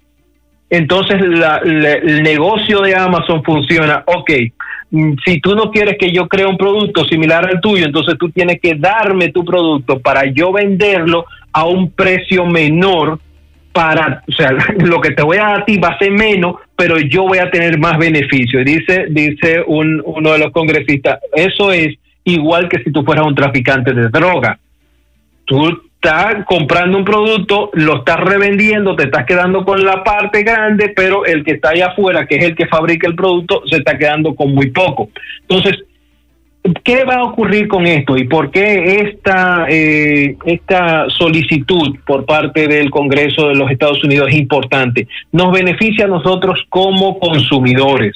entonces 0.74 1.22
el 1.22 2.24
negocio 2.24 2.82
de 2.82 2.96
Amazon 2.96 3.44
funciona, 3.44 4.04
ok, 4.08 4.32
si 5.26 5.42
tú 5.42 5.56
no 5.56 5.72
quieres 5.72 5.98
que 6.00 6.12
yo 6.12 6.28
cree 6.28 6.46
un 6.46 6.58
producto 6.58 7.04
similar 7.06 7.50
al 7.50 7.60
tuyo, 7.60 7.86
entonces 7.86 8.16
tú 8.20 8.30
tienes 8.30 8.60
que 8.62 8.76
darme 8.76 9.30
tu 9.30 9.44
producto 9.44 10.00
para 10.00 10.26
yo 10.32 10.52
venderlo 10.52 11.26
a 11.52 11.66
un 11.66 11.90
precio 11.90 12.46
menor 12.46 13.20
para, 13.72 14.24
o 14.28 14.32
sea, 14.32 14.52
lo 14.78 15.02
que 15.02 15.12
te 15.12 15.24
voy 15.24 15.38
a 15.38 15.44
dar 15.44 15.62
a 15.62 15.66
ti 15.66 15.78
va 15.78 15.90
a 15.90 15.98
ser 15.98 16.12
menos, 16.12 16.58
pero 16.76 17.00
yo 17.00 17.24
voy 17.24 17.40
a 17.40 17.50
tener 17.50 17.80
más 17.80 17.98
beneficio. 17.98 18.64
Dice, 18.64 19.08
dice 19.10 19.64
un, 19.66 20.02
uno 20.06 20.34
de 20.34 20.38
los 20.38 20.52
congresistas, 20.52 21.20
eso 21.34 21.72
es 21.72 21.96
igual 22.24 22.70
que 22.70 22.84
si 22.84 22.92
tú 22.92 23.04
fueras 23.04 23.26
un 23.26 23.36
traficante 23.36 23.94
de 23.94 24.10
droga. 24.10 24.60
Tú 25.46 25.82
estás 26.04 26.44
comprando 26.46 26.98
un 26.98 27.06
producto, 27.06 27.70
lo 27.74 28.00
estás 28.00 28.20
revendiendo, 28.20 28.94
te 28.96 29.04
estás 29.04 29.26
quedando 29.26 29.64
con 29.64 29.86
la 29.86 30.04
parte 30.04 30.44
grande, 30.44 30.92
pero 30.94 31.26
el 31.26 31.46
que 31.46 31.54
está 31.54 31.70
allá 31.70 31.88
afuera, 31.88 32.28
que 32.28 32.36
es 32.36 32.44
el 32.44 32.56
que 32.56 32.68
fabrica 32.68 33.08
el 33.08 33.16
producto, 33.16 33.64
se 33.70 33.78
está 33.78 33.98
quedando 33.98 34.36
con 34.36 34.54
muy 34.54 34.70
poco. 34.72 35.10
Entonces, 35.48 35.80
¿qué 36.84 37.06
va 37.06 37.16
a 37.16 37.24
ocurrir 37.24 37.70
con 37.70 37.88
esto 37.88 38.18
y 38.18 38.26
por 38.26 38.52
qué 38.52 39.00
esta, 39.02 39.66
eh, 39.70 40.36
esta 40.46 41.10
solicitud 41.10 41.98
por 42.06 42.26
parte 42.26 42.68
del 42.68 42.90
Congreso 42.90 43.48
de 43.48 43.56
los 43.56 43.72
Estados 43.72 44.04
Unidos 44.04 44.28
es 44.30 44.36
importante? 44.36 45.08
Nos 45.32 45.54
beneficia 45.54 46.04
a 46.04 46.10
nosotros 46.10 46.66
como 46.68 47.18
consumidores. 47.18 48.14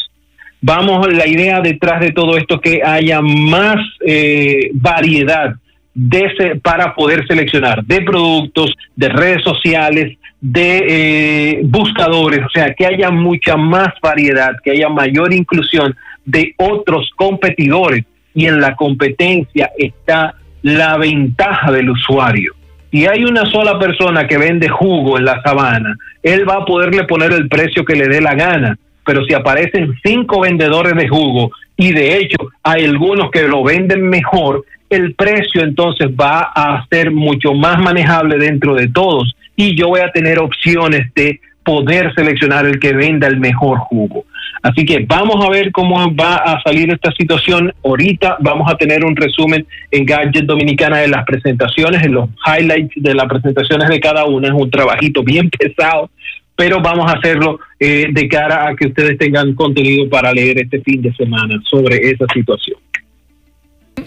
Vamos, 0.59 1.07
la 1.13 1.25
idea 1.25 1.61
detrás 1.61 2.01
de 2.01 2.11
todo 2.11 2.35
esto 2.35 2.59
que 2.59 2.81
haya 2.83 3.21
más 3.21 3.77
eh, 4.05 4.71
variedad 4.73 5.55
de, 5.99 6.59
para 6.61 6.93
poder 6.93 7.25
seleccionar 7.25 7.83
de 7.83 8.01
productos, 8.01 8.71
de 8.95 9.09
redes 9.09 9.43
sociales, 9.43 10.15
de 10.39 10.85
eh, 10.87 11.61
buscadores, 11.63 12.45
o 12.45 12.49
sea, 12.49 12.75
que 12.75 12.85
haya 12.85 13.09
mucha 13.09 13.57
más 13.57 13.89
variedad, 14.01 14.51
que 14.63 14.71
haya 14.71 14.89
mayor 14.89 15.33
inclusión 15.33 15.95
de 16.23 16.53
otros 16.57 17.09
competidores. 17.15 18.05
Y 18.35 18.45
en 18.45 18.61
la 18.61 18.75
competencia 18.75 19.71
está 19.75 20.35
la 20.61 20.97
ventaja 20.97 21.71
del 21.71 21.89
usuario. 21.89 22.53
Si 22.91 23.07
hay 23.07 23.23
una 23.23 23.45
sola 23.47 23.79
persona 23.79 24.27
que 24.27 24.37
vende 24.37 24.69
jugo 24.69 25.17
en 25.17 25.25
la 25.25 25.41
sabana, 25.41 25.95
él 26.21 26.47
va 26.47 26.57
a 26.57 26.65
poderle 26.65 27.05
poner 27.05 27.33
el 27.33 27.49
precio 27.49 27.83
que 27.83 27.95
le 27.95 28.07
dé 28.07 28.21
la 28.21 28.35
gana, 28.35 28.77
pero 29.03 29.25
si 29.25 29.33
aparecen 29.33 29.95
cinco 30.05 30.41
vendedores 30.41 30.93
de 30.93 31.07
jugo 31.07 31.51
y 31.75 31.91
de 31.91 32.17
hecho 32.17 32.37
hay 32.61 32.85
algunos 32.85 33.31
que 33.31 33.47
lo 33.47 33.63
venden 33.63 34.07
mejor, 34.07 34.63
el 34.89 35.15
precio 35.15 35.61
entonces 35.63 36.07
va 36.09 36.51
a 36.55 36.85
ser 36.89 37.11
mucho 37.11 37.53
más 37.53 37.79
manejable 37.79 38.38
dentro 38.38 38.75
de 38.75 38.88
todos 38.88 39.35
y 39.55 39.75
yo 39.75 39.88
voy 39.88 40.01
a 40.01 40.11
tener 40.11 40.39
opciones 40.39 41.13
de 41.13 41.39
poder 41.63 42.13
seleccionar 42.15 42.65
el 42.65 42.79
que 42.79 42.93
venda 42.93 43.27
el 43.27 43.39
mejor 43.39 43.79
jugo. 43.79 44.25
Así 44.63 44.85
que 44.85 45.05
vamos 45.07 45.43
a 45.45 45.49
ver 45.49 45.71
cómo 45.71 46.15
va 46.15 46.35
a 46.38 46.61
salir 46.61 46.89
esta 46.91 47.11
situación. 47.11 47.73
Ahorita 47.83 48.38
vamos 48.39 48.71
a 48.71 48.77
tener 48.77 49.03
un 49.03 49.15
resumen 49.15 49.67
en 49.91 50.05
Gadget 50.05 50.45
Dominicana 50.45 50.99
de 50.99 51.09
las 51.09 51.25
presentaciones, 51.25 52.03
en 52.03 52.13
los 52.13 52.29
highlights 52.45 52.93
de 52.95 53.13
las 53.13 53.27
presentaciones 53.27 53.89
de 53.89 53.99
cada 53.99 54.25
una. 54.25 54.47
Es 54.47 54.53
un 54.53 54.71
trabajito 54.71 55.23
bien 55.23 55.49
pesado, 55.59 56.09
pero 56.55 56.81
vamos 56.81 57.11
a 57.11 57.17
hacerlo 57.17 57.59
eh, 57.79 58.07
de 58.11 58.27
cara 58.27 58.69
a 58.69 58.75
que 58.75 58.88
ustedes 58.88 59.17
tengan 59.17 59.53
contenido 59.53 60.09
para 60.09 60.31
leer 60.31 60.59
este 60.59 60.81
fin 60.81 61.01
de 61.01 61.13
semana 61.13 61.61
sobre 61.69 61.97
esa 61.97 62.25
situación. 62.33 62.77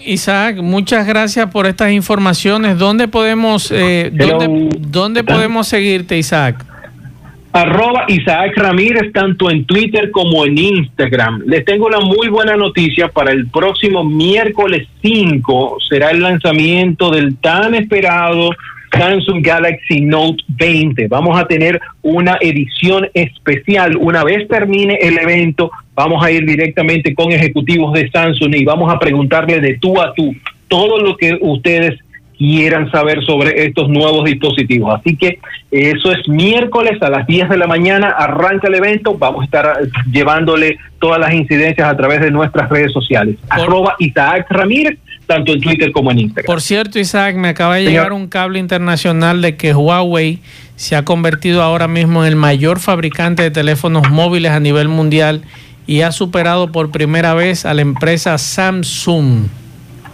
Isaac, 0.05 0.57
muchas 0.57 1.07
gracias 1.07 1.49
por 1.51 1.65
estas 1.65 1.91
informaciones. 1.91 2.77
¿Dónde 2.77 3.07
podemos, 3.07 3.71
eh, 3.71 4.11
dónde, 4.79 5.23
podemos 5.23 5.67
seguirte, 5.67 6.17
Isaac? 6.17 6.65
Arroba 7.53 8.05
Isaac 8.07 8.53
Ramírez, 8.55 9.11
tanto 9.11 9.51
en 9.51 9.65
Twitter 9.65 10.09
como 10.11 10.45
en 10.45 10.57
Instagram. 10.57 11.43
Les 11.45 11.65
tengo 11.65 11.87
una 11.87 11.99
muy 11.99 12.29
buena 12.29 12.55
noticia 12.55 13.09
para 13.09 13.31
el 13.31 13.47
próximo 13.47 14.05
miércoles 14.05 14.87
5. 15.01 15.77
Será 15.89 16.11
el 16.11 16.21
lanzamiento 16.21 17.09
del 17.09 17.35
tan 17.37 17.75
esperado 17.75 18.51
Samsung 18.91 19.41
Galaxy 19.41 20.01
Note 20.01 20.43
20. 20.47 21.07
Vamos 21.07 21.39
a 21.39 21.45
tener 21.45 21.79
una 22.01 22.37
edición 22.41 23.07
especial. 23.13 23.95
Una 23.97 24.23
vez 24.23 24.47
termine 24.47 24.97
el 25.01 25.17
evento, 25.17 25.71
vamos 25.95 26.23
a 26.23 26.31
ir 26.31 26.45
directamente 26.45 27.13
con 27.15 27.31
ejecutivos 27.31 27.93
de 27.93 28.09
Samsung 28.09 28.55
y 28.55 28.65
vamos 28.65 28.93
a 28.93 28.99
preguntarle 28.99 29.59
de 29.59 29.77
tú 29.77 30.01
a 30.01 30.13
tú 30.13 30.33
todo 30.67 30.99
lo 30.99 31.17
que 31.17 31.37
ustedes 31.41 31.99
quieran 32.41 32.89
saber 32.89 33.23
sobre 33.23 33.67
estos 33.67 33.87
nuevos 33.87 34.25
dispositivos. 34.25 34.99
Así 34.99 35.15
que 35.15 35.37
eso 35.69 36.11
es 36.11 36.27
miércoles 36.27 36.99
a 37.03 37.09
las 37.11 37.27
10 37.27 37.49
de 37.49 37.57
la 37.57 37.67
mañana, 37.67 38.09
arranca 38.09 38.67
el 38.67 38.73
evento, 38.73 39.15
vamos 39.15 39.41
a 39.41 39.45
estar 39.45 39.77
llevándole 40.11 40.79
todas 40.97 41.19
las 41.19 41.35
incidencias 41.35 41.87
a 41.87 41.95
través 41.95 42.19
de 42.19 42.31
nuestras 42.31 42.67
redes 42.67 42.91
sociales. 42.93 43.35
Arroba 43.47 43.95
Isaac 43.99 44.47
Ramírez 44.49 44.97
tanto 45.31 45.53
en 45.53 45.61
Twitter 45.61 45.91
como 45.93 46.11
en 46.11 46.19
Instagram. 46.19 46.45
Por 46.45 46.61
cierto, 46.61 46.99
Isaac, 46.99 47.37
me 47.37 47.47
acaba 47.47 47.75
de 47.75 47.85
llegar 47.85 48.11
un 48.11 48.27
cable 48.27 48.59
internacional 48.59 49.41
de 49.41 49.55
que 49.55 49.73
Huawei 49.73 50.39
se 50.75 50.97
ha 50.97 51.05
convertido 51.05 51.61
ahora 51.63 51.87
mismo 51.87 52.25
en 52.25 52.29
el 52.29 52.35
mayor 52.35 52.79
fabricante 52.79 53.43
de 53.43 53.51
teléfonos 53.51 54.09
móviles 54.09 54.51
a 54.51 54.59
nivel 54.59 54.89
mundial 54.89 55.43
y 55.87 56.01
ha 56.01 56.11
superado 56.11 56.73
por 56.73 56.91
primera 56.91 57.33
vez 57.33 57.65
a 57.65 57.73
la 57.73 57.81
empresa 57.81 58.37
Samsung. 58.37 59.47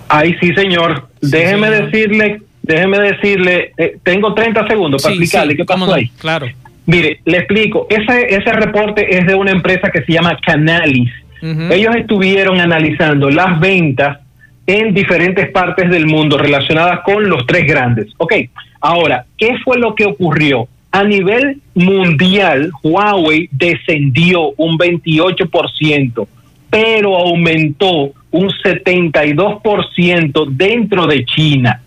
Ay, 0.08 0.36
sí, 0.40 0.54
señor. 0.54 1.10
déjeme 1.20 1.72
decirle, 1.72 2.42
déjeme 2.62 3.00
decirle, 3.00 3.72
eh, 3.76 3.98
tengo 4.04 4.36
30 4.36 4.68
segundos 4.68 5.02
para 5.02 5.16
explicarle 5.16 5.56
qué 5.56 5.66
pasó 5.66 5.96
ahí. 5.96 6.12
Claro. 6.20 6.48
Mire, 6.86 7.22
le 7.26 7.40
explico. 7.40 7.88
Ese, 7.90 8.36
ese 8.36 8.52
reporte 8.52 9.18
es 9.18 9.26
de 9.26 9.34
una 9.34 9.52
empresa 9.52 9.90
que 9.90 10.04
se 10.04 10.14
llama 10.14 10.38
Canalis. 10.46 11.12
Ellos 11.42 11.96
estuvieron 11.96 12.60
analizando 12.60 13.30
las 13.30 13.60
ventas 13.60 14.20
en 14.68 14.94
diferentes 14.94 15.50
partes 15.50 15.90
del 15.90 16.06
mundo 16.06 16.38
relacionadas 16.38 17.00
con 17.06 17.28
los 17.30 17.46
tres 17.48 17.66
grandes. 17.66 18.08
Ok, 18.18 18.34
ahora, 18.82 19.26
¿qué 19.38 19.58
fue 19.64 19.80
lo 19.80 19.96
que 19.96 20.06
ocurrió? 20.06 20.68
A 20.92 21.04
nivel 21.04 21.62
mundial, 21.74 22.72
Huawei 22.84 23.48
descendió 23.52 24.52
un 24.58 24.78
28%, 24.78 26.28
pero 26.70 27.16
aumentó 27.16 28.12
un 28.32 28.50
72% 28.50 30.48
dentro 30.50 31.08
de 31.08 31.26
China. 31.26 31.82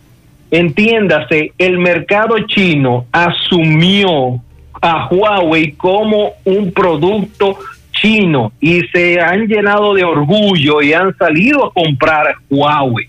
Entiéndase, 0.50 1.52
el 1.58 1.78
mercado 1.78 2.38
chino 2.46 3.06
asumió 3.12 4.40
a 4.80 5.08
Huawei 5.10 5.72
como 5.72 6.32
un 6.44 6.72
producto 6.72 7.58
chino 8.00 8.52
y 8.60 8.80
se 8.92 9.20
han 9.20 9.46
llenado 9.46 9.94
de 9.94 10.04
orgullo 10.04 10.82
y 10.82 10.92
han 10.92 11.16
salido 11.16 11.66
a 11.66 11.72
comprar 11.72 12.34
Huawei. 12.48 13.08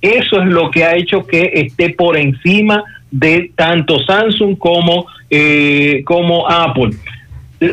Eso 0.00 0.40
es 0.40 0.46
lo 0.46 0.70
que 0.70 0.84
ha 0.84 0.96
hecho 0.96 1.26
que 1.26 1.50
esté 1.54 1.90
por 1.90 2.16
encima 2.16 2.84
de 3.10 3.50
tanto 3.54 3.98
Samsung 4.00 4.56
como, 4.56 5.06
eh, 5.28 6.02
como 6.04 6.48
Apple. 6.48 6.90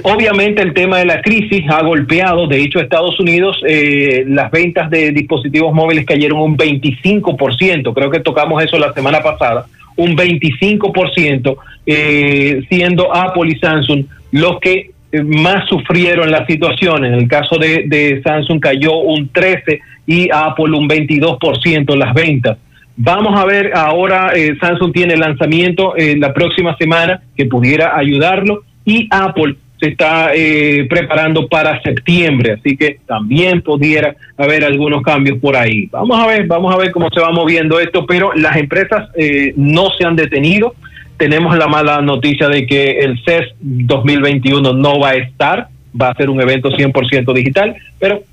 Obviamente 0.04 0.62
el 0.62 0.74
tema 0.74 0.98
de 0.98 1.06
la 1.06 1.22
crisis 1.22 1.64
ha 1.70 1.82
golpeado, 1.82 2.48
de 2.48 2.62
hecho 2.62 2.82
Estados 2.82 3.18
Unidos 3.22 3.58
eh, 3.66 4.26
las 4.28 4.52
ventas 4.52 4.90
de 4.90 5.12
dispositivos 5.12 5.74
móviles 5.74 6.06
cayeron 6.06 6.42
un 6.42 6.58
25%, 6.58 7.94
creo 7.94 8.12
que 8.12 8.20
tocamos 8.20 8.62
eso 8.62 8.78
la 8.78 8.92
semana 8.92 9.22
pasada, 9.22 9.66
un 9.96 10.18
25%, 10.18 11.58
eh, 11.86 12.62
siendo 12.68 13.16
Apple 13.16 13.50
y 13.50 13.60
Samsung 13.60 14.04
los 14.32 14.60
que 14.60 14.92
más 15.24 15.68
sufrieron 15.68 16.32
la 16.32 16.46
situación. 16.46 17.06
En 17.06 17.14
el 17.14 17.28
caso 17.28 17.58
de, 17.58 18.22
Samsung 18.24 18.60
cayó 18.60 18.98
un 18.98 19.32
13% 19.32 19.80
y 20.06 20.30
Apple 20.32 20.72
un 20.78 20.88
22% 20.88 21.94
en 21.94 22.00
las 22.00 22.14
ventas. 22.14 22.58
Vamos 22.96 23.40
a 23.40 23.46
ver, 23.46 23.74
ahora 23.76 24.32
eh, 24.36 24.56
Samsung 24.60 24.92
tiene 24.92 25.18
lanzamiento 25.18 25.96
eh, 25.96 26.16
la 26.18 26.34
próxima 26.34 26.76
semana 26.78 27.22
que 27.36 27.46
pudiera 27.46 27.96
ayudarlo 27.96 28.64
y 28.86 29.08
Apple 29.12 29.58
se 29.80 29.90
está 29.90 30.32
eh, 30.34 30.88
preparando 30.90 31.48
para 31.48 31.82
septiembre, 31.82 32.54
así 32.54 32.76
que 32.76 33.00
también 33.06 33.62
pudiera 33.62 34.16
haber 34.36 34.64
algunos 34.64 35.04
cambios 35.04 35.38
por 35.40 35.56
ahí. 35.56 35.88
Vamos 35.92 36.20
a 36.20 36.28
ver, 36.28 36.48
vamos 36.48 36.74
a 36.74 36.78
ver 36.78 36.92
cómo 36.92 37.10
se 37.14 37.20
va 37.20 37.32
moviendo 37.32 37.80
esto, 37.80 38.06
pero 38.06 38.32
las 38.34 38.56
empresas 38.58 39.10
eh, 39.16 39.54
no 39.56 39.90
se 39.92 40.06
han 40.06 40.16
detenido. 40.16 40.74
Tenemos 41.18 41.58
la 41.58 41.68
mala 41.68 42.02
noticia 42.02 42.48
de 42.48 42.66
que 42.66 43.00
el 43.00 43.20
CES 43.24 43.54
2021 43.60 44.74
no 44.74 45.00
va 45.00 45.10
a 45.10 45.16
estar, 45.16 45.68
va 46.00 46.10
a 46.10 46.16
ser 46.16 46.30
un 46.30 46.40
evento 46.42 46.70
100% 46.70 47.34
digital, 47.34 47.76
pero 48.00 48.24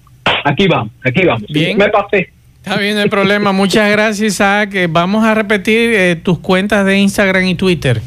aquí 0.45 0.67
vamos, 0.69 0.93
aquí 1.03 1.25
vamos. 1.25 1.45
Bien. 1.49 1.77
Me 1.79 1.89
pasé. 1.89 2.31
Está 2.57 2.79
bien, 2.79 2.95
no 2.95 3.03
hay 3.03 3.09
problema. 3.09 3.53
Muchas 3.53 3.91
gracias, 3.91 4.35
Isaac. 4.35 4.75
Eh, 4.75 4.87
Vamos 4.91 5.25
a 5.25 5.35
repetir 5.35 5.93
eh, 5.93 6.17
tus 6.17 6.39
cuentas 6.39 6.87
de 6.87 6.99
Instagram 6.99 7.45
y 7.45 7.55
Twitter. 7.55 8.01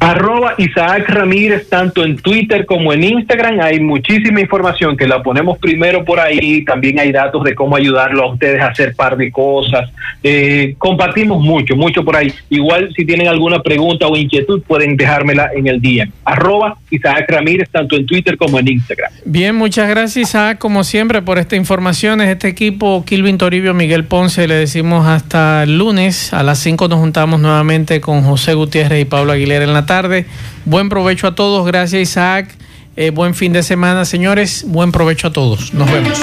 Arroba 0.00 0.54
Isaac 0.58 1.08
Ramírez, 1.08 1.68
tanto 1.68 2.04
en 2.04 2.16
Twitter 2.16 2.64
como 2.66 2.92
en 2.92 3.02
Instagram. 3.02 3.60
Hay 3.60 3.80
muchísima 3.80 4.40
información 4.40 4.96
que 4.96 5.08
la 5.08 5.22
ponemos 5.22 5.58
primero 5.58 6.04
por 6.04 6.20
ahí. 6.20 6.64
También 6.64 7.00
hay 7.00 7.10
datos 7.10 7.42
de 7.42 7.54
cómo 7.54 7.74
ayudarlo 7.74 8.22
a 8.22 8.32
ustedes 8.32 8.60
a 8.60 8.68
hacer 8.68 8.94
par 8.94 9.16
de 9.16 9.32
cosas. 9.32 9.90
Eh, 10.22 10.76
compartimos 10.78 11.42
mucho, 11.42 11.74
mucho 11.74 12.04
por 12.04 12.14
ahí. 12.14 12.32
Igual, 12.48 12.92
si 12.94 13.04
tienen 13.04 13.26
alguna 13.26 13.60
pregunta 13.60 14.06
o 14.06 14.16
inquietud, 14.16 14.62
pueden 14.62 14.96
dejármela 14.96 15.50
en 15.54 15.66
el 15.66 15.80
día. 15.80 16.08
Arroba 16.24 16.76
Isaac 16.90 17.26
Ramírez, 17.28 17.68
tanto 17.70 17.96
en 17.96 18.06
Twitter 18.06 18.36
como 18.36 18.60
en 18.60 18.68
Instagram. 18.68 19.10
Bien, 19.24 19.56
muchas 19.56 19.88
gracias, 19.88 20.28
Isaac, 20.28 20.58
como 20.58 20.84
siempre, 20.84 21.22
por 21.22 21.38
esta 21.38 21.56
información. 21.56 22.20
Este 22.20 22.46
equipo, 22.46 23.04
Kilvin 23.04 23.36
Toribio, 23.36 23.74
Miguel 23.74 24.04
Ponce, 24.04 24.46
le 24.46 24.54
decimos 24.54 25.06
hasta 25.06 25.64
el 25.64 25.76
lunes. 25.76 26.32
A 26.32 26.44
las 26.44 26.60
5 26.60 26.86
nos 26.86 27.00
juntamos 27.00 27.40
nuevamente 27.40 28.00
con 28.00 28.22
José 28.22 28.54
Gutiérrez 28.54 29.02
y 29.02 29.04
Pablo 29.04 29.32
Aguilera 29.32 29.64
en 29.64 29.72
la 29.72 29.87
tarde. 29.88 30.26
Buen 30.64 30.88
provecho 30.88 31.26
a 31.26 31.34
todos. 31.34 31.66
Gracias, 31.66 32.00
Isaac. 32.00 32.54
Eh, 32.94 33.10
buen 33.10 33.34
fin 33.34 33.52
de 33.52 33.64
semana, 33.64 34.04
señores. 34.04 34.64
Buen 34.68 34.92
provecho 34.92 35.26
a 35.26 35.32
todos. 35.32 35.74
Nos 35.74 35.90
vemos. 35.90 36.20